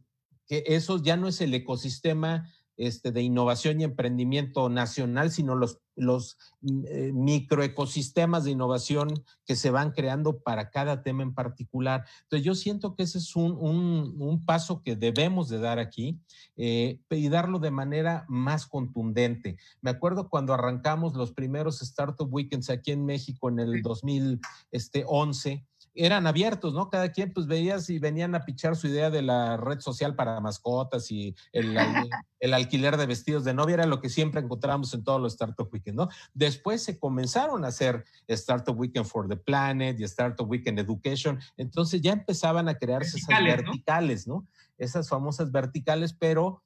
que 0.47 0.62
eso 0.66 1.03
ya 1.03 1.16
no 1.16 1.26
es 1.28 1.41
el 1.41 1.55
ecosistema 1.55 2.47
este, 2.77 3.12
de 3.12 3.22
innovación 3.22 3.81
y 3.81 3.85
emprendimiento 3.85 4.68
nacional, 4.68 5.31
sino 5.31 5.55
los, 5.55 5.79
los 5.97 6.37
mm, 6.61 6.85
eh, 6.87 7.12
microecosistemas 7.12 8.45
de 8.45 8.53
innovación 8.53 9.09
que 9.47 9.57
se 9.57 9.70
van 9.70 9.93
creando 9.93 10.41
para 10.41 10.70
cada 10.70 11.03
tema 11.03 11.22
en 11.22 11.35
particular. 11.35 12.05
Entonces, 12.22 12.45
yo 12.45 12.55
siento 12.55 12.95
que 12.95 13.05
ese 13.05 13.18
es 13.18 13.37
un, 13.37 13.53
un, 13.61 14.45
paso 14.45 14.83
que 14.83 14.97
debemos 14.97 15.49
de 15.49 15.59
dar 15.59 15.79
aquí 15.79 16.20
eh, 16.57 17.01
y 17.11 17.29
darlo 17.29 17.59
de 17.59 17.70
manera 17.70 18.27
más 18.29 18.66
contundente. 18.66 19.57
Me 19.81 19.91
acuerdo 19.91 20.29
cuando 20.29 20.53
arrancamos 20.53 21.14
los 21.14 21.33
primeros 21.33 21.81
Startup 21.81 22.29
Weekends 22.33 22.68
aquí 22.70 22.91
en 22.91 23.05
México 23.07 23.49
en 23.49 23.61
el 23.61 23.83
2011 23.83 25.64
eran 25.95 26.26
abiertos, 26.26 26.74
¿no? 26.74 26.90
Cada 26.90 27.12
quien 27.12 27.32
pues 27.32 27.47
veía 27.47 27.78
si 27.78 27.99
venían 27.99 28.34
a 28.34 28.45
pichar 28.45 28.76
su 28.76 28.88
idea 28.88 29.11
de 29.11 29.22
la 29.22 29.57
red 29.57 29.80
social 29.80 30.14
para 30.14 30.40
mascotas 30.40 31.11
y 31.11 31.34
el, 31.53 31.76
el, 32.40 32.55
alquiler 32.55 32.97
de 32.97 33.07
vestidos 33.07 33.45
de 33.45 33.55
novia, 33.55 33.74
era 33.74 33.86
lo 33.86 34.01
que 34.01 34.09
siempre 34.09 34.40
encontramos 34.40 34.92
en 34.95 35.05
todos 35.05 35.20
los 35.20 35.34
Startup 35.34 35.68
Weekend, 35.72 35.97
¿no? 35.97 36.09
Después 36.32 36.82
se 36.82 36.99
comenzaron 36.99 37.64
a 37.64 37.68
hacer 37.68 38.05
Startup 38.26 38.78
Weekend 38.78 39.07
for 39.07 39.28
the 39.28 39.36
Planet 39.36 39.99
y 40.01 40.05
Startup 40.05 40.49
Weekend 40.49 40.78
Education, 40.80 41.38
entonces 41.57 42.01
ya 42.01 42.12
empezaban 42.12 42.68
a 42.68 42.74
crearse 42.74 43.18
esas 43.18 43.42
verticales, 43.42 44.26
¿no? 44.26 44.47
Esas 44.76 45.09
famosas 45.09 45.53
verticales, 45.53 46.12
pero 46.12 46.62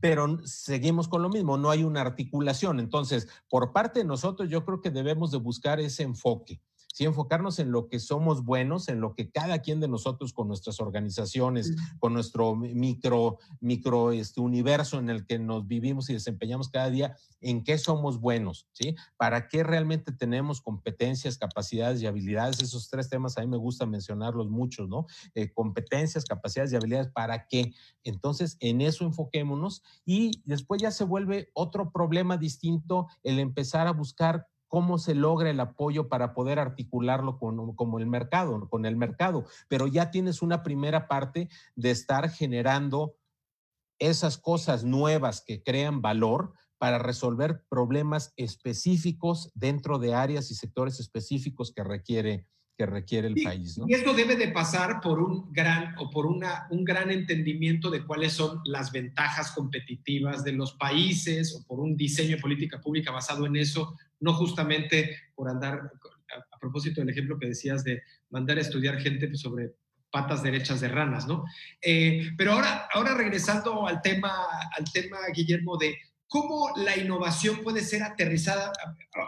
pero 0.00 0.40
seguimos 0.44 1.06
con 1.06 1.22
lo 1.22 1.28
mismo, 1.28 1.56
no 1.56 1.70
hay 1.70 1.84
una 1.84 2.00
articulación. 2.00 2.80
Entonces, 2.80 3.28
por 3.48 3.72
parte 3.72 4.00
de 4.00 4.04
nosotros, 4.04 4.48
yo 4.48 4.64
creo 4.64 4.80
que 4.80 4.90
debemos 4.90 5.30
de 5.30 5.38
buscar 5.38 5.78
ese 5.78 6.02
enfoque 6.02 6.60
sí 6.92 7.04
enfocarnos 7.04 7.58
en 7.58 7.70
lo 7.70 7.88
que 7.88 8.00
somos 8.00 8.44
buenos, 8.44 8.88
en 8.88 9.00
lo 9.00 9.14
que 9.14 9.30
cada 9.30 9.60
quien 9.60 9.80
de 9.80 9.88
nosotros 9.88 10.32
con 10.32 10.48
nuestras 10.48 10.80
organizaciones, 10.80 11.74
con 11.98 12.12
nuestro 12.12 12.56
micro, 12.56 13.38
micro 13.60 14.12
este, 14.12 14.40
universo 14.40 14.98
en 14.98 15.10
el 15.10 15.26
que 15.26 15.38
nos 15.38 15.66
vivimos 15.66 16.10
y 16.10 16.14
desempeñamos 16.14 16.68
cada 16.68 16.90
día, 16.90 17.16
en 17.40 17.62
qué 17.62 17.78
somos 17.78 18.20
buenos, 18.20 18.66
¿sí? 18.72 18.96
Para 19.16 19.48
qué 19.48 19.62
realmente 19.62 20.12
tenemos 20.12 20.60
competencias, 20.60 21.38
capacidades 21.38 22.02
y 22.02 22.06
habilidades. 22.06 22.60
Esos 22.60 22.88
tres 22.90 23.08
temas 23.08 23.38
a 23.38 23.42
mí 23.42 23.46
me 23.46 23.56
gusta 23.56 23.86
mencionarlos 23.86 24.48
muchos, 24.48 24.88
¿no? 24.88 25.06
Eh, 25.34 25.52
competencias, 25.52 26.24
capacidades 26.24 26.72
y 26.72 26.76
habilidades, 26.76 27.08
¿para 27.12 27.46
qué? 27.46 27.72
Entonces, 28.02 28.56
en 28.60 28.80
eso 28.80 29.04
enfoquémonos 29.04 29.82
y 30.04 30.42
después 30.44 30.80
ya 30.82 30.90
se 30.90 31.04
vuelve 31.04 31.50
otro 31.54 31.90
problema 31.92 32.36
distinto 32.36 33.06
el 33.22 33.38
empezar 33.38 33.86
a 33.86 33.92
buscar 33.92 34.48
cómo 34.68 34.98
se 34.98 35.14
logra 35.14 35.50
el 35.50 35.60
apoyo 35.60 36.08
para 36.08 36.34
poder 36.34 36.58
articularlo 36.58 37.38
con, 37.38 37.74
como 37.74 37.98
el 37.98 38.06
mercado, 38.06 38.68
con 38.68 38.86
el 38.86 38.96
mercado. 38.96 39.46
Pero 39.68 39.86
ya 39.86 40.10
tienes 40.10 40.42
una 40.42 40.62
primera 40.62 41.08
parte 41.08 41.48
de 41.74 41.90
estar 41.90 42.30
generando 42.30 43.16
esas 43.98 44.38
cosas 44.38 44.84
nuevas 44.84 45.42
que 45.44 45.62
crean 45.62 46.02
valor 46.02 46.52
para 46.78 46.98
resolver 46.98 47.64
problemas 47.68 48.32
específicos 48.36 49.50
dentro 49.54 49.98
de 49.98 50.14
áreas 50.14 50.50
y 50.50 50.54
sectores 50.54 51.00
específicos 51.00 51.72
que 51.72 51.82
requiere 51.82 52.46
que 52.78 52.86
requiere 52.86 53.26
el 53.26 53.34
país. 53.42 53.76
Y 53.88 53.92
esto 53.92 54.14
debe 54.14 54.36
de 54.36 54.48
pasar 54.48 55.00
por 55.00 55.18
un 55.18 55.52
gran 55.52 55.96
o 55.98 56.10
por 56.10 56.26
una, 56.26 56.68
un 56.70 56.84
gran 56.84 57.10
entendimiento 57.10 57.90
de 57.90 58.06
cuáles 58.06 58.34
son 58.34 58.60
las 58.64 58.92
ventajas 58.92 59.50
competitivas 59.50 60.44
de 60.44 60.52
los 60.52 60.74
países 60.74 61.56
o 61.56 61.66
por 61.66 61.80
un 61.80 61.96
diseño 61.96 62.36
de 62.36 62.42
política 62.42 62.80
pública 62.80 63.10
basado 63.10 63.46
en 63.46 63.56
eso, 63.56 63.96
no 64.20 64.34
justamente 64.34 65.16
por 65.34 65.48
andar, 65.48 65.74
a, 65.74 66.58
propósito 66.58 67.00
del 67.00 67.10
ejemplo 67.10 67.38
que 67.38 67.48
decías 67.48 67.84
de 67.84 68.02
mandar 68.30 68.58
a 68.58 68.62
estudiar 68.62 68.98
gente 68.98 69.34
sobre 69.36 69.74
patas 70.10 70.42
derechas 70.42 70.80
de 70.80 70.88
ranas, 70.88 71.26
¿no? 71.26 71.44
Eh, 71.80 72.30
pero 72.36 72.52
ahora, 72.52 72.88
ahora 72.92 73.14
regresando 73.14 73.86
al 73.86 74.00
tema, 74.02 74.32
al 74.76 74.84
tema, 74.92 75.18
Guillermo, 75.34 75.76
de 75.76 75.96
cómo 76.28 76.70
la 76.76 76.96
innovación 76.96 77.62
puede 77.62 77.80
ser 77.82 78.02
aterrizada. 78.02 78.72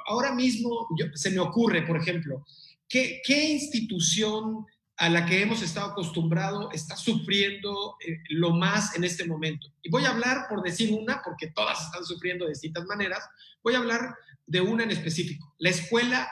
Ahora 0.07 0.33
mismo 0.35 0.87
se 1.15 1.31
me 1.31 1.41
ocurre, 1.41 1.83
por 1.83 1.97
ejemplo, 1.97 2.45
¿qué, 2.89 3.21
¿qué, 3.25 3.51
institución 3.51 4.67
a 4.97 5.09
la 5.09 5.25
que 5.25 5.43
hemos 5.43 5.63
estado 5.63 5.93
acostumbrados 5.93 6.75
está 6.75 6.95
sufriendo 6.95 7.97
eh, 8.07 8.19
lo 8.29 8.51
más 8.51 8.95
en 8.95 9.05
este 9.05 9.25
momento? 9.27 9.67
Y 9.83 9.91
voy 9.91 10.05
a 10.05 10.11
hablar 10.11 10.47
por 10.49 10.63
decir 10.63 10.93
una, 10.93 11.23
porque 11.25 11.49
todas 11.49 11.83
están 11.87 12.05
sufriendo 12.05 12.45
de 12.45 12.53
distintas 12.53 12.85
maneras, 12.85 13.27
voy 13.63 13.75
a 13.75 13.79
hablar 13.79 14.15
de 14.51 14.61
una 14.61 14.83
en 14.83 14.91
específico. 14.91 15.55
La 15.59 15.71
escuela, 15.71 16.29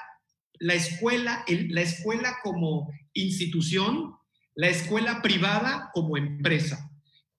la 0.59 0.75
escuela, 0.75 1.45
la 1.47 1.81
escuela 1.83 2.39
como 2.43 2.93
institución, 3.15 4.15
la 4.57 4.69
escuela 4.69 5.23
privada 5.23 5.91
como 5.95 6.17
empresa, 6.17 6.91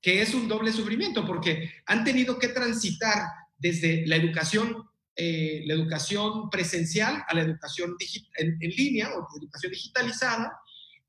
que 0.01 0.21
es 0.21 0.33
un 0.33 0.47
doble 0.47 0.71
sufrimiento 0.71 1.25
porque 1.25 1.69
han 1.85 2.05
tenido 2.05 2.39
que 2.39 2.47
transitar 2.47 3.27
desde 3.57 4.07
la 4.07 4.15
educación, 4.15 4.85
eh, 5.17 5.63
la 5.65 5.73
educación 5.73 6.49
presencial 6.49 7.25
a 7.27 7.35
la 7.35 7.41
educación 7.41 7.97
en, 8.37 8.57
línea 8.69 9.09
o 9.09 9.27
educación 9.37 9.73
digitalizada, 9.73 10.57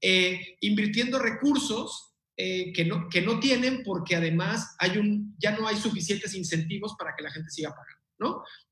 eh, 0.01 0.57
invirtiendo 0.63 1.21
recursos 1.21 2.13
eh, 2.37 2.73
que, 2.73 2.85
no, 2.85 3.09
que 3.09 3.23
no 3.23 3.39
tienen 3.39 3.85
porque 3.85 4.17
además 4.17 4.75
hay 4.81 4.99
un, 4.99 5.37
ya 5.39 5.53
no 5.53 5.69
hay 5.69 5.77
suficientes 5.77 6.35
incentivos 6.35 6.97
para 6.99 7.15
que 7.15 7.23
la 7.23 7.31
gente 7.31 7.51
siga 7.51 7.71
pagando. 7.71 8.00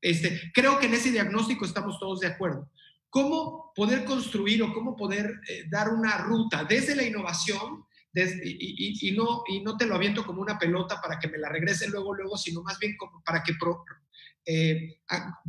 Este, 0.01 0.51
creo 0.53 0.79
que 0.79 0.87
en 0.87 0.93
ese 0.93 1.11
diagnóstico 1.11 1.65
estamos 1.65 1.99
todos 1.99 2.19
de 2.19 2.27
acuerdo. 2.27 2.69
¿Cómo 3.09 3.71
poder 3.75 4.05
construir 4.05 4.61
o 4.61 4.73
cómo 4.73 4.95
poder 4.95 5.39
eh, 5.47 5.65
dar 5.69 5.89
una 5.89 6.17
ruta 6.17 6.63
desde 6.63 6.95
la 6.95 7.03
innovación 7.03 7.85
y, 8.13 9.15
no, 9.15 9.77
te 9.77 9.85
lo 9.85 9.95
aviento 9.95 10.25
como 10.25 10.41
una 10.41 10.57
pelota 10.57 10.99
para 11.01 11.19
que 11.19 11.27
me 11.27 11.37
la 11.37 11.49
regrese 11.49 11.89
luego, 11.89 12.13
luego, 12.13 12.37
sino 12.37 12.61
más 12.63 12.77
bien 12.79 12.97
como 12.97 13.21
para 13.23 13.43
que 13.43 13.53
eh, 14.45 14.99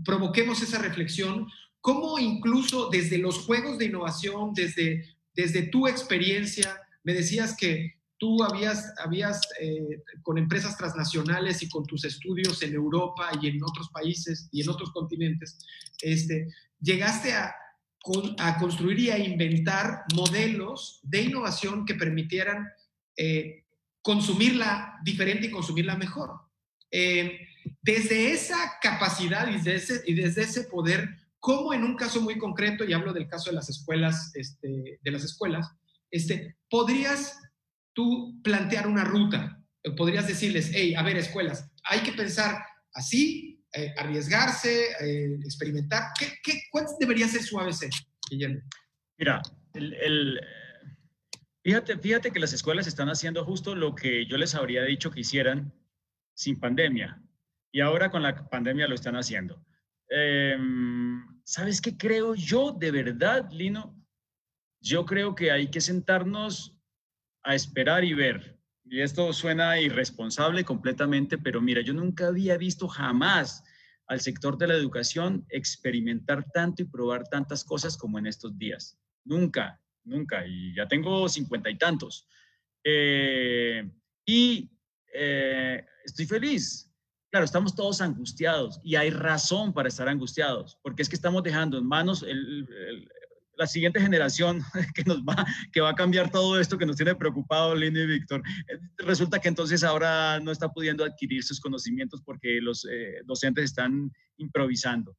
provoquemos 0.05 0.63
esa 0.63 0.79
reflexión? 0.79 1.47
¿Cómo 1.81 2.19
incluso 2.19 2.89
desde 2.91 3.19
los 3.19 3.39
juegos 3.39 3.79
de 3.79 3.87
innovación, 3.87 4.53
desde 4.55 5.63
tu 5.71 5.89
experiencia, 5.89 6.79
me 7.03 7.15
decías 7.15 7.57
que 7.57 8.00
tú 8.21 8.45
habías, 8.45 8.93
habías 9.03 9.41
eh, 9.59 10.03
con 10.23 10.37
empresas 10.37 10.77
transnacionales 10.77 11.63
y 11.63 11.69
con 11.71 11.87
tus 11.87 12.05
estudios 12.05 12.63
en 12.63 12.75
Europa 12.75 13.31
y 13.41 13.49
en 13.49 13.65
otros 13.65 13.89
países 13.89 14.49
y 14.53 14.61
en 14.61 14.69
otros 14.69 14.93
continentes, 14.93 15.59
este, 16.03 16.49
llegaste 16.79 17.33
a, 17.33 17.55
a 18.39 18.59
construir 18.59 18.99
y 19.01 19.11
a 19.11 19.19
inventar 19.19 20.05
modelos 20.15 21.01
de 21.03 21.23
innovación 21.23 21.87
que 21.87 21.95
permitieran 21.95 22.69
eh, 23.17 23.65
consumirla 24.03 24.99
diferente 25.03 25.47
y 25.47 25.51
consumirla 25.51 25.97
mejor. 25.97 26.43
Eh, 26.91 27.41
desde 27.81 28.33
esa 28.33 28.79
capacidad 28.83 29.49
y 29.49 29.55
desde, 29.55 29.75
ese, 29.77 30.03
y 30.07 30.13
desde 30.13 30.43
ese 30.43 30.65
poder, 30.65 31.09
como 31.39 31.73
en 31.73 31.85
un 31.85 31.97
caso 31.97 32.21
muy 32.21 32.37
concreto, 32.37 32.85
y 32.85 32.93
hablo 32.93 33.15
del 33.15 33.29
caso 33.29 33.49
de 33.49 33.57
las 33.57 33.71
escuelas, 33.71 34.33
este, 34.35 34.99
de 35.01 35.11
las 35.11 35.25
escuelas, 35.25 35.71
este, 36.11 36.57
podrías 36.69 37.39
plantear 38.43 38.87
una 38.87 39.05
ruta, 39.05 39.63
podrías 39.97 40.27
decirles, 40.27 40.71
hey, 40.73 40.95
a 40.95 41.03
ver, 41.03 41.17
escuelas, 41.17 41.71
hay 41.85 42.01
que 42.01 42.13
pensar 42.13 42.63
así, 42.95 43.65
eh, 43.73 43.95
arriesgarse, 43.97 44.87
eh, 45.01 45.35
experimentar. 45.45 46.11
¿Qué, 46.19 46.27
qué, 46.43 46.63
cuál 46.71 46.87
debería 46.99 47.29
ser 47.29 47.43
su 47.43 47.59
ABC, 47.59 47.89
Guillermo? 48.31 48.61
Mira, 49.17 49.41
el, 49.75 50.41
fíjate, 51.63 51.99
fíjate 51.99 52.31
que 52.33 52.41
las 52.41 52.53
escuelas 52.53 52.87
están 52.87 53.09
haciendo 53.09 53.45
justo 53.45 53.75
lo 53.75 53.95
que 53.95 54.27
yo 54.27 54.37
les 54.39 54.55
habría 54.55 54.83
dicho 54.83 55.11
que 55.11 55.21
hicieran 55.21 55.73
sin 56.35 56.59
pandemia. 56.59 57.23
Y 57.73 57.81
ahora 57.81 58.11
con 58.11 58.23
la 58.23 58.49
pandemia 58.49 58.89
lo 58.89 58.95
están 58.95 59.15
haciendo. 59.15 59.65
Em, 60.09 61.23
¿Sabes 61.45 61.81
qué 61.81 61.97
creo 61.97 62.35
yo 62.35 62.73
de 62.73 62.91
verdad, 62.91 63.49
Lino? 63.53 63.97
Yo 64.81 65.05
creo 65.05 65.35
que 65.35 65.53
hay 65.53 65.71
que 65.71 65.81
sentarnos 65.81 66.80
a 67.43 67.55
esperar 67.55 68.05
y 68.05 68.15
ver. 68.15 68.59
Y 68.85 69.01
esto 69.01 69.33
suena 69.33 69.81
irresponsable 69.81 70.65
completamente, 70.65 71.39
pero 71.39 71.61
mira, 71.61 71.81
yo 71.81 71.95
nunca 71.95 72.27
había 72.27 72.57
visto 72.57 72.89
jamás 72.89 73.63
al 74.07 74.21
sector 74.21 74.59
de 74.59 74.67
la 74.67 74.75
educación 74.75 75.47
experimentar 75.49 76.45
tanto 76.53 76.83
y 76.83 76.87
probar 76.87 77.29
tantas 77.29 77.63
cosas 77.63 77.97
como 77.97 78.19
en 78.19 78.27
estos 78.27 78.59
días. 78.59 78.99
Nunca, 79.25 79.81
nunca. 80.05 80.45
Y 80.47 80.75
ya 80.75 80.89
tengo 80.89 81.29
cincuenta 81.29 81.71
y 81.71 81.79
tantos. 81.79 82.27
Eh, 82.83 83.89
y 84.27 84.69
eh, 85.15 85.85
estoy 86.05 86.27
feliz. 86.27 86.91
Claro, 87.31 87.45
estamos 87.45 87.77
todos 87.77 88.01
angustiados 88.01 88.81
y 88.83 88.97
hay 88.97 89.11
razón 89.11 89.73
para 89.73 89.89
estar 89.89 90.09
angustiados, 90.09 90.79
porque 90.83 91.03
es 91.03 91.09
que 91.09 91.15
estamos 91.15 91.45
dejando 91.45 91.79
en 91.79 91.87
manos 91.87 92.25
la 93.61 93.67
siguiente 93.67 94.01
generación 94.01 94.63
que 94.95 95.05
nos 95.05 95.19
va, 95.19 95.45
que 95.71 95.83
va 95.83 95.91
a 95.91 95.95
cambiar 95.95 96.31
todo 96.31 96.59
esto 96.59 96.79
que 96.79 96.87
nos 96.87 96.97
tiene 96.97 97.15
preocupado 97.15 97.75
Lino 97.75 98.01
y 98.01 98.07
Víctor. 98.07 98.43
Eh, 98.69 98.79
resulta 98.97 99.39
que 99.39 99.49
entonces 99.49 99.85
ahora 99.85 100.41
no 100.41 100.51
está 100.51 100.71
pudiendo 100.73 101.05
adquirir 101.05 101.45
sus 101.45 101.61
conocimientos 101.61 102.23
porque 102.23 102.59
los 102.63 102.87
eh, 102.91 103.21
docentes 103.27 103.67
están 103.67 104.11
improvisando. 104.39 105.15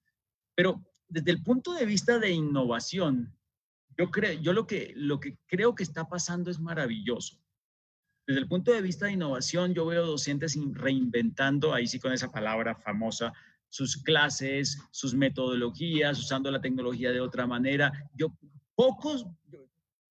Pero 0.55 0.83
desde 1.07 1.29
el 1.29 1.43
punto 1.43 1.73
de 1.73 1.85
vista 1.85 2.17
de 2.17 2.31
innovación, 2.31 3.31
yo, 3.95 4.09
creo, 4.09 4.33
yo 4.41 4.53
lo, 4.53 4.65
que, 4.65 4.91
lo 4.95 5.19
que 5.19 5.37
creo 5.45 5.75
que 5.75 5.83
está 5.83 6.09
pasando 6.09 6.49
es 6.49 6.59
maravilloso. 6.59 7.37
Desde 8.25 8.41
el 8.41 8.47
punto 8.47 8.71
de 8.71 8.81
vista 8.81 9.05
de 9.05 9.13
innovación, 9.13 9.75
yo 9.75 9.85
veo 9.85 10.03
docentes 10.03 10.57
reinventando, 10.73 11.75
ahí 11.75 11.85
sí 11.85 11.99
con 11.99 12.11
esa 12.11 12.31
palabra 12.31 12.73
famosa, 12.73 13.33
sus 13.71 13.95
clases, 13.95 14.77
sus 14.91 15.13
metodologías, 15.13 16.19
usando 16.19 16.51
la 16.51 16.61
tecnología 16.61 17.11
de 17.11 17.21
otra 17.21 17.47
manera. 17.47 17.91
Yo, 18.13 18.37
pocos, 18.75 19.25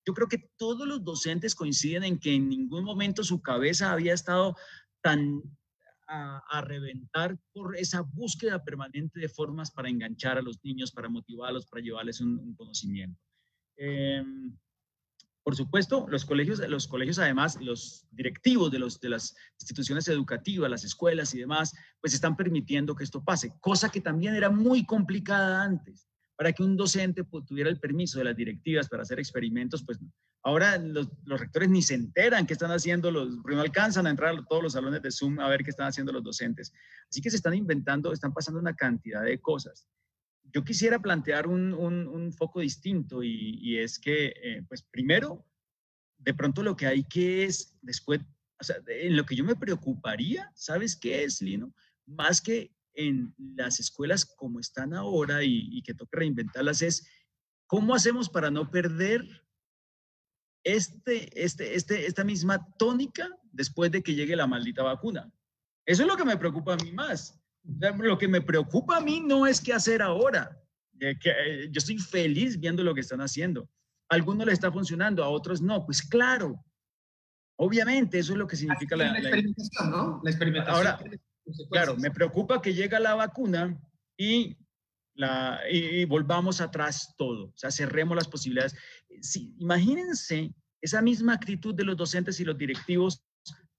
yo 0.03 0.13
creo 0.15 0.27
que 0.27 0.49
todos 0.57 0.87
los 0.87 1.03
docentes 1.03 1.53
coinciden 1.53 2.03
en 2.03 2.19
que 2.19 2.33
en 2.33 2.49
ningún 2.49 2.83
momento 2.83 3.23
su 3.23 3.39
cabeza 3.39 3.91
había 3.91 4.15
estado 4.15 4.55
tan 5.01 5.43
a, 6.07 6.61
reventar 6.61 7.37
por 7.53 7.77
esa 7.77 8.01
búsqueda 8.01 8.63
permanente 8.63 9.19
de 9.19 9.29
formas 9.29 9.71
para 9.71 9.89
enganchar 9.89 10.37
a 10.37 10.41
los 10.41 10.57
niños, 10.63 10.91
para 10.91 11.07
motivarlos, 11.07 11.67
para 11.67 11.83
llevarles 11.83 12.19
un, 12.19 12.53
conocimiento. 12.55 13.17
Em, 13.77 14.57
por 15.43 15.55
supuesto, 15.55 16.05
los 16.07 16.25
colegios, 16.25 16.59
los 16.69 16.87
colegios 16.87 17.17
además, 17.17 17.57
los 17.59 18.05
directivos 18.11 18.71
de, 18.71 18.77
los, 18.77 18.99
de 18.99 19.09
las 19.09 19.35
instituciones 19.59 20.07
educativas, 20.07 20.69
las 20.69 20.83
escuelas 20.83 21.33
y 21.33 21.39
demás, 21.39 21.73
pues 21.99 22.13
están 22.13 22.37
permitiendo 22.37 22.95
que 22.95 23.03
esto 23.03 23.23
pase, 23.23 23.53
cosa 23.59 23.89
que 23.89 24.01
también 24.01 24.35
era 24.35 24.49
muy 24.49 24.85
complicada 24.85 25.63
antes. 25.63 26.07
Para 26.37 26.53
que 26.53 26.63
un 26.63 26.75
docente 26.75 27.23
tuviera 27.45 27.69
el 27.69 27.79
permiso 27.79 28.17
de 28.17 28.25
las 28.25 28.35
directivas 28.35 28.89
para 28.89 29.03
hacer 29.03 29.19
experimentos, 29.19 29.83
pues 29.85 29.99
ahora 30.43 30.77
los, 30.77 31.07
rectores 31.25 31.69
ni 31.69 31.83
se 31.83 31.93
enteran 31.93 32.47
qué 32.47 32.53
están 32.53 32.71
haciendo, 32.71 33.11
los, 33.11 33.29
no 33.29 33.61
alcanzan 33.61 34.07
a 34.07 34.09
entrar 34.09 34.35
a 34.35 34.45
todos 34.45 34.63
los 34.63 34.73
salones 34.73 35.03
de 35.03 35.11
Zoom 35.11 35.39
a 35.39 35.49
ver 35.49 35.63
qué 35.63 35.69
están 35.69 35.87
haciendo 35.87 36.11
los 36.11 36.23
docentes. 36.23 36.73
Así 37.09 37.21
que 37.21 37.29
se 37.29 37.35
están 37.35 37.53
inventando, 37.53 38.11
están 38.11 38.33
pasando 38.33 38.59
una 38.59 38.75
cantidad 38.75 39.21
de 39.21 39.39
cosas 39.39 39.87
yo 40.43 40.63
quisiera 40.63 40.99
plantear 40.99 41.47
un, 41.47 41.73
un, 41.73 42.33
foco 42.33 42.59
distinto 42.59 43.23
y, 43.23 43.77
es 43.77 43.99
que, 43.99 44.27
eh, 44.27 44.63
pues 44.67 44.83
primero, 44.83 45.45
de 46.17 46.33
pronto 46.33 46.63
lo 46.63 46.75
que 46.75 46.87
hay 46.87 47.03
que 47.03 47.45
es, 47.45 47.77
después, 47.81 48.19
o 48.59 48.63
sea, 48.63 48.77
en 48.87 49.15
lo 49.15 49.25
que 49.25 49.35
yo 49.35 49.43
me 49.43 49.55
preocuparía, 49.55 50.51
¿sabes 50.55 50.95
qué 50.95 51.23
es, 51.23 51.41
Lino? 51.41 51.73
Más 52.05 52.41
que 52.41 52.73
en 52.93 53.33
las 53.37 53.79
escuelas 53.79 54.25
como 54.25 54.59
están 54.59 54.93
ahora 54.93 55.43
y, 55.43 55.69
y 55.71 55.81
que 55.83 55.93
toca 55.93 56.19
reinventarlas, 56.19 56.81
es 56.81 57.07
cómo 57.67 57.95
hacemos 57.95 58.29
para 58.29 58.51
no 58.51 58.69
perder 58.69 59.25
este, 60.63 61.43
este, 61.43 61.75
este, 61.75 62.05
esta 62.05 62.23
misma 62.23 62.67
tónica 62.77 63.27
después 63.51 63.91
de 63.91 64.03
que 64.03 64.13
llegue 64.13 64.35
la 64.35 64.47
maldita 64.47 64.83
vacuna. 64.83 65.31
Eso 65.85 66.03
es 66.03 66.07
lo 66.07 66.15
que 66.15 66.25
me 66.25 66.37
preocupa 66.37 66.73
a 66.73 66.77
mí 66.77 66.91
más. 66.91 67.40
Lo 67.63 68.17
que 68.17 68.27
me 68.27 68.41
preocupa 68.41 68.97
a 68.97 69.01
mí 69.01 69.19
no 69.19 69.45
es 69.45 69.61
qué 69.61 69.73
hacer 69.73 70.01
ahora. 70.01 70.57
que, 70.99 71.15
eh, 71.25 71.69
yo 71.71 71.79
estoy 71.79 71.97
feliz 71.97 72.59
viendo 72.59 72.83
lo 72.83 72.93
que 72.93 73.01
están 73.01 73.21
haciendo. 73.21 73.69
A 74.09 74.15
algunos 74.15 74.45
le 74.45 74.53
está 74.53 74.71
funcionando, 74.71 75.23
a 75.23 75.29
otros 75.29 75.61
no. 75.61 75.85
Pues 75.85 76.01
claro, 76.01 76.63
obviamente 77.57 78.19
eso 78.19 78.33
es 78.33 78.39
lo 78.39 78.47
que 78.47 78.55
significa 78.55 78.95
la, 78.95 79.17
experimentación, 79.17 79.91
¿no? 79.91 80.21
La 80.23 80.29
experimentación. 80.29 80.87
Ahora, 80.87 80.99
claro, 81.69 81.95
me 81.97 82.11
preocupa 82.11 82.61
que 82.61 82.73
llegue 82.73 82.99
la 82.99 83.15
vacuna 83.15 83.79
y, 84.17 84.57
la, 85.15 85.59
y, 85.69 86.05
volvamos 86.05 86.61
atrás 86.61 87.15
todo. 87.17 87.45
O 87.47 87.57
sea, 87.57 87.71
cerremos 87.71 88.15
las 88.15 88.27
posibilidades. 88.27 88.75
Sí, 89.21 89.55
imagínense 89.59 90.53
esa 90.81 91.01
misma 91.01 91.33
actitud 91.33 91.73
de 91.73 91.83
los 91.83 91.97
docentes 91.97 92.39
y 92.39 92.45
los 92.45 92.57
directivos 92.57 93.23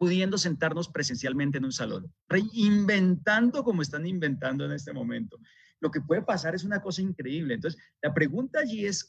pudiendo 0.03 0.37
sentarnos 0.37 0.89
presencialmente 0.89 1.59
en 1.59 1.65
un 1.65 1.71
salón, 1.71 2.13
reinventando 2.29 3.63
como 3.63 3.83
están 3.83 4.05
inventando 4.05 4.65
en 4.65 4.73
este 4.73 4.93
momento. 4.93 5.39
Lo 5.79 5.93
que 5.93 6.01
puede 6.01 6.23
pasar 6.23 6.57
es 6.57 6.65
una 6.65 6.83
cosa 6.83 7.03
increíble. 7.03 7.55
Entonces, 7.55 7.81
la 8.03 8.13
pregunta 8.13 8.59
allí 8.59 8.85
es, 8.85 9.09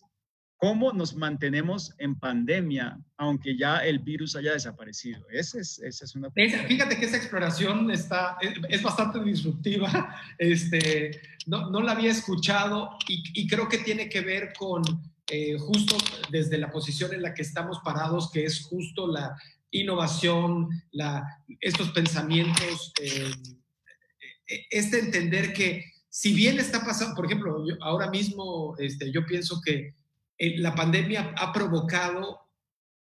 ¿cómo 0.55 0.93
nos 0.93 1.15
mantenemos 1.15 1.95
en 1.97 2.13
pandemia 2.19 2.99
aunque 3.17 3.57
ya 3.57 3.77
el 3.77 3.97
virus 3.97 4.35
haya 4.35 4.53
desaparecido? 4.53 5.25
Esa 5.31 5.61
es, 5.61 5.79
esa 5.79 6.05
es 6.05 6.15
una 6.15 6.29
pregunta. 6.29 6.67
Fíjate 6.67 6.95
que 6.99 7.07
esa 7.07 7.17
exploración 7.17 7.89
está, 7.89 8.37
es, 8.69 8.83
bastante 8.83 9.19
disruptiva. 9.23 10.15
Este, 10.37 11.21
no, 11.47 11.71
no 11.71 11.81
la 11.81 11.93
había 11.93 12.11
escuchado 12.11 12.99
y, 13.07 13.23
y, 13.33 13.47
creo 13.47 13.67
que 13.67 13.79
tiene 13.79 14.09
que 14.09 14.21
ver 14.21 14.53
con... 14.55 14.83
Eh, 15.31 15.57
justo 15.57 15.95
desde 16.29 16.57
la 16.57 16.69
posición 16.69 17.13
en 17.13 17.21
la 17.21 17.33
que 17.33 17.43
estamos 17.43 17.79
parados, 17.79 18.29
que 18.29 18.43
es 18.43 18.61
justo 18.61 19.07
la, 19.07 19.37
innovación, 19.73 20.69
estos 21.59 21.89
pensamientos, 21.91 22.93
eh, 23.01 23.31
eh, 24.47 24.65
este 24.69 24.99
entender 24.99 25.53
que 25.53 25.83
si 26.09 26.33
bien 26.33 26.59
está 26.59 26.85
pasando, 26.85 27.15
por 27.15 27.25
ejemplo, 27.25 27.65
ahora 27.81 28.09
mismo 28.09 28.75
este, 28.77 29.11
yo 29.11 29.25
pienso 29.25 29.59
que 29.65 29.95
eh, 30.37 30.57
la 30.59 30.75
pandemia 30.75 31.33
ha 31.37 31.51
provocado 31.51 32.39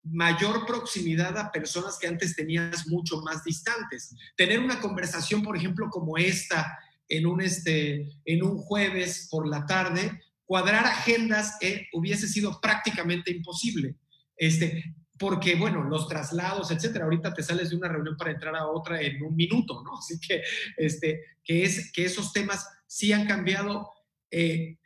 mayor 0.03 0.65
proximidad 0.65 1.37
a 1.37 1.51
personas 1.51 1.99
que 1.99 2.07
antes 2.07 2.35
tenías 2.35 2.87
mucho 2.87 3.21
más 3.21 3.43
distantes. 3.43 4.15
Tener 4.35 4.59
una 4.59 4.79
conversación, 4.79 5.43
por 5.43 5.57
ejemplo, 5.57 5.89
como 5.89 6.17
esta, 6.17 6.79
en 7.07 7.27
un, 7.27 7.41
este, 7.41 8.09
en 8.23 8.43
un 8.43 8.57
jueves 8.57 9.27
por 9.29 9.47
la 9.47 9.65
tarde, 9.65 10.21
cuadrar 10.45 10.85
agendas 10.85 11.57
hubiese 11.93 12.27
sido 12.27 12.59
prácticamente 12.61 13.31
imposible. 13.31 13.95
Este, 14.37 14.95
porque, 15.21 15.53
bueno, 15.53 15.83
los 15.83 16.07
traslados, 16.07 16.71
etcétera, 16.71 17.05
ahorita 17.05 17.31
te 17.31 17.43
sales 17.43 17.69
de 17.69 17.75
una 17.75 17.87
reunión 17.87 18.17
para 18.17 18.31
entrar 18.31 18.55
a 18.55 18.65
otra 18.65 18.99
en 18.99 19.21
un 19.21 19.35
minuto, 19.35 19.83
¿no? 19.83 19.95
Así 19.99 20.19
que, 20.19 20.41
este, 20.77 21.21
que, 21.43 21.63
es, 21.63 21.91
que 21.91 22.05
esos 22.05 22.33
temas 22.33 22.67
sí 22.87 23.13
han 23.13 23.27
cambiado. 23.27 23.87
Eh, 24.31 24.77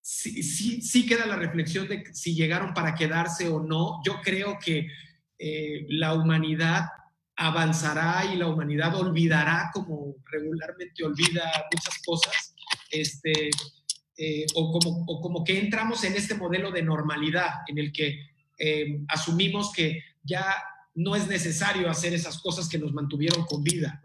sí, 0.00 0.80
sí, 0.80 1.06
queda 1.06 1.26
la 1.26 1.34
reflexión 1.34 1.88
de 1.88 2.04
si 2.12 2.36
llegaron 2.36 2.72
para 2.72 2.94
quedarse 2.94 3.48
o 3.48 3.58
no. 3.58 4.00
Yo 4.06 4.20
creo 4.22 4.58
que 4.64 4.86
eh, 5.38 5.86
la 5.88 6.14
humanidad 6.14 6.84
avanzará 7.34 8.32
y 8.32 8.36
la 8.36 8.46
humanidad 8.46 8.94
olvidará 8.94 9.70
como 9.74 10.14
regularmente 10.30 11.02
olvida 11.02 11.50
muchas 11.72 12.00
cosas, 12.06 12.54
este, 12.92 13.50
eh, 14.16 14.46
o, 14.54 14.70
como, 14.70 15.04
o 15.08 15.20
como 15.20 15.42
que 15.42 15.58
entramos 15.58 16.04
en 16.04 16.14
este 16.14 16.34
modelo 16.36 16.70
de 16.70 16.82
normalidad 16.82 17.50
en 17.66 17.78
el 17.78 17.90
que 17.90 18.30
eh, 18.60 19.00
asumimos 19.08 19.72
que 19.72 20.02
ya 20.22 20.54
no 20.94 21.16
es 21.16 21.26
necesario 21.26 21.88
hacer 21.88 22.12
esas 22.12 22.40
cosas 22.40 22.68
que 22.68 22.78
nos 22.78 22.92
mantuvieron 22.92 23.44
con 23.46 23.62
vida. 23.64 24.00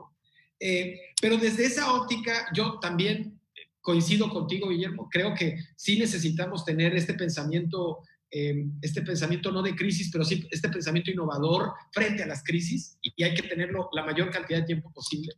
Eh, 0.59 0.99
pero 1.21 1.37
desde 1.37 1.65
esa 1.65 1.93
óptica, 1.93 2.47
yo 2.53 2.79
también 2.79 3.39
coincido 3.81 4.29
contigo, 4.29 4.69
Guillermo, 4.69 5.09
creo 5.11 5.35
que 5.35 5.57
sí 5.75 5.99
necesitamos 5.99 6.65
tener 6.65 6.95
este 6.95 7.13
pensamiento, 7.13 7.99
eh, 8.31 8.65
este 8.81 9.01
pensamiento 9.01 9.51
no 9.51 9.61
de 9.61 9.75
crisis, 9.75 10.09
pero 10.11 10.23
sí 10.23 10.47
este 10.49 10.69
pensamiento 10.69 11.11
innovador 11.11 11.73
frente 11.91 12.23
a 12.23 12.27
las 12.27 12.43
crisis 12.43 12.97
y 13.01 13.23
hay 13.23 13.35
que 13.35 13.43
tenerlo 13.43 13.89
la 13.93 14.03
mayor 14.03 14.31
cantidad 14.31 14.61
de 14.61 14.65
tiempo 14.65 14.91
posible. 14.91 15.33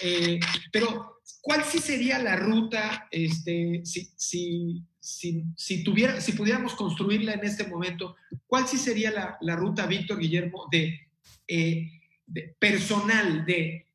Eh, 0.00 0.38
pero, 0.70 1.20
¿cuál 1.40 1.64
sí 1.64 1.78
sería 1.78 2.18
la 2.18 2.36
ruta 2.36 3.08
este, 3.10 3.80
si, 3.84 4.10
si, 4.16 4.82
si, 5.08 5.44
si, 5.56 5.82
tuviera, 5.82 6.20
si 6.20 6.32
pudiéramos 6.32 6.74
construirla 6.74 7.32
en 7.32 7.44
este 7.44 7.66
momento? 7.66 8.16
¿Cuál 8.46 8.68
sí 8.68 8.76
sería 8.76 9.10
la, 9.10 9.38
la 9.40 9.56
ruta, 9.56 9.86
Víctor 9.86 10.18
Guillermo, 10.18 10.68
de, 10.70 11.08
eh, 11.46 11.90
de 12.26 12.54
personal, 12.58 13.46
de 13.46 13.86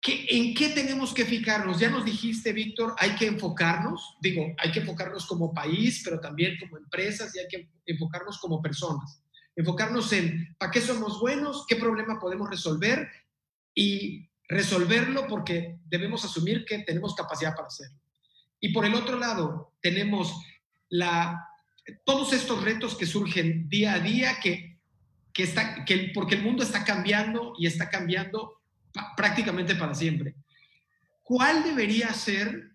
¿qué, 0.00 0.26
en 0.30 0.54
qué 0.54 0.70
tenemos 0.70 1.12
que 1.12 1.26
fijarnos? 1.26 1.78
Ya 1.78 1.90
nos 1.90 2.04
dijiste, 2.04 2.54
Víctor, 2.54 2.94
hay 2.98 3.14
que 3.14 3.26
enfocarnos, 3.26 4.16
digo, 4.22 4.54
hay 4.56 4.72
que 4.72 4.80
enfocarnos 4.80 5.26
como 5.26 5.52
país, 5.52 6.00
pero 6.02 6.18
también 6.18 6.56
como 6.58 6.78
empresas 6.78 7.34
y 7.36 7.40
hay 7.40 7.48
que 7.48 7.68
enfocarnos 7.84 8.38
como 8.38 8.62
personas. 8.62 9.22
Enfocarnos 9.54 10.12
en 10.14 10.56
para 10.58 10.72
qué 10.72 10.80
somos 10.80 11.20
buenos, 11.20 11.66
qué 11.68 11.76
problema 11.76 12.18
podemos 12.18 12.48
resolver 12.48 13.06
y 13.74 14.30
resolverlo 14.48 15.26
porque 15.28 15.78
debemos 15.84 16.24
asumir 16.24 16.64
que 16.64 16.78
tenemos 16.78 17.14
capacidad 17.14 17.54
para 17.54 17.68
hacerlo. 17.68 17.98
Y 18.60 18.72
por 18.72 18.86
el 18.86 18.94
otro 18.94 19.18
lado, 19.18 19.74
tenemos 19.82 20.34
todos 22.04 22.32
estos 22.32 22.62
retos 22.62 22.96
que 22.96 23.06
surgen 23.06 23.68
día 23.68 23.94
a 23.94 24.00
día, 24.00 24.38
que, 24.42 24.78
que 25.32 25.42
está, 25.42 25.84
que, 25.84 26.12
porque 26.14 26.36
el 26.36 26.42
mundo 26.42 26.62
está 26.62 26.84
cambiando 26.84 27.54
y 27.58 27.66
está 27.66 27.90
cambiando 27.90 28.62
prácticamente 29.16 29.74
para 29.74 29.94
siempre. 29.94 30.34
¿Cuál 31.22 31.64
debería 31.64 32.12
ser 32.12 32.70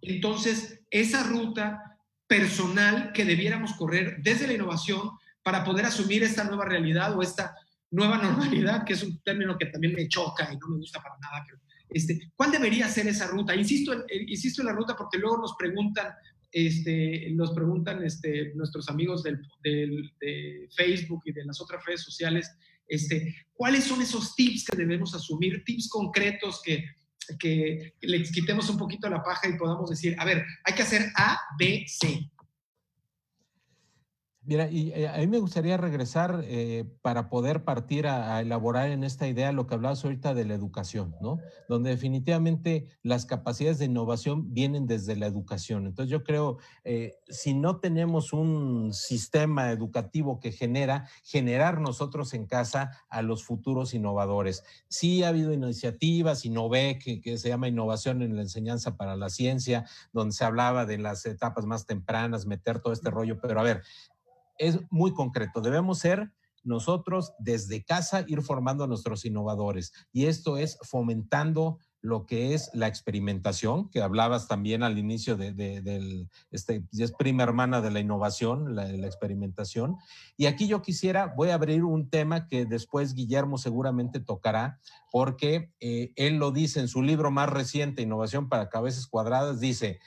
entonces 0.00 0.80
esa 0.90 1.22
ruta 1.24 1.98
personal 2.26 3.12
que 3.12 3.24
debiéramos 3.24 3.74
correr 3.74 4.18
desde 4.22 4.46
la 4.46 4.54
innovación 4.54 5.10
para 5.42 5.64
poder 5.64 5.86
asumir 5.86 6.22
esta 6.22 6.44
nueva 6.44 6.64
realidad 6.64 7.16
o 7.16 7.22
esta 7.22 7.54
nueva 7.90 8.18
normalidad, 8.22 8.84
que 8.84 8.94
es 8.94 9.02
un 9.02 9.20
término 9.22 9.56
que 9.58 9.66
también 9.66 9.94
me 9.94 10.08
choca 10.08 10.50
y 10.52 10.56
no 10.56 10.68
me 10.68 10.78
gusta 10.78 11.02
para 11.02 11.16
nada, 11.18 11.44
pero 11.46 11.60
este, 11.90 12.32
¿cuál 12.34 12.50
debería 12.50 12.88
ser 12.88 13.06
esa 13.06 13.26
ruta? 13.26 13.54
Insisto, 13.54 13.92
eh, 13.92 14.24
insisto 14.26 14.62
en 14.62 14.66
la 14.66 14.72
ruta 14.72 14.96
porque 14.96 15.18
luego 15.18 15.38
nos 15.38 15.54
preguntan, 15.56 16.12
este, 16.54 17.28
nos 17.32 17.52
preguntan 17.52 18.04
este, 18.04 18.54
nuestros 18.54 18.88
amigos 18.88 19.24
del, 19.24 19.42
de 20.20 20.68
Facebook 20.76 21.22
y 21.24 21.32
de 21.32 21.44
las 21.44 21.60
otras 21.60 21.84
redes 21.84 22.02
sociales, 22.02 22.48
este, 22.86 23.34
¿cuáles 23.54 23.82
son 23.84 24.00
esos 24.00 24.36
tips 24.36 24.66
que 24.66 24.76
debemos 24.76 25.14
asumir? 25.16 25.64
Tips 25.64 25.88
concretos 25.88 26.62
que, 26.62 26.84
que 27.40 27.94
les 28.02 28.30
quitemos 28.30 28.70
un 28.70 28.78
poquito 28.78 29.10
la 29.10 29.22
paja 29.22 29.48
y 29.48 29.58
podamos 29.58 29.90
decir, 29.90 30.14
a 30.16 30.24
ver, 30.24 30.44
hay 30.62 30.74
que 30.74 30.82
hacer 30.82 31.10
A, 31.16 31.40
B, 31.58 31.84
C. 31.88 32.30
Mira, 34.46 34.68
y 34.70 34.92
eh, 34.92 35.08
a 35.08 35.16
mí 35.18 35.26
me 35.26 35.38
gustaría 35.38 35.78
regresar 35.78 36.42
eh, 36.44 36.84
para 37.00 37.30
poder 37.30 37.64
partir 37.64 38.06
a, 38.06 38.40
elaborar 38.42 38.90
en 38.90 39.02
esta 39.02 39.26
idea 39.26 39.52
lo 39.52 39.66
que 39.66 39.74
hablabas 39.74 40.04
ahorita 40.04 40.34
de 40.34 40.44
la 40.44 40.52
educación, 40.52 41.16
¿no? 41.22 41.38
Donde 41.66 41.90
definitivamente 41.90 42.86
las 43.02 43.24
capacidades 43.24 43.78
de 43.78 43.86
innovación 43.86 44.52
vienen 44.52 44.86
desde 44.86 45.16
la 45.16 45.26
educación. 45.26 45.86
Entonces 45.86 46.10
yo 46.10 46.24
creo, 46.24 46.58
eh, 46.84 47.14
si 47.28 47.54
no 47.54 47.80
tenemos 47.80 48.34
un 48.34 48.92
sistema 48.92 49.70
educativo 49.70 50.40
que 50.40 50.52
genera, 50.52 51.08
generar 51.22 51.80
nosotros 51.80 52.34
en 52.34 52.46
casa 52.46 52.90
a 53.08 53.22
los 53.22 53.44
futuros 53.44 53.94
innovadores. 53.94 54.62
Sí 54.88 55.22
ha 55.22 55.28
habido 55.28 55.54
iniciativas, 55.54 56.44
Innove, 56.44 56.98
que, 56.98 57.22
que 57.22 57.38
se 57.38 57.48
llama 57.48 57.68
innovación 57.68 58.20
en 58.20 58.36
la 58.36 58.42
enseñanza 58.42 58.98
para 58.98 59.16
la 59.16 59.30
ciencia, 59.30 59.86
donde 60.12 60.34
se 60.34 60.44
hablaba 60.44 60.84
de 60.84 60.98
las 60.98 61.24
etapas 61.24 61.64
más 61.64 61.86
tempranas, 61.86 62.44
meter 62.44 62.80
todo 62.80 62.92
este 62.92 63.10
rollo, 63.10 63.38
pero 63.40 63.58
a 63.58 63.62
ver, 63.62 63.82
es 64.58 64.78
muy 64.90 65.12
concreto. 65.12 65.60
Debemos 65.60 65.98
ser 65.98 66.32
nosotros 66.64 67.34
desde 67.38 67.84
casa 67.84 68.24
ir 68.26 68.42
formando 68.42 68.84
a 68.84 68.86
nuestros 68.86 69.24
innovadores. 69.24 69.92
Y 70.12 70.26
esto 70.26 70.56
es 70.56 70.78
fomentando 70.82 71.78
lo 72.04 72.26
que 72.26 72.52
es 72.52 72.70
la 72.74 72.86
experimentación, 72.86 73.88
que 73.88 74.02
hablabas 74.02 74.46
también 74.46 74.82
al 74.82 74.98
inicio 74.98 75.38
de, 75.38 75.52
del, 75.52 76.28
este, 76.50 76.84
es 76.92 77.12
prima 77.12 77.44
hermana 77.44 77.80
de 77.80 77.90
la 77.90 77.98
innovación, 77.98 78.74
la, 78.76 78.90
experimentación. 79.06 79.96
Y 80.36 80.44
aquí 80.44 80.66
yo 80.68 80.82
quisiera, 80.82 81.32
voy 81.34 81.48
a 81.48 81.54
abrir 81.54 81.82
un 81.82 82.10
tema 82.10 82.46
que 82.46 82.66
después 82.66 83.14
Guillermo 83.14 83.56
seguramente 83.56 84.20
tocará, 84.20 84.80
porque 85.10 85.72
eh, 85.80 86.12
él 86.16 86.36
lo 86.36 86.50
dice 86.50 86.80
en 86.80 86.88
su 86.88 87.00
libro 87.00 87.30
más 87.30 87.48
reciente, 87.48 88.02
Innovación 88.02 88.50
para 88.50 88.68
Cabezas 88.68 89.06
Cuadradas, 89.06 89.58
dice, 89.58 89.98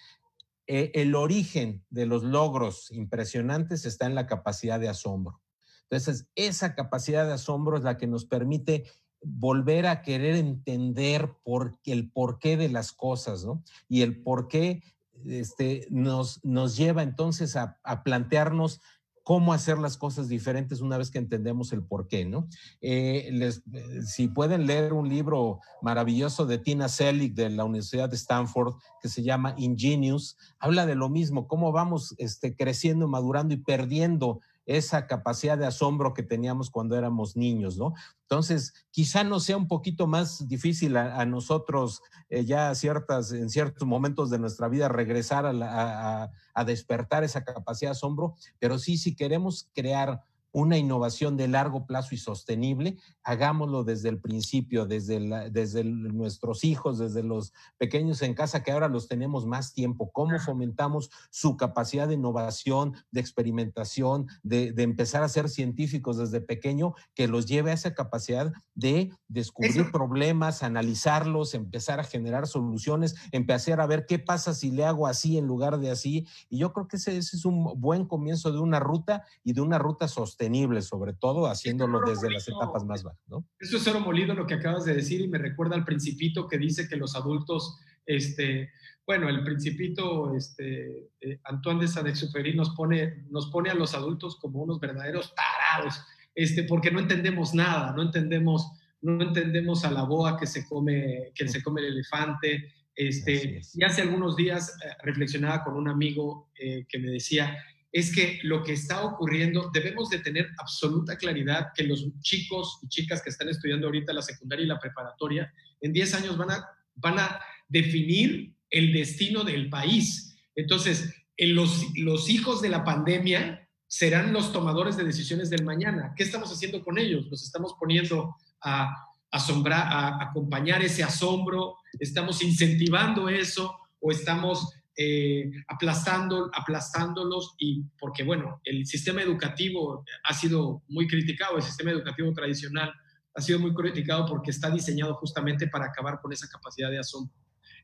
eh, 0.68 0.92
el 0.96 1.16
origen 1.16 1.84
de 1.90 2.06
los 2.06 2.24
logros 2.24 2.92
impresionantes 2.92 3.86
está 3.86 4.06
en 4.06 4.16
la 4.16 4.28
capacidad 4.28 4.80
de 4.80 4.90
asombro. 4.90 5.42
Entonces, 5.90 6.28
esa 6.36 6.76
capacidad 6.76 7.26
de 7.26 7.34
asombro 7.34 7.78
es 7.78 7.84
la 7.84 7.98
que 7.98 8.08
nos 8.08 8.26
permite 8.26 8.86
volver 9.22 9.88
a 9.88 10.02
querer 10.02 10.36
entender 10.36 11.32
por, 11.44 11.80
el 11.86 12.12
porqué 12.12 12.58
de 12.58 12.70
las 12.70 12.92
cosas, 12.92 13.46
¿no? 13.46 13.64
Y 13.88 14.02
el 14.02 14.22
porqué 14.22 14.84
este, 15.26 15.88
nos, 15.90 16.44
nos 16.44 16.76
lleva 16.76 17.02
entonces 17.02 17.56
a, 17.56 17.80
a 17.84 18.04
plantearnos 18.04 18.82
cómo 19.28 19.52
hacer 19.52 19.78
las 19.78 19.98
cosas 19.98 20.30
diferentes 20.30 20.80
una 20.80 20.98
vez 20.98 21.12
que 21.12 21.18
entendemos 21.18 21.74
el 21.74 21.84
por 21.84 22.08
qué, 22.08 22.24
¿no? 22.24 22.48
Eh, 22.80 23.28
eh, 23.30 24.02
si 24.06 24.30
pueden 24.30 24.66
leer 24.66 24.94
un 24.94 25.10
libro 25.10 25.60
maravilloso 25.82 26.46
de 26.46 26.60
Tina 26.60 26.88
Selig 26.88 27.34
de 27.34 27.50
la 27.50 27.66
Universidad 27.66 28.08
de 28.08 28.16
Stanford 28.16 28.76
que 29.02 29.10
se 29.10 29.24
llama 29.24 29.54
Ingenious, 29.58 30.38
habla 30.60 30.86
de 30.86 30.96
lo 30.96 31.10
mismo, 31.10 31.46
cómo 31.46 31.74
vamos 31.74 32.16
este, 32.20 32.56
creciendo, 32.56 33.10
madurando 33.10 33.54
y 33.54 33.58
perdiendo 33.58 34.40
esa 34.68 35.08
capacidad 35.08 35.58
de 35.58 35.66
asombro 35.66 36.14
que 36.14 36.22
teníamos 36.22 36.70
cuando 36.70 36.98
éramos 36.98 37.36
niños, 37.36 37.78
¿no? 37.78 37.94
Entonces, 38.24 38.74
quizá 38.92 39.24
no 39.24 39.40
sea 39.40 39.56
un 39.56 39.68
poquito 39.68 40.06
más 40.06 40.48
difícil 40.48 40.98
a, 40.98 41.26
nosotros 41.26 42.02
eh, 42.30 42.44
ya 42.44 42.76
ciertas, 42.76 43.32
en 43.32 43.50
ciertos 43.50 43.88
momentos 43.88 44.30
de 44.30 44.40
nuestra 44.40 44.68
vida 44.68 44.90
regresar 44.90 45.46
a, 45.46 46.32
a 46.54 46.64
despertar 46.66 47.24
esa 47.24 47.46
capacidad 47.46 47.92
de 47.92 47.98
asombro, 47.98 48.36
pero 48.60 48.78
sí, 48.78 48.98
si 48.98 49.16
queremos 49.16 49.70
crear 49.74 50.22
una 50.52 50.78
innovación 50.78 51.38
de 51.38 51.48
largo 51.48 51.86
plazo 51.86 52.16
y 52.16 52.18
sostenible, 52.18 52.98
hagámoslo 53.24 53.84
desde 53.84 54.10
el 54.10 54.20
principio, 54.20 54.86
desde, 54.86 55.20
desde 55.52 55.84
nuestros 55.84 56.64
hijos, 56.64 56.98
desde 56.98 57.24
los 57.24 57.54
pequeños 57.78 58.22
en 58.22 58.34
casa, 58.34 58.64
que 58.64 58.72
ahora 58.72 58.88
los 58.88 59.08
tenemos 59.08 59.46
más 59.46 59.74
tiempo. 59.74 60.12
¿Cómo 60.12 60.40
fomentamos 60.40 61.10
su 61.30 61.58
capacidad 61.58 62.08
de 62.08 62.14
innovación, 62.14 62.96
de 63.12 63.20
experimentación, 63.20 64.28
de, 64.44 64.74
empezar 64.78 65.24
a 65.24 65.30
ser 65.30 65.50
científicos 65.50 66.18
desde 66.18 66.42
pequeño, 66.42 66.94
que 67.14 67.28
los 67.28 67.46
lleve 67.46 67.72
a 67.72 67.74
esa 67.74 67.94
capacidad 67.94 68.54
de 68.74 69.12
descubrir 69.28 69.92
problemas, 69.92 70.64
analizarlos, 70.64 71.54
empezar 71.54 72.00
a 72.00 72.04
generar 72.06 72.48
soluciones, 72.48 73.16
empezar 73.32 73.82
a 73.82 73.88
ver 73.88 74.06
qué 74.06 74.18
pasa 74.20 74.54
si 74.54 74.72
le 74.72 74.86
hago 74.86 75.08
así 75.08 75.38
en 75.38 75.46
lugar 75.46 75.80
de 75.80 75.92
así? 75.92 76.26
Y 76.50 76.60
yo 76.60 76.72
creo 76.72 76.88
que 76.88 76.96
ese, 76.98 77.18
ese 77.18 77.36
es 77.36 77.46
un 77.46 77.80
buen 77.80 78.06
comienzo 78.06 78.52
de 78.52 78.60
una 78.60 78.80
ruta 78.80 79.24
y 79.44 79.54
de 79.54 79.62
una 79.62 79.78
ruta 79.78 80.08
sostenible 80.08 80.37
sobre 80.82 81.14
todo 81.14 81.48
haciéndolo 81.48 82.02
desde 82.02 82.30
las 82.30 82.48
etapas 82.48 82.84
más 82.86 83.04
bajas, 83.04 83.22
¿no? 83.28 83.46
Eso 83.60 83.78
es 83.78 83.88
oro 83.88 84.00
molido 84.00 84.34
lo 84.34 84.46
que 84.46 84.56
acabas 84.56 84.86
de 84.86 84.96
decir 84.96 85.22
y 85.22 85.28
me 85.28 85.38
recuerda 85.38 85.76
al 85.76 85.86
principito 85.86 86.48
que 86.48 86.58
dice 86.58 86.88
que 86.88 86.96
los 86.96 87.16
adultos, 87.16 87.78
este, 88.06 88.70
bueno, 89.06 89.30
el 89.30 89.44
principito, 89.44 90.36
este, 90.36 91.10
eh, 91.22 91.40
Antoine 91.46 91.82
de 91.82 91.88
Saint-Exupéry 91.88 92.56
nos 92.56 92.72
pone, 92.72 93.26
nos 93.30 93.48
pone 93.48 93.70
a 93.70 93.76
los 93.76 93.96
adultos 93.96 94.38
como 94.38 94.62
unos 94.62 94.80
verdaderos 94.80 95.34
tarados, 95.34 96.04
este, 96.36 96.64
porque 96.64 96.92
no 96.92 97.00
entendemos 97.00 97.54
nada, 97.54 97.94
no 97.94 98.04
entendemos, 98.04 98.72
no 99.02 99.24
entendemos 99.24 99.86
a 99.86 99.92
la 99.92 100.04
boa 100.04 100.38
que 100.38 100.46
se 100.46 100.66
come, 100.68 101.32
que 101.34 101.48
se 101.48 101.64
come 101.64 101.82
el 101.82 101.88
elefante, 101.88 102.74
este, 102.96 103.62
y 103.76 103.84
hace 103.84 104.02
algunos 104.02 104.36
días 104.36 104.76
eh, 104.84 104.90
reflexionaba 105.04 105.64
con 105.64 105.76
un 105.76 105.88
amigo 105.88 106.50
eh, 106.60 106.86
que 106.90 106.98
me 106.98 107.12
decía, 107.12 107.56
es 107.98 108.14
que 108.14 108.40
lo 108.44 108.64
que 108.64 108.74
está 108.74 109.04
ocurriendo, 109.04 109.72
debemos 109.74 110.10
de 110.10 110.20
tener 110.20 110.52
absoluta 110.60 111.18
claridad 111.18 111.70
que 111.74 111.82
los 111.82 112.06
chicos 112.20 112.78
y 112.84 112.90
chicas 112.90 113.24
que 113.24 113.32
están 113.32 113.50
estudiando 113.50 113.88
ahorita 113.88 114.14
la 114.14 114.22
secundaria 114.22 114.66
y 114.66 114.68
la 114.68 114.80
preparatoria, 114.80 115.52
en 115.82 115.94
10 115.94 116.14
años 116.14 116.38
van 116.38 116.52
a, 116.52 116.64
van 116.94 117.18
a 117.18 117.40
definir 117.68 118.54
el 118.70 118.94
destino 118.94 119.44
del 119.44 119.72
país. 119.72 120.38
Entonces, 120.56 121.12
en 121.38 121.56
los, 121.56 121.88
los 121.96 122.30
hijos 122.30 122.62
de 122.62 122.70
la 122.70 122.84
pandemia 122.84 123.68
serán 123.88 124.32
los 124.32 124.54
tomadores 124.54 124.96
de 124.96 125.04
decisiones 125.04 125.50
del 125.50 125.66
mañana. 125.66 126.14
¿Qué 126.16 126.22
estamos 126.22 126.52
haciendo 126.52 126.84
con 126.84 127.00
ellos? 127.00 127.26
Los 127.32 127.44
estamos 127.44 127.74
poniendo 127.80 128.36
a 128.62 128.94
asombrar, 129.32 129.88
a 129.92 130.24
acompañar 130.24 130.84
ese 130.84 131.04
asombro, 131.04 131.78
estamos 132.00 132.44
incentivando 132.44 133.28
eso 133.28 133.76
o 134.00 134.12
estamos 134.12 134.72
eh, 135.00 135.52
aplastando, 135.68 136.50
aplastándolos 136.54 137.56
y 137.60 137.84
porque, 138.00 138.24
bueno, 138.24 138.60
el 138.64 138.86
sistema 138.88 139.22
educativo 139.22 140.04
ha 140.24 140.34
sido 140.34 140.82
muy 140.88 141.08
criticado, 141.08 141.58
el 141.58 141.64
sistema 141.64 141.92
educativo 141.92 142.34
tradicional 142.34 142.92
ha 143.36 143.42
sido 143.42 143.60
muy 143.60 143.74
criticado 143.76 144.26
porque 144.26 144.50
está 144.50 144.72
diseñado 144.72 145.14
justamente 145.16 145.68
para 145.68 145.86
acabar 145.86 146.20
con 146.20 146.34
esa 146.34 146.48
capacidad 146.48 146.90
de 146.90 146.98
asombro. 146.98 147.32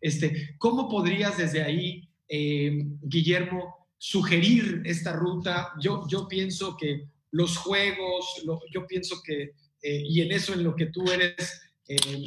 Este, 0.02 0.56
¿Cómo 0.58 0.90
podrías 0.90 1.38
desde 1.38 1.62
ahí, 1.62 2.10
eh, 2.28 2.84
Guillermo, 3.04 3.88
sugerir 4.00 4.82
esta 4.84 5.14
ruta? 5.14 5.74
Yo, 5.80 6.08
yo 6.10 6.28
pienso 6.28 6.76
que 6.76 7.08
los 7.30 7.58
juegos, 7.58 8.44
yo 8.74 8.88
pienso 8.88 9.22
que, 9.24 9.54
eh, 9.82 10.04
y 10.04 10.22
en 10.22 10.32
eso 10.32 10.54
en 10.54 10.64
lo 10.64 10.76
que 10.76 10.88
tú 10.88 11.10
eres, 11.12 11.62
eh, 11.88 12.26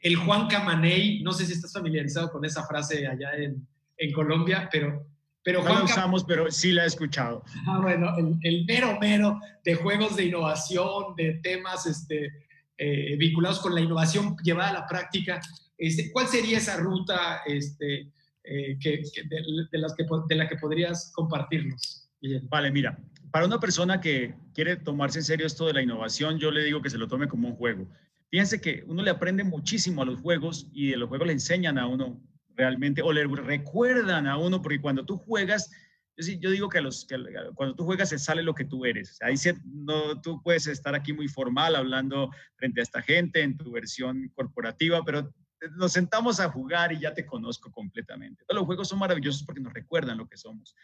el 0.00 0.16
Juan 0.16 0.46
Camaney, 0.46 1.22
no 1.22 1.32
sé 1.32 1.46
si 1.46 1.54
estás 1.54 1.72
familiarizado 1.72 2.30
con 2.30 2.44
esa 2.44 2.66
frase 2.66 3.06
allá 3.06 3.34
en, 3.38 3.66
en 3.98 4.12
Colombia, 4.12 4.68
pero... 4.70 5.06
pero 5.42 5.62
no 5.62 5.74
la 5.74 5.82
usamos, 5.84 6.24
pero 6.24 6.50
sí 6.50 6.72
la 6.72 6.84
he 6.84 6.86
escuchado. 6.86 7.44
Ah, 7.66 7.80
bueno, 7.80 8.16
el, 8.16 8.38
el, 8.42 8.64
mero 8.64 8.98
mero 9.00 9.40
de 9.64 9.74
juegos 9.74 10.16
de 10.16 10.26
innovación, 10.26 11.14
de 11.16 11.34
temas 11.42 11.86
este, 11.86 12.32
eh, 12.78 13.16
vinculados 13.16 13.60
con 13.60 13.74
la 13.74 13.80
innovación 13.80 14.36
llevada 14.42 14.70
a 14.70 14.80
la 14.80 14.86
práctica. 14.86 15.40
Este, 15.78 16.10
¿Cuál 16.12 16.28
sería 16.28 16.58
esa 16.58 16.76
ruta 16.76 17.42
este, 17.46 18.10
que, 18.42 19.02
de, 19.24 19.42
de, 19.70 19.78
las 19.78 19.94
que, 19.94 20.04
de 20.28 20.34
la 20.34 20.48
que 20.48 20.56
podrías 20.56 21.12
compartirnos? 21.14 22.08
Vale, 22.48 22.70
mira, 22.70 22.98
para 23.30 23.46
una 23.46 23.60
persona 23.60 24.00
que 24.00 24.34
quiere 24.54 24.76
tomarse 24.76 25.18
en 25.18 25.24
serio 25.24 25.46
esto 25.46 25.66
de 25.66 25.72
la 25.72 25.82
innovación, 25.82 26.38
yo 26.38 26.50
le 26.50 26.62
digo 26.62 26.80
que 26.80 26.90
se 26.90 26.98
lo 26.98 27.08
tome 27.08 27.28
como 27.28 27.48
un 27.48 27.56
juego. 27.56 27.86
Fíjense 28.30 28.60
que 28.60 28.84
uno 28.86 29.02
le 29.02 29.10
aprende 29.10 29.44
muchísimo 29.44 30.02
a 30.02 30.04
los 30.04 30.20
juegos 30.20 30.68
y 30.72 30.88
de 30.88 30.96
los 30.96 31.08
juegos 31.08 31.26
le 31.26 31.34
enseñan 31.34 31.78
a 31.78 31.86
uno 31.86 32.20
realmente 32.54 33.02
o 33.02 33.12
le 33.12 33.26
recuerdan 33.26 34.26
a 34.26 34.38
uno, 34.38 34.62
porque 34.62 34.80
cuando 34.80 35.04
tú 35.04 35.18
juegas, 35.18 35.70
yo, 36.16 36.50
digo 36.50 36.68
que, 36.68 36.80
los, 36.80 37.04
que 37.06 37.16
cuando 37.54 37.74
tú 37.74 37.84
juegas 37.84 38.10
se 38.10 38.18
sale 38.18 38.42
lo 38.42 38.54
que 38.54 38.64
tú 38.64 38.84
eres. 38.84 39.20
Ahí 39.22 39.34
no, 39.64 40.20
tú 40.20 40.40
puedes 40.42 40.66
estar 40.66 40.94
aquí 40.94 41.12
muy 41.12 41.28
formal 41.28 41.74
hablando 41.74 42.30
frente 42.56 42.80
a 42.80 42.84
esta 42.84 43.02
gente 43.02 43.42
en 43.42 43.56
tu 43.56 43.72
versión 43.72 44.30
corporativa, 44.34 45.04
pero 45.04 45.34
nos 45.76 45.92
sentamos 45.92 46.40
a 46.40 46.50
jugar 46.50 46.92
y 46.92 47.00
ya 47.00 47.14
te 47.14 47.26
conozco 47.26 47.72
completamente. 47.72 48.44
Los 48.48 48.64
juegos 48.64 48.88
son 48.88 48.98
maravillosos 48.98 49.42
porque 49.44 49.60
nos 49.60 49.72
recuerdan 49.72 50.18
lo 50.18 50.28
que 50.28 50.36
somos. 50.36 50.76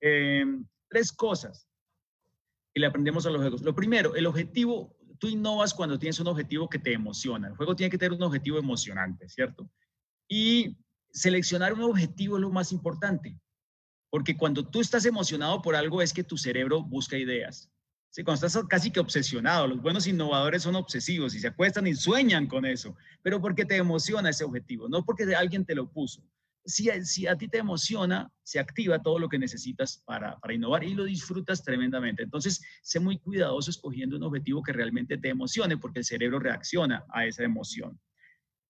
Eh, 0.00 0.44
tres 0.88 1.12
cosas 1.12 1.68
y 2.74 2.80
le 2.80 2.86
aprendemos 2.86 3.26
a 3.26 3.30
los 3.30 3.40
juegos. 3.40 3.62
Lo 3.62 3.74
primero, 3.74 4.14
el 4.14 4.26
objetivo, 4.26 4.96
tú 5.18 5.28
innovas 5.28 5.74
cuando 5.74 5.98
tienes 5.98 6.18
un 6.20 6.26
objetivo 6.28 6.68
que 6.68 6.78
te 6.78 6.92
emociona. 6.92 7.48
El 7.48 7.56
juego 7.56 7.76
tiene 7.76 7.90
que 7.90 7.98
tener 7.98 8.12
un 8.12 8.22
objetivo 8.22 8.58
emocionante, 8.58 9.28
¿cierto? 9.28 9.70
Y 10.28 10.76
seleccionar 11.12 11.74
un 11.74 11.82
objetivo 11.82 12.36
es 12.36 12.42
lo 12.42 12.50
más 12.50 12.72
importante, 12.72 13.38
porque 14.10 14.36
cuando 14.36 14.68
tú 14.68 14.80
estás 14.80 15.04
emocionado 15.04 15.62
por 15.62 15.76
algo 15.76 16.02
es 16.02 16.12
que 16.12 16.24
tu 16.24 16.36
cerebro 16.36 16.82
busca 16.82 17.16
ideas. 17.16 17.70
Sí, 18.10 18.22
cuando 18.22 18.46
estás 18.46 18.64
casi 18.66 18.90
que 18.90 19.00
obsesionado, 19.00 19.66
los 19.66 19.80
buenos 19.80 20.06
innovadores 20.06 20.62
son 20.62 20.74
obsesivos 20.74 21.34
y 21.34 21.40
se 21.40 21.48
acuestan 21.48 21.86
y 21.86 21.94
sueñan 21.94 22.46
con 22.46 22.66
eso, 22.66 22.94
pero 23.22 23.40
porque 23.40 23.64
te 23.64 23.76
emociona 23.76 24.30
ese 24.30 24.44
objetivo, 24.44 24.88
no 24.88 25.04
porque 25.04 25.34
alguien 25.34 25.64
te 25.64 25.74
lo 25.74 25.90
puso 25.90 26.22
si, 26.64 27.26
a 27.26 27.36
ti 27.36 27.48
te 27.48 27.58
emociona, 27.58 28.30
se 28.42 28.58
activa 28.58 29.02
todo 29.02 29.18
lo 29.18 29.28
que 29.28 29.38
necesitas 29.38 30.02
para, 30.04 30.38
innovar 30.52 30.84
y 30.84 30.94
lo 30.94 31.04
disfrutas 31.04 31.62
tremendamente. 31.62 32.22
Entonces, 32.22 32.62
sé 32.82 33.00
muy 33.00 33.18
cuidadoso 33.18 33.70
escogiendo 33.70 34.16
un 34.16 34.22
objetivo 34.22 34.62
que 34.62 34.72
realmente 34.72 35.18
te 35.18 35.30
emocione 35.30 35.76
porque 35.76 36.00
el 36.00 36.04
cerebro 36.04 36.38
reacciona 36.38 37.04
a 37.12 37.26
esa 37.26 37.44
emoción. 37.44 37.98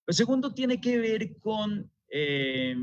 Lo 0.07 0.15
segundo 0.15 0.53
tiene 0.55 0.81
que 0.81 0.99
ver 0.99 1.39
con, 1.39 1.91
eh, 2.15 2.77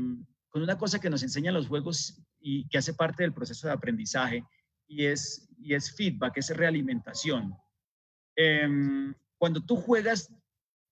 con 0.48 0.62
una 0.62 0.76
cosa 0.76 1.00
que 1.00 1.08
nos 1.08 1.22
enseñan 1.22 1.54
los 1.54 1.68
juegos 1.68 2.20
y 2.40 2.68
que 2.68 2.78
hace 2.78 2.94
parte 2.94 3.22
del 3.22 3.32
proceso 3.32 3.68
de 3.68 3.72
aprendizaje 3.72 4.44
y 4.88 5.06
es, 5.06 5.48
y 5.58 5.74
es 5.74 5.94
feedback, 5.94 6.38
es 6.38 6.50
realimentación. 6.56 7.54
Em, 8.36 9.14
cuando 9.38 9.64
tú 9.64 9.76
juegas 9.76 10.34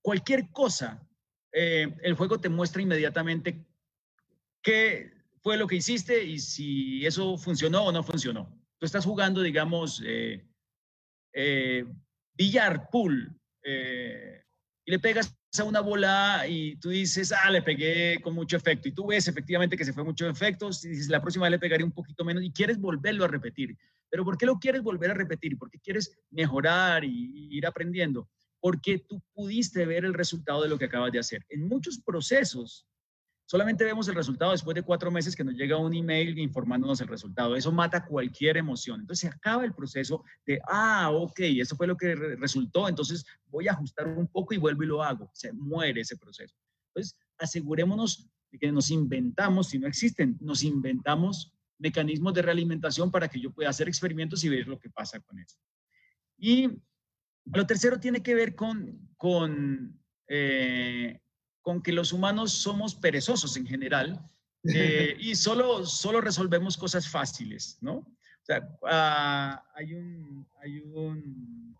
cualquier 0.01 0.51
cosa, 0.53 1.05
eh, 1.53 1.93
el 2.03 2.15
juego 2.15 2.41
te 2.41 2.49
muestra 2.49 2.81
inmediatamente 2.81 3.67
qué 4.63 5.13
fue 5.43 5.57
lo 5.57 5.67
que 5.67 5.77
hiciste 5.77 6.25
y 6.25 6.39
si 6.39 7.05
eso 7.05 7.37
funcionó 7.37 7.87
o 7.87 7.93
no 7.93 8.03
funcionó. 8.03 8.55
Tú 8.79 8.87
estás 8.87 9.05
jugando, 9.05 9.43
digamos, 9.43 10.01
eh, 10.05 10.47
eh, 11.33 11.85
billar, 12.35 12.89
pool, 12.91 13.37
eh, 13.63 14.45
y 14.85 14.91
le 14.91 14.99
pegas 14.99 15.37
a 15.57 15.65
una 15.65 15.81
bola 15.81 16.45
y 16.47 16.77
tú 16.77 16.91
dices, 16.91 17.33
ah, 17.33 17.51
le 17.51 17.63
pegué 17.63 18.21
con 18.21 18.35
mucho 18.35 18.57
efecto. 18.57 18.89
Y 18.89 18.93
tú 18.93 19.07
ves 19.07 19.27
efectivamente 19.29 19.77
que 19.77 19.85
se 19.85 19.93
fue 19.93 20.05
mucho 20.05 20.29
efecto, 20.29 20.69
y 20.69 20.89
dices, 20.89 21.09
la 21.09 21.21
próxima 21.21 21.45
vez 21.45 21.53
le 21.53 21.59
pegaré 21.59 21.83
un 21.83 21.93
poquito 21.93 22.25
menos 22.25 22.45
y 22.45 22.53
quieres 22.53 22.79
volverlo 22.79 23.25
a 23.25 23.29
repetir. 23.29 23.77
Pero 24.11 24.25
¿por 24.25 24.37
qué 24.37 24.47
lo 24.47 24.59
quieres 24.59 24.83
volver 24.83 25.11
a 25.11 25.15
repetir? 25.15 25.57
Porque 25.59 25.79
quieres 25.79 26.19
mejorar 26.31 27.05
y 27.05 27.49
ir 27.51 27.67
aprendiendo. 27.67 28.29
Porque 28.61 28.99
tú 28.99 29.23
pudiste 29.35 29.87
ver 29.87 30.05
el 30.05 30.15
resultado 30.15 30.63
de 30.63 30.69
lo 30.69 30.79
que 30.79 30.87
acabas 30.87 31.13
de 31.13 31.19
hacer. 31.19 31.45
En 31.49 31.67
muchos 31.67 31.99
procesos 32.05 32.87
Solamente 33.51 33.83
vemos 33.83 34.07
el 34.09 34.15
resultado 34.15 34.53
después 34.53 34.75
de 34.75 34.83
cuatro 34.83 35.11
meses 35.11 35.35
que 35.35 35.43
nos 35.43 35.55
llega 35.55 35.79
un 35.79 35.95
email 35.95 36.39
informándonos 36.39 37.01
el 37.01 37.09
resultado. 37.09 37.57
Eso 37.57 37.73
mata 37.73 38.05
cualquier 38.05 38.59
emoción. 38.59 39.01
Entonces 39.01 39.21
se 39.21 39.35
acaba 39.35 39.65
el 39.65 39.73
proceso 39.73 40.23
de, 40.45 40.61
ah, 40.69 41.09
ok, 41.11 41.41
eso 41.59 41.75
fue 41.75 41.87
lo 41.87 41.97
que 41.97 42.15
resultó, 42.15 42.87
entonces 42.91 43.25
voy 43.47 43.67
a 43.67 43.73
ajustar 43.73 44.07
un 44.07 44.27
poco 44.27 44.53
y 44.53 44.59
vuelvo 44.59 44.83
y 44.83 44.87
lo 44.89 45.03
hago. 45.03 45.31
Se 45.33 45.51
muere 45.55 46.03
ese 46.03 46.19
proceso. 46.19 46.55
Entonces 46.89 47.19
asegurémonos 47.39 48.29
de 48.53 48.59
que 48.59 48.71
nos 48.71 48.91
inventamos, 48.91 49.71
si 49.71 49.79
no 49.79 49.87
existen, 49.87 50.37
nos 50.43 50.63
inventamos 50.63 51.55
mecanismos 51.79 52.35
de 52.35 52.43
realimentación 52.43 53.11
para 53.11 53.29
que 53.29 53.41
yo 53.41 53.51
pueda 53.51 53.71
hacer 53.71 53.89
experimentos 53.89 54.45
y 54.45 54.51
ver 54.51 54.69
lo 54.69 54.79
que 54.79 54.91
pasa 54.91 55.21
con 55.21 55.39
eso. 55.39 55.57
Y 56.37 56.69
lo 57.47 57.67
tercero 57.67 57.99
tiene 57.99 58.23
que 58.23 58.35
ver 58.35 58.55
con, 58.55 59.09
con 59.17 59.99
eh, 60.29 61.19
con 61.63 61.83
que 61.83 61.93
los 61.93 62.13
humanos 62.13 62.53
somos 62.53 62.95
perezosos 62.95 63.57
en 63.57 63.67
general 63.67 64.21
eh, 64.65 65.17
y 65.19 65.35
solo, 65.35 65.85
solo 65.87 66.21
resolvemos 66.21 66.77
cosas 66.77 67.09
fáciles, 67.09 67.79
¿no? 67.81 67.95
O 67.95 68.45
sea, 68.45 68.69
ah, 68.87 69.63
hay 69.75 69.95
un, 69.95 70.47
hay 70.63 70.81
un, 70.81 71.77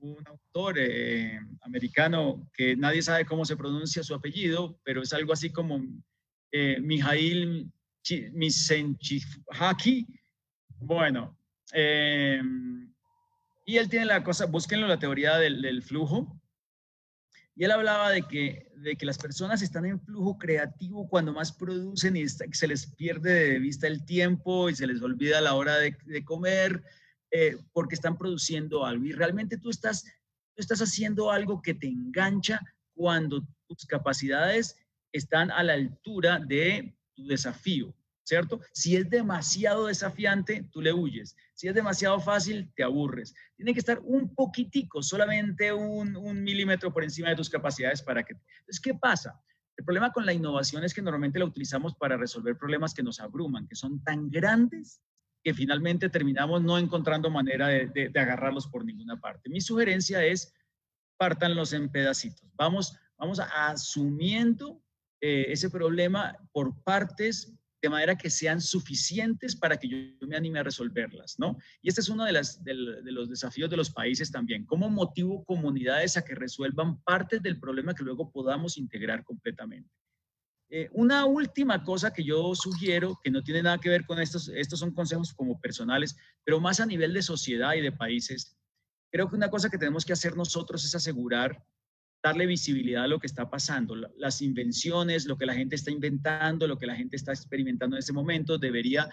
un 0.00 0.26
autor 0.26 0.76
eh, 0.78 1.40
americano 1.62 2.50
que 2.52 2.76
nadie 2.76 3.02
sabe 3.02 3.24
cómo 3.24 3.44
se 3.44 3.56
pronuncia 3.56 4.02
su 4.02 4.14
apellido, 4.14 4.78
pero 4.84 5.02
es 5.02 5.12
algo 5.12 5.32
así 5.32 5.50
como 5.50 5.82
eh, 6.52 6.78
Mijail 6.80 7.72
Misenchihaki. 8.32 10.06
Bueno, 10.78 11.38
eh, 11.72 12.42
y 13.64 13.78
él 13.78 13.88
tiene 13.88 14.04
la 14.04 14.22
cosa, 14.22 14.46
búsquenlo 14.46 14.86
la 14.86 14.98
teoría 14.98 15.38
del, 15.38 15.62
del 15.62 15.82
flujo, 15.82 16.38
y 17.56 17.64
él 17.64 17.70
hablaba 17.70 18.10
de 18.10 18.22
que, 18.22 18.66
de 18.76 18.96
que 18.96 19.06
las 19.06 19.18
personas 19.18 19.62
están 19.62 19.84
en 19.84 20.00
flujo 20.00 20.38
creativo 20.38 21.08
cuando 21.08 21.32
más 21.32 21.52
producen 21.52 22.16
y 22.16 22.28
se 22.28 22.66
les 22.66 22.86
pierde 22.94 23.32
de 23.32 23.58
vista 23.60 23.86
el 23.86 24.04
tiempo 24.04 24.68
y 24.68 24.74
se 24.74 24.86
les 24.86 25.00
olvida 25.02 25.40
la 25.40 25.54
hora 25.54 25.76
de, 25.78 26.24
comer 26.24 26.82
eh, 27.30 27.56
porque 27.72 27.94
están 27.94 28.18
produciendo 28.18 28.84
algo. 28.84 29.04
Y 29.04 29.12
realmente 29.12 29.56
tú 29.56 29.70
estás, 29.70 30.02
tú 30.02 30.62
estás 30.62 30.80
haciendo 30.80 31.30
algo 31.30 31.62
que 31.62 31.74
te 31.74 31.86
engancha 31.86 32.60
cuando 32.92 33.46
tus 33.68 33.86
capacidades 33.86 34.76
están 35.12 35.52
a 35.52 35.62
la 35.62 35.74
altura 35.74 36.40
de 36.40 36.96
tu 37.14 37.26
desafío. 37.28 37.94
¿Cierto? 38.24 38.60
Si 38.72 38.96
es 38.96 39.08
demasiado 39.08 39.86
desafiante, 39.86 40.68
tú 40.72 40.80
le 40.80 40.92
huyes. 40.92 41.36
Si 41.52 41.68
es 41.68 41.74
demasiado 41.74 42.18
fácil, 42.20 42.72
te 42.74 42.82
aburres. 42.82 43.34
Tiene 43.56 43.72
que 43.72 43.78
estar 43.78 44.00
un 44.00 44.34
poquitico, 44.34 45.02
solamente 45.02 45.72
un, 45.72 46.42
milímetro 46.42 46.92
por 46.92 47.04
encima 47.04 47.28
de 47.28 47.36
tus 47.36 47.50
capacidades 47.50 48.02
para 48.02 48.24
que... 48.24 48.32
Entonces, 48.32 48.80
¿qué 48.80 48.94
pasa? 48.94 49.40
El 49.76 49.84
problema 49.84 50.10
con 50.12 50.24
la 50.24 50.32
innovación 50.32 50.84
es 50.84 50.94
que 50.94 51.02
normalmente 51.02 51.38
la 51.38 51.44
utilizamos 51.44 51.94
para 51.94 52.16
resolver 52.16 52.56
problemas 52.56 52.94
que 52.94 53.02
nos 53.02 53.20
abruman, 53.20 53.68
que 53.68 53.76
son 53.76 54.02
tan 54.02 54.30
grandes 54.30 55.00
que 55.42 55.52
finalmente 55.52 56.08
terminamos 56.08 56.62
no 56.62 56.78
encontrando 56.78 57.28
manera 57.28 57.68
de, 57.68 58.10
agarrarlos 58.14 58.66
por 58.66 58.84
ninguna 58.84 59.20
parte. 59.20 59.50
Mi 59.50 59.60
sugerencia 59.60 60.24
es, 60.24 60.54
pártanlos 61.18 61.74
en 61.74 61.90
pedacitos. 61.90 62.48
Vamos, 62.54 62.96
vamos 63.18 63.40
asumiendo 63.40 64.82
eh, 65.20 65.46
ese 65.48 65.68
problema 65.68 66.38
por 66.52 66.82
partes 66.82 67.52
de 67.84 67.90
manera 67.90 68.16
que 68.16 68.30
sean 68.30 68.62
suficientes 68.62 69.54
para 69.54 69.76
que 69.76 69.88
yo 69.88 70.26
me 70.26 70.36
anime 70.36 70.58
a 70.58 70.62
resolverlas, 70.62 71.38
¿no? 71.38 71.58
Y 71.82 71.90
este 71.90 72.00
es 72.00 72.08
uno 72.08 72.24
de, 72.24 72.32
las, 72.32 72.64
de, 72.64 72.72
los 72.72 73.28
desafíos 73.28 73.68
de 73.68 73.76
los 73.76 73.90
países 73.90 74.30
también. 74.30 74.64
¿Cómo 74.64 74.88
motivo 74.88 75.44
comunidades 75.44 76.16
a 76.16 76.24
que 76.24 76.34
resuelvan 76.34 77.02
partes 77.02 77.42
del 77.42 77.60
problema 77.60 77.94
que 77.94 78.02
luego 78.02 78.32
podamos 78.32 78.78
integrar 78.78 79.22
completamente? 79.22 79.90
Eh, 80.70 80.88
una 80.92 81.26
última 81.26 81.84
cosa 81.84 82.10
que 82.10 82.24
yo 82.24 82.54
sugiero, 82.54 83.20
que 83.22 83.30
no 83.30 83.42
tiene 83.42 83.62
nada 83.62 83.78
que 83.78 83.90
ver 83.90 84.06
con 84.06 84.18
estos, 84.18 84.48
estos 84.48 84.78
son 84.78 84.94
consejos 84.94 85.34
como 85.34 85.60
personales, 85.60 86.16
pero 86.42 86.60
más 86.60 86.80
a 86.80 86.86
nivel 86.86 87.12
de 87.12 87.20
sociedad 87.20 87.74
y 87.74 87.82
de 87.82 87.92
países, 87.92 88.56
creo 89.12 89.28
que 89.28 89.36
una 89.36 89.50
cosa 89.50 89.68
que 89.68 89.76
tenemos 89.76 90.06
que 90.06 90.14
hacer 90.14 90.38
nosotros 90.38 90.82
es 90.86 90.94
asegurar 90.94 91.62
darle 92.24 92.46
visibilidad 92.46 93.04
a 93.04 93.06
lo 93.06 93.20
que 93.20 93.26
está 93.26 93.50
pasando, 93.50 93.94
las 93.94 94.40
invenciones, 94.40 95.26
lo 95.26 95.36
que 95.36 95.44
la 95.44 95.52
gente 95.52 95.76
está 95.76 95.90
inventando, 95.90 96.66
lo 96.66 96.78
que 96.78 96.86
la 96.86 96.96
gente 96.96 97.16
está 97.16 97.32
experimentando 97.32 97.96
en 97.96 98.00
ese 98.00 98.14
momento, 98.14 98.56
debería 98.56 99.10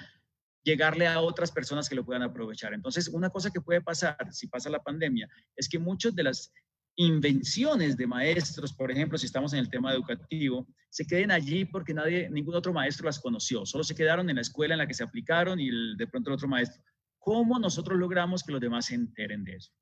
llegarle 0.63 1.07
a 1.07 1.19
otras 1.19 1.51
personas 1.51 1.89
que 1.89 1.95
lo 1.95 2.05
puedan 2.05 2.23
aprovechar. 2.23 2.73
Entonces, 2.73 3.09
una 3.09 3.29
cosa 3.29 3.51
que 3.51 3.59
puede 3.59 3.81
pasar 3.81 4.15
si 4.31 4.47
pasa 4.47 4.69
la 4.69 4.81
pandemia 4.81 5.27
es 5.57 5.67
que 5.67 5.77
muchas 5.77 6.15
de 6.15 6.23
las 6.23 6.53
invenciones 6.95 7.97
de 7.97 8.07
maestros, 8.07 8.71
por 8.71 8.89
ejemplo, 8.89 9.17
si 9.17 9.25
estamos 9.25 9.51
en 9.51 9.59
el 9.59 9.69
tema 9.69 9.91
educativo, 9.91 10.65
se 10.89 11.05
queden 11.05 11.31
allí 11.31 11.65
porque 11.65 11.93
nadie, 11.93 12.29
ningún 12.29 12.55
otro 12.55 12.71
maestro 12.71 13.07
las 13.07 13.19
conoció, 13.19 13.65
solo 13.65 13.83
se 13.83 13.95
quedaron 13.95 14.29
en 14.29 14.37
la 14.37 14.41
escuela 14.41 14.75
en 14.75 14.79
la 14.79 14.87
que 14.87 14.93
se 14.93 15.03
aplicaron 15.03 15.59
y 15.59 15.97
de 15.97 16.07
pronto 16.07 16.29
el 16.29 16.35
otro 16.35 16.47
maestro. 16.47 16.81
¿Cómo 17.19 17.59
nosotros 17.59 17.99
logramos 17.99 18.41
que 18.41 18.53
los 18.53 18.61
demás 18.61 18.85
se 18.85 18.95
enteren 18.95 19.43
de 19.43 19.57
eso? 19.57 19.73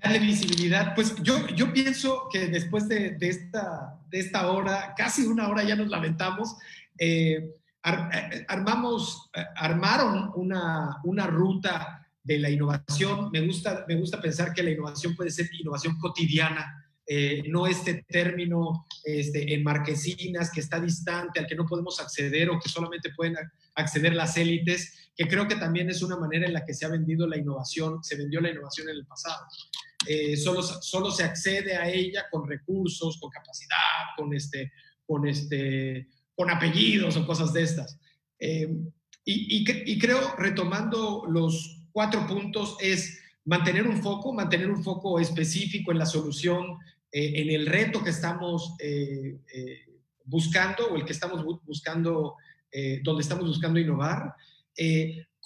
Darle 0.00 0.18
visibilidad. 0.20 0.94
Pues 0.94 1.14
yo, 1.22 1.46
yo 1.48 1.72
pienso 1.72 2.28
que 2.32 2.46
después 2.46 2.88
de, 2.88 3.16
esta, 3.20 3.98
de 4.08 4.20
esta 4.20 4.50
hora, 4.50 4.94
casi 4.96 5.22
una 5.22 5.48
hora 5.48 5.64
ya 5.64 5.76
nos 5.76 5.88
lamentamos, 5.88 6.56
eh, 6.98 7.54
eh, 7.84 8.44
armamos, 8.48 9.30
eh, 9.34 9.44
armaron 9.56 10.32
una, 10.34 10.98
una 11.04 11.26
ruta 11.26 12.06
de 12.22 12.38
la 12.38 12.50
innovación. 12.50 13.30
Me 13.32 13.40
gusta, 13.40 13.84
me 13.88 13.96
gusta 13.96 14.20
pensar 14.20 14.52
que 14.52 14.62
la 14.62 14.70
innovación 14.70 15.16
puede 15.16 15.30
ser 15.30 15.48
innovación 15.58 15.98
cotidiana, 15.98 16.78
eh, 17.10 17.42
no 17.48 17.66
este 17.66 18.04
término 18.06 18.86
este, 19.02 19.54
en 19.54 19.64
marquesinas 19.64 20.50
que 20.50 20.60
está 20.60 20.78
distante, 20.78 21.40
al 21.40 21.46
que 21.46 21.54
no 21.54 21.64
podemos 21.64 21.98
acceder 22.00 22.50
o 22.50 22.60
que 22.60 22.68
solamente 22.68 23.14
pueden 23.16 23.34
acceder 23.76 24.12
las 24.14 24.36
élites, 24.36 25.10
que 25.16 25.26
creo 25.26 25.48
que 25.48 25.56
también 25.56 25.88
es 25.88 26.02
una 26.02 26.18
manera 26.18 26.46
en 26.46 26.52
la 26.52 26.66
que 26.66 26.74
se 26.74 26.84
ha 26.84 26.90
vendido 26.90 27.26
la 27.26 27.38
innovación, 27.38 28.04
se 28.04 28.14
vendió 28.16 28.42
la 28.42 28.50
innovación 28.50 28.90
en 28.90 28.96
el 28.96 29.06
pasado. 29.06 29.42
Solo, 30.36 30.62
solo 30.62 31.10
se 31.10 31.24
accede 31.24 31.76
a 31.76 31.88
ella 31.88 32.26
con 32.30 32.48
recursos, 32.48 33.18
con 33.18 33.30
capacidad, 33.30 33.76
con, 34.16 34.32
este, 34.34 34.72
con, 35.06 35.26
este, 35.26 36.08
con 36.34 36.50
apellidos 36.50 37.16
o 37.16 37.26
cosas 37.26 37.52
de 37.52 37.62
estas. 37.62 37.98
Eh, 38.38 38.68
y, 39.24 39.98
creo, 39.98 40.36
retomando 40.36 41.24
los 41.28 41.82
cuatro 41.92 42.26
puntos, 42.26 42.76
es 42.80 43.20
mantener 43.44 43.86
un 43.86 44.00
foco, 44.00 44.32
mantener 44.32 44.70
un 44.70 44.82
foco 44.82 45.18
específico 45.18 45.92
en 45.92 45.98
la 45.98 46.06
solución, 46.06 46.78
eh, 47.12 47.32
en 47.42 47.50
el 47.50 47.66
reto 47.66 48.02
que 48.02 48.10
estamos 48.10 48.74
eh, 48.78 49.38
buscando 50.24 50.86
o 50.88 50.96
el 50.96 51.04
que 51.04 51.12
estamos 51.12 51.44
buscando, 51.64 52.36
donde 53.02 53.22
estamos 53.22 53.46
buscando 53.46 53.80
innovar. 53.80 54.34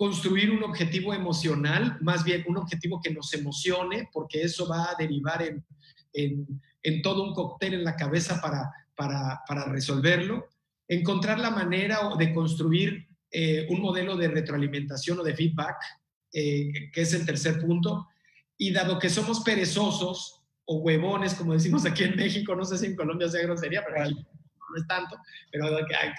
Construir 0.02 0.50
un 0.50 0.64
objetivo 0.64 1.14
emocional, 1.14 1.96
más 2.00 2.24
bien 2.24 2.42
un 2.48 2.56
objetivo 2.56 3.00
que 3.00 3.12
nos 3.12 3.32
emocione, 3.34 4.08
porque 4.12 4.42
eso 4.42 4.66
va 4.66 4.90
a 4.90 4.96
derivar 4.98 5.42
en, 5.42 5.64
en, 6.82 7.02
todo 7.02 7.22
un 7.22 7.32
cóctel 7.32 7.74
en 7.74 7.84
la 7.84 7.94
cabeza 7.94 8.40
para, 8.40 8.68
para, 8.96 9.42
para 9.46 9.66
resolverlo 9.66 10.48
encontrar 10.88 11.38
la 11.38 11.50
manera 11.50 12.00
de 12.18 12.34
construir 12.34 13.06
eh, 13.30 13.64
un 13.70 13.80
modelo 13.80 14.16
de 14.16 14.26
retroalimentación 14.26 15.20
o 15.20 15.22
de 15.22 15.36
feedback, 15.36 15.76
eh, 16.32 16.90
que 16.92 17.00
es 17.00 17.14
el 17.14 17.24
tercer 17.24 17.60
punto. 17.60 18.08
Y 18.58 18.72
dado 18.72 18.98
que 18.98 19.08
somos 19.08 19.38
perezosos 19.40 20.42
o 20.64 20.78
huevones, 20.78 21.34
como 21.34 21.52
decimos 21.52 21.86
aquí 21.86 22.02
en 22.02 22.16
México, 22.16 22.56
no 22.56 22.64
sé 22.64 22.76
si 22.76 22.86
en 22.86 22.96
Colombia 22.96 23.28
sea 23.28 23.42
grosería, 23.42 23.84
pero 23.86 24.02
aquí 24.02 24.14
no 24.14 24.76
es 24.76 24.86
tanto, 24.88 25.16
pero 25.52 25.68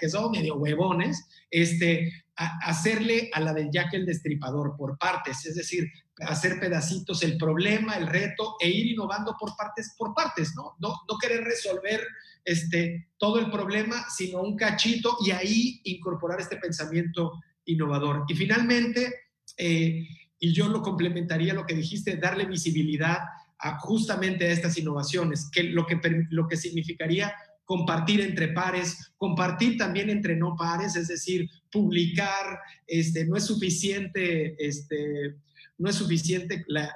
que 0.00 0.08
somos 0.08 0.30
medio 0.30 0.54
huevones, 0.54 1.22
este, 1.50 2.23
hacerle 2.36 3.30
a 3.32 3.40
la 3.40 3.52
del 3.52 3.70
Jack 3.70 3.94
el 3.94 4.06
Destripador 4.06 4.76
por 4.76 4.98
partes, 4.98 5.46
es 5.46 5.54
decir, 5.54 5.88
hacer 6.20 6.58
pedacitos 6.58 7.22
el 7.22 7.36
problema, 7.36 7.94
el 7.94 8.06
reto 8.06 8.56
e 8.60 8.68
ir 8.68 8.86
innovando 8.92 9.36
por 9.38 9.56
partes, 9.56 9.94
por 9.96 10.14
partes, 10.14 10.54
¿no? 10.56 10.74
No, 10.80 10.94
no 11.08 11.18
querer 11.18 11.44
resolver 11.44 12.04
este, 12.44 13.08
todo 13.18 13.38
el 13.38 13.50
problema, 13.50 14.04
sino 14.08 14.42
un 14.42 14.56
cachito 14.56 15.16
y 15.24 15.30
ahí 15.30 15.80
incorporar 15.84 16.40
este 16.40 16.56
pensamiento 16.56 17.32
innovador. 17.64 18.24
Y 18.28 18.34
finalmente, 18.34 19.14
eh, 19.56 20.06
y 20.38 20.52
yo 20.52 20.68
lo 20.68 20.82
complementaría 20.82 21.54
lo 21.54 21.66
que 21.66 21.74
dijiste, 21.74 22.16
darle 22.16 22.44
visibilidad 22.46 23.18
justamente 23.80 24.46
a 24.46 24.52
estas 24.52 24.76
innovaciones, 24.76 25.48
que 25.50 25.62
lo, 25.62 25.86
que 25.86 25.98
lo 26.30 26.46
que 26.46 26.56
significaría 26.56 27.32
compartir 27.64 28.20
entre 28.20 28.48
pares, 28.48 29.12
compartir 29.16 29.76
también 29.78 30.10
entre 30.10 30.36
no 30.36 30.54
pares, 30.56 30.96
es 30.96 31.08
decir, 31.08 31.48
publicar, 31.70 32.60
este, 32.86 33.24
no 33.26 33.36
es 33.36 33.44
suficiente, 33.44 34.54
este, 34.58 35.36
no 35.78 35.88
es 35.88 35.96
suficiente 35.96 36.64
la, 36.68 36.94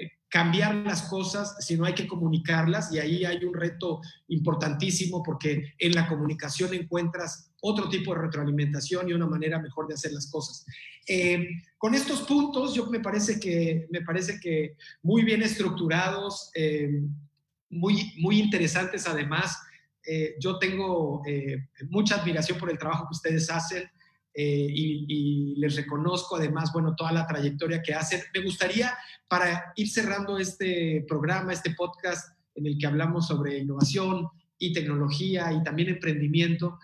eh, 0.00 0.10
cambiar 0.28 0.74
las 0.74 1.02
cosas, 1.02 1.56
sino 1.60 1.84
hay 1.84 1.94
que 1.94 2.06
comunicarlas 2.08 2.92
y 2.92 2.98
ahí 2.98 3.24
hay 3.24 3.44
un 3.44 3.54
reto 3.54 4.00
importantísimo 4.28 5.22
porque 5.22 5.74
en 5.78 5.94
la 5.94 6.06
comunicación 6.06 6.74
encuentras 6.74 7.52
otro 7.60 7.88
tipo 7.88 8.14
de 8.14 8.22
retroalimentación 8.22 9.08
y 9.08 9.14
una 9.14 9.26
manera 9.26 9.58
mejor 9.58 9.88
de 9.88 9.94
hacer 9.94 10.12
las 10.12 10.30
cosas. 10.30 10.66
Eh, 11.06 11.48
con 11.78 11.94
estos 11.94 12.22
puntos, 12.22 12.74
yo 12.74 12.86
me 12.86 13.00
parece 13.00 13.40
que, 13.40 13.86
me 13.90 14.02
parece 14.02 14.38
que 14.38 14.76
muy 15.02 15.22
bien 15.24 15.42
estructurados, 15.42 16.50
eh, 16.54 16.90
muy, 17.70 18.12
muy 18.18 18.40
interesantes 18.40 19.06
además. 19.06 19.58
Eh, 20.06 20.36
yo 20.40 20.58
tengo 20.58 21.22
eh, 21.26 21.68
mucha 21.90 22.16
admiración 22.16 22.58
por 22.58 22.70
el 22.70 22.78
trabajo 22.78 23.04
que 23.04 23.16
ustedes 23.16 23.50
hacen 23.50 23.84
eh, 24.34 24.66
y, 24.70 25.56
les 25.56 25.74
reconozco 25.74 26.36
además, 26.36 26.70
bueno, 26.72 26.94
toda 26.94 27.12
la 27.12 27.26
trayectoria 27.26 27.82
que 27.82 27.94
hacen. 27.94 28.22
Me 28.32 28.42
gustaría, 28.42 28.96
para 29.26 29.72
ir 29.76 29.88
cerrando 29.88 30.38
este 30.38 31.04
programa, 31.08 31.52
este 31.52 31.74
podcast 31.74 32.36
en 32.54 32.66
el 32.66 32.78
que 32.78 32.86
hablamos 32.86 33.26
sobre 33.26 33.58
innovación 33.58 34.28
y 34.58 34.72
tecnología 34.72 35.52
y 35.52 35.62
también 35.62 35.88
emprendimiento, 35.88 36.78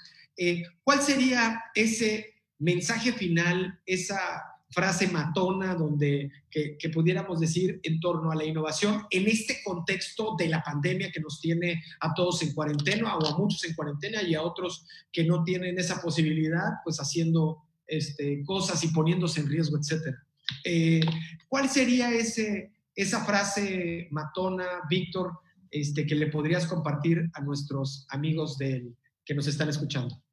¿cuál 0.82 1.00
sería 1.00 1.64
ese 1.74 2.34
mensaje 2.58 3.12
final, 3.12 3.80
esa 3.86 4.53
frase 4.74 5.06
matona 5.08 5.74
donde 5.74 6.30
que, 6.50 6.76
pudiéramos 6.92 7.40
decir 7.40 7.80
en 7.82 8.00
torno 8.00 8.30
a 8.30 8.34
la 8.34 8.44
innovación 8.44 9.06
en 9.10 9.26
este 9.28 9.62
contexto 9.64 10.34
de 10.36 10.48
la 10.48 10.62
pandemia 10.62 11.10
que 11.12 11.20
nos 11.20 11.40
tiene 11.40 11.82
a 12.00 12.12
todos 12.12 12.42
en 12.42 12.52
cuarentena 12.52 13.16
o 13.16 13.26
a 13.26 13.38
muchos 13.38 13.64
en 13.64 13.74
cuarentena 13.74 14.22
y 14.22 14.34
a 14.34 14.42
otros 14.42 14.86
que 15.12 15.24
no 15.24 15.44
tienen 15.44 15.78
esa 15.78 16.02
posibilidad, 16.02 16.74
pues 16.84 16.98
haciendo 16.98 17.62
este, 17.86 18.42
cosas 18.44 18.82
y 18.84 18.88
poniéndose 18.88 19.40
en 19.40 19.48
riesgo, 19.48 19.78
etcétera. 19.78 20.16
Eh, 20.64 21.00
¿Cuál 21.48 21.68
sería 21.68 22.12
ese, 22.12 22.72
esa 22.94 23.24
frase 23.24 24.08
matona, 24.10 24.66
Víctor, 24.88 25.38
este, 25.70 26.06
que 26.06 26.14
le 26.14 26.26
podrías 26.28 26.66
compartir 26.66 27.30
a 27.32 27.40
nuestros 27.40 28.06
amigos 28.10 28.58
del, 28.58 28.96
que 29.24 29.34
nos 29.34 29.46
están 29.46 29.68
escuchando? 29.68 30.23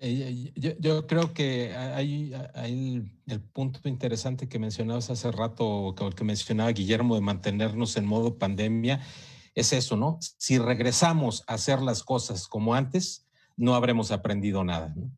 Eh, 0.00 0.52
yo, 0.54 1.06
creo 1.08 1.34
que 1.34 1.74
hay, 1.74 2.32
el, 3.26 3.40
punto 3.40 3.80
interesante 3.88 4.48
que 4.48 4.60
mencionabas 4.60 5.10
hace 5.10 5.32
rato, 5.32 5.94
que, 5.96 6.10
que 6.10 6.24
mencionaba 6.24 6.70
Guillermo, 6.70 7.16
de 7.16 7.20
mantenernos 7.20 7.96
en 7.96 8.06
modo 8.06 8.38
pandemia, 8.38 9.00
es 9.54 9.72
eso, 9.72 9.96
¿no? 9.96 10.18
Si 10.20 10.58
regresamos 10.58 11.42
a 11.48 11.54
hacer 11.54 11.80
las 11.82 12.04
cosas 12.04 12.46
como 12.46 12.74
antes, 12.74 13.26
no 13.56 13.74
habremos 13.74 14.12
aprendido 14.12 14.62
nada, 14.62 14.92
¿no? 14.94 15.10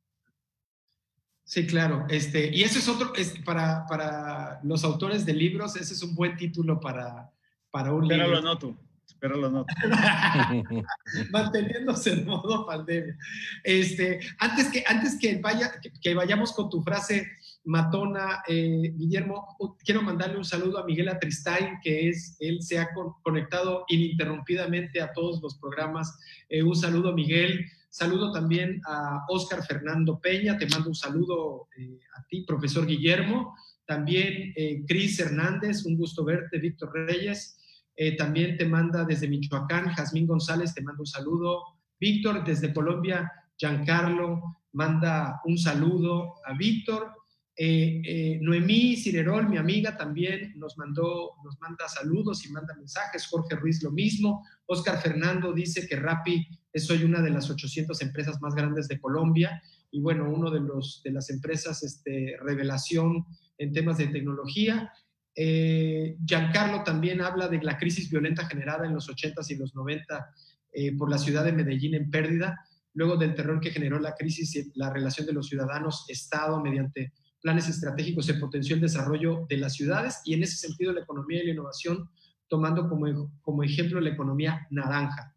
Sí, 1.44 1.66
claro. 1.66 2.06
Este, 2.08 2.54
y 2.54 2.62
ese 2.62 2.78
es 2.78 2.88
otro, 2.88 3.12
es 3.16 3.34
para, 3.44 3.84
para 3.86 4.60
los 4.62 4.84
autores 4.84 5.26
de 5.26 5.34
libros, 5.34 5.76
ese 5.76 5.92
es 5.92 6.02
un 6.02 6.14
buen 6.14 6.36
título 6.36 6.80
para, 6.80 7.30
para 7.70 7.92
un 7.92 8.08
Pero 8.08 8.24
libro. 8.24 8.40
lo 8.40 8.42
noto 8.42 8.78
pero 9.20 9.36
lo 9.36 9.50
noto. 9.50 9.72
Manteniéndose 11.30 12.12
en 12.14 12.26
modo 12.26 12.66
pandemia. 12.66 13.16
Este, 13.62 14.20
antes 14.38 14.68
que, 14.70 14.82
antes 14.86 15.18
que, 15.20 15.38
vaya, 15.38 15.72
que, 16.02 16.14
vayamos 16.14 16.52
con 16.52 16.70
tu 16.70 16.82
frase 16.82 17.26
matona, 17.64 18.42
eh, 18.48 18.92
Guillermo, 18.96 19.56
quiero 19.84 20.02
mandarle 20.02 20.38
un 20.38 20.44
saludo 20.44 20.78
a 20.78 20.86
Miguel 20.86 21.08
Atristain, 21.08 21.78
que 21.82 22.08
es, 22.08 22.36
él 22.40 22.62
se 22.62 22.78
ha 22.78 22.88
conectado 23.22 23.84
ininterrumpidamente 23.88 25.00
a 25.02 25.12
todos 25.12 25.42
los 25.42 25.58
programas. 25.58 26.18
Eh, 26.48 26.62
un 26.62 26.74
saludo, 26.74 27.12
Miguel. 27.12 27.66
Saludo 27.90 28.32
también 28.32 28.80
a 28.86 29.24
Oscar 29.28 29.66
Fernando 29.66 30.20
Peña, 30.20 30.56
te 30.56 30.66
mando 30.68 30.88
un 30.88 30.94
saludo 30.94 31.68
eh, 31.76 31.98
a 32.16 32.24
ti, 32.26 32.42
profesor 32.42 32.86
Guillermo. 32.86 33.54
También 33.84 34.54
Cris 34.86 35.18
Hernández, 35.18 35.84
un 35.84 35.96
gusto 35.96 36.24
verte, 36.24 36.60
Víctor 36.60 36.92
Reyes. 36.94 37.59
Eh, 37.96 38.16
también 38.16 38.56
te 38.56 38.66
manda 38.66 39.04
desde 39.04 39.28
Michoacán, 39.28 39.90
Jazmín 39.94 40.26
González, 40.26 40.74
te 40.74 40.82
manda 40.82 41.00
un 41.00 41.06
saludo. 41.06 41.62
Víctor, 41.98 42.44
desde 42.44 42.72
Colombia, 42.72 43.30
Giancarlo, 43.56 44.62
manda 44.72 45.40
un 45.44 45.58
saludo 45.58 46.34
a 46.44 46.54
Víctor. 46.54 47.12
Eh, 47.56 48.00
eh, 48.04 48.38
Noemí 48.40 48.96
Cinerol, 48.96 49.48
mi 49.48 49.58
amiga, 49.58 49.96
también 49.96 50.54
nos, 50.56 50.78
mandó, 50.78 51.32
nos 51.44 51.60
manda 51.60 51.86
saludos 51.88 52.46
y 52.46 52.52
manda 52.52 52.74
mensajes. 52.74 53.26
Jorge 53.26 53.56
Ruiz, 53.56 53.82
lo 53.82 53.90
mismo. 53.90 54.46
Oscar 54.66 54.98
Fernando 54.98 55.52
dice 55.52 55.86
que 55.86 55.96
Rappi 55.96 56.48
es 56.72 56.90
hoy 56.90 57.04
una 57.04 57.20
de 57.20 57.30
las 57.30 57.50
800 57.50 58.00
empresas 58.00 58.40
más 58.40 58.54
grandes 58.54 58.88
de 58.88 58.98
Colombia 58.98 59.60
y 59.90 60.00
bueno, 60.00 60.30
uno 60.30 60.50
de, 60.50 60.60
los, 60.60 61.02
de 61.02 61.10
las 61.10 61.30
empresas 61.30 61.82
este, 61.82 62.36
revelación 62.40 63.26
en 63.58 63.72
temas 63.72 63.98
de 63.98 64.06
tecnología. 64.06 64.90
Eh, 65.34 66.16
Giancarlo 66.24 66.82
también 66.82 67.20
habla 67.20 67.48
de 67.48 67.62
la 67.62 67.78
crisis 67.78 68.10
violenta 68.10 68.46
generada 68.46 68.86
en 68.86 68.94
los 68.94 69.08
80s 69.08 69.50
y 69.50 69.56
los 69.56 69.74
90 69.74 70.30
eh, 70.72 70.96
por 70.96 71.10
la 71.10 71.18
ciudad 71.18 71.44
de 71.44 71.52
Medellín 71.52 71.94
en 71.94 72.10
pérdida, 72.10 72.64
luego 72.94 73.16
del 73.16 73.34
terror 73.34 73.60
que 73.60 73.70
generó 73.70 73.98
la 73.98 74.14
crisis 74.14 74.54
y 74.56 74.72
la 74.74 74.92
relación 74.92 75.26
de 75.26 75.32
los 75.32 75.48
ciudadanos-Estado 75.48 76.60
mediante 76.60 77.12
planes 77.40 77.68
estratégicos 77.68 78.26
se 78.26 78.34
potenció 78.34 78.74
el 78.74 78.82
desarrollo 78.82 79.46
de 79.48 79.56
las 79.56 79.74
ciudades 79.74 80.20
y 80.24 80.34
en 80.34 80.42
ese 80.42 80.56
sentido 80.56 80.92
la 80.92 81.00
economía 81.00 81.42
y 81.42 81.46
la 81.46 81.52
innovación, 81.52 82.10
tomando 82.48 82.88
como, 82.88 83.32
como 83.40 83.62
ejemplo 83.62 84.00
la 84.00 84.10
economía 84.10 84.66
naranja, 84.70 85.34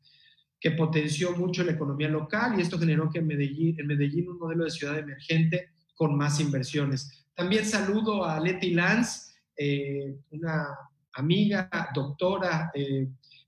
que 0.60 0.72
potenció 0.72 1.36
mucho 1.36 1.64
la 1.64 1.74
economía 1.74 2.10
local 2.10 2.58
y 2.58 2.62
esto 2.62 2.80
generó 2.80 3.10
que 3.10 3.20
en 3.20 3.28
Medellín, 3.28 3.80
en 3.80 3.88
Medellín 3.88 4.30
un 4.30 4.40
modelo 4.40 4.66
de 4.66 4.72
ciudad 4.72 4.98
emergente 4.98 5.70
con 5.96 6.18
más 6.18 6.40
inversiones. 6.40 7.26
También 7.36 7.66
saludo 7.66 8.26
a 8.26 8.40
Leti 8.40 8.72
Lanz, 8.72 9.33
eh, 9.56 10.16
una 10.32 10.68
amiga, 11.14 11.70
doctora, 11.94 12.72
eh, 12.74 13.08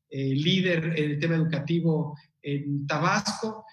eh, 0.09 0.35
líder 0.35 0.93
en 0.97 1.11
el 1.11 1.19
tema 1.19 1.35
educativo 1.35 2.17
en 2.41 2.85
Tabasco. 2.85 3.65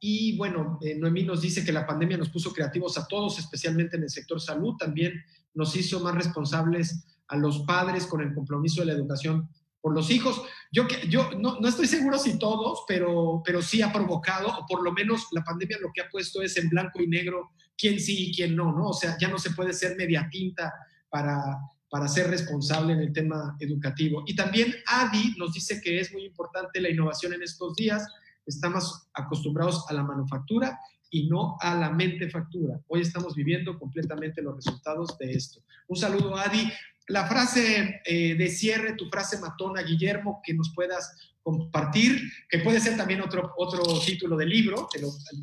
y 0.00 0.36
bueno, 0.38 0.78
Noemí 0.96 1.24
nos 1.24 1.42
dice 1.42 1.64
que 1.64 1.72
la 1.72 1.86
pandemia 1.86 2.16
nos 2.16 2.30
puso 2.30 2.52
creativos 2.52 2.96
a 2.96 3.06
todos, 3.06 3.38
especialmente 3.38 3.96
en 3.96 4.04
el 4.04 4.08
sector 4.08 4.40
salud. 4.40 4.76
También 4.78 5.12
nos 5.54 5.76
hizo 5.76 6.00
más 6.00 6.14
responsables 6.14 7.04
a 7.26 7.36
los 7.36 7.60
padres 7.64 8.06
con 8.06 8.22
el 8.22 8.32
compromiso 8.32 8.80
de 8.80 8.86
la 8.86 8.92
educación 8.94 9.48
por 9.80 9.94
los 9.94 10.10
hijos. 10.10 10.42
Yo, 10.72 10.86
yo 11.08 11.30
no, 11.38 11.60
no, 11.60 11.68
estoy 11.68 11.86
seguro 11.86 12.18
si 12.18 12.38
todos, 12.38 12.84
pero, 12.86 13.42
pero 13.44 13.60
sí 13.60 13.82
ha 13.82 13.92
provocado, 13.92 14.48
o 14.48 14.66
por 14.66 14.82
lo 14.82 14.92
menos 14.92 15.26
la 15.32 15.44
pandemia 15.44 15.78
lo 15.80 15.90
que 15.92 16.00
ha 16.00 16.08
puesto 16.08 16.42
es 16.42 16.56
en 16.56 16.68
blanco 16.68 17.02
y 17.02 17.06
negro 17.06 17.50
quién 17.78 18.00
sí 18.00 18.28
y 18.28 18.34
quién 18.34 18.56
no, 18.56 18.72
¿no? 18.72 18.88
O 18.88 18.92
sea, 18.92 19.16
ya 19.18 19.28
no 19.28 19.38
se 19.38 19.52
puede 19.52 19.72
ser 19.72 19.96
media 19.96 20.28
tinta 20.30 20.74
para, 21.08 21.58
para 21.88 22.08
ser 22.08 22.28
responsable 22.28 22.92
en 22.92 23.00
el 23.00 23.12
tema 23.12 23.56
educativo. 23.60 24.24
Y 24.26 24.34
también 24.34 24.74
Adi 24.86 25.36
nos 25.38 25.52
dice 25.52 25.80
que 25.80 26.00
es 26.00 26.12
muy 26.12 26.24
importante 26.24 26.80
la 26.80 26.90
innovación 26.90 27.32
en 27.32 27.42
estos 27.42 27.76
días. 27.76 28.06
Estamos 28.44 29.08
acostumbrados 29.14 29.84
a 29.88 29.94
la 29.94 30.02
manufactura 30.02 30.78
y 31.10 31.28
no 31.28 31.56
a 31.60 31.74
la 31.74 31.90
mente 31.90 32.28
factura. 32.28 32.80
Hoy 32.88 33.00
estamos 33.00 33.34
viviendo 33.34 33.78
completamente 33.78 34.42
los 34.42 34.56
resultados 34.56 35.16
de 35.18 35.32
esto. 35.32 35.62
Un 35.86 35.96
saludo, 35.96 36.36
Adi 36.36 36.70
la 37.08 37.26
frase 37.26 38.00
eh, 38.04 38.34
de 38.34 38.48
cierre, 38.48 38.94
tu 38.94 39.08
frase 39.08 39.38
matona, 39.38 39.82
Guillermo, 39.82 40.40
que 40.44 40.54
nos 40.54 40.72
puedas 40.74 41.34
compartir, 41.42 42.20
que 42.48 42.58
puede 42.58 42.80
ser 42.80 42.96
también 42.96 43.22
otro, 43.22 43.54
otro 43.56 43.82
título 44.04 44.36
de 44.36 44.46
libro. 44.46 44.88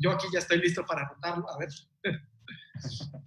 yo 0.00 0.12
aquí 0.12 0.28
ya 0.32 0.38
estoy 0.38 0.58
listo 0.58 0.84
para 0.86 1.02
anotarlo. 1.02 1.46
A 1.50 1.58
ver. 1.58 1.68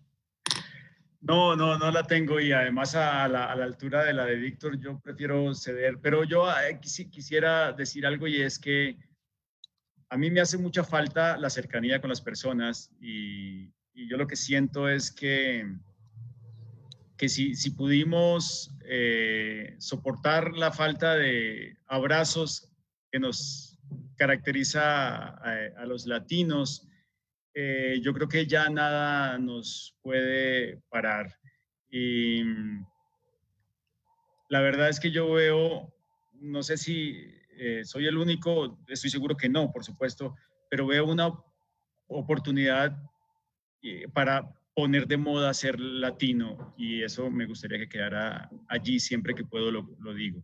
No, 1.21 1.53
no, 1.53 1.77
no 1.77 1.91
la 1.91 2.03
tengo 2.03 2.39
y 2.39 2.53
además 2.53 2.95
a 2.95 3.27
la, 3.27 3.51
altura 3.51 4.05
de 4.05 4.13
la 4.13 4.25
de 4.25 4.37
Víctor 4.37 4.79
yo 4.79 4.99
prefiero 4.99 5.53
ceder, 5.53 5.99
pero 6.01 6.23
yo 6.23 6.49
eh, 6.49 6.79
quisiera 6.79 7.73
decir 7.73 8.05
algo 8.05 8.25
y 8.25 8.41
es 8.41 8.57
que 8.57 8.97
a 10.09 10.17
mí 10.17 10.31
me 10.31 10.39
hace 10.39 10.57
mucha 10.57 10.85
falta 10.85 11.37
la 11.37 11.49
cercanía 11.49 11.99
con 11.99 12.09
las 12.09 12.21
personas 12.21 12.89
y 13.01 13.69
yo 13.93 14.15
lo 14.15 14.27
que 14.27 14.37
siento 14.37 14.87
es 14.87 15.11
que 15.11 15.67
que 17.19 17.27
si, 17.27 17.53
si 17.53 17.71
pudimos 17.71 18.73
eh, 18.85 19.75
soportar 19.77 20.53
la 20.53 20.71
falta 20.71 21.15
de 21.15 21.77
abrazos 21.85 22.71
que 23.11 23.19
nos 23.19 23.77
caracteriza 24.15 25.27
a, 25.27 25.85
los 25.85 26.05
latinos, 26.05 26.87
eh, 27.53 27.99
yo 28.01 28.13
creo 28.13 28.29
que 28.29 28.47
ya 28.47 28.69
nada 28.69 29.37
nos 29.37 29.97
puede 30.01 30.81
parar. 30.87 31.35
Y 31.91 32.41
mm, 32.41 32.87
la 34.47 34.61
verdad 34.61 34.87
es 34.87 35.01
que 35.01 35.11
yo 35.11 35.29
veo, 35.33 35.93
no 36.35 36.63
sé 36.63 36.77
si 36.77 37.17
eh, 37.57 37.81
soy 37.83 38.07
el 38.07 38.17
único, 38.17 38.79
estoy 38.87 39.09
seguro 39.09 39.35
que 39.35 39.49
no, 39.49 39.73
por 39.73 39.83
supuesto, 39.83 40.37
pero 40.69 40.87
veo 40.87 41.05
una 41.05 41.33
oportunidad 42.07 42.97
para 44.13 44.49
poner 44.79 45.07
de 45.07 45.17
moda 45.17 45.53
ser 45.53 45.77
latino 45.77 46.73
y 46.77 47.03
eso 47.03 47.29
me 47.29 47.45
gustaría 47.45 47.77
que 47.79 47.89
quedara 47.89 48.49
allí 48.69 48.97
siempre 48.97 49.35
que 49.35 49.43
puedo 49.43 49.69
lo, 49.71 49.89
lo 49.99 50.13
digo. 50.13 50.41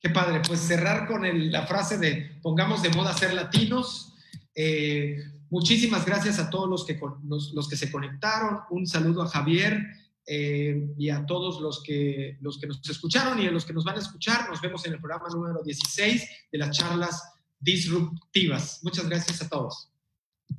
Qué 0.00 0.10
padre, 0.10 0.42
pues 0.46 0.60
cerrar 0.60 1.08
con 1.08 1.24
la 1.50 1.66
frase 1.66 1.98
de 1.98 2.38
pongamos 2.40 2.84
de 2.84 2.90
moda 2.90 3.12
ser 3.14 3.34
latinos. 3.34 4.14
Eh, 4.54 5.16
muchísimas 5.50 6.06
gracias 6.06 6.38
a 6.38 6.50
todos 6.50 6.68
los 6.68 6.86
que, 6.86 7.00
los, 7.24 7.68
que 7.68 7.76
se 7.76 7.90
conectaron. 7.90 8.60
Un 8.70 8.86
saludo 8.86 9.22
a 9.22 9.28
Javier 9.28 9.84
eh, 10.24 10.94
y 10.96 11.10
a 11.10 11.26
todos 11.26 11.60
los 11.60 11.82
que, 11.82 12.38
los 12.40 12.60
que 12.60 12.68
nos 12.68 12.88
escucharon 12.88 13.40
y 13.40 13.48
a 13.48 13.50
los 13.50 13.64
que 13.64 13.72
nos 13.72 13.84
van 13.84 13.96
a 13.96 14.00
escuchar. 14.02 14.48
Nos 14.48 14.60
vemos 14.60 14.86
en 14.86 14.92
el 14.92 15.00
programa 15.00 15.26
número 15.30 15.64
16 15.64 16.28
de 16.52 16.58
las 16.58 16.70
charlas 16.70 17.20
disruptivas. 17.58 18.78
Muchas 18.84 19.08
gracias 19.08 19.42
a 19.42 19.48
todos. 19.48 19.90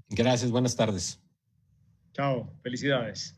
Gracias, 0.10 0.52
buenas 0.52 0.76
tardes. 0.76 1.22
Chao, 2.18 2.52
felicidades. 2.64 3.38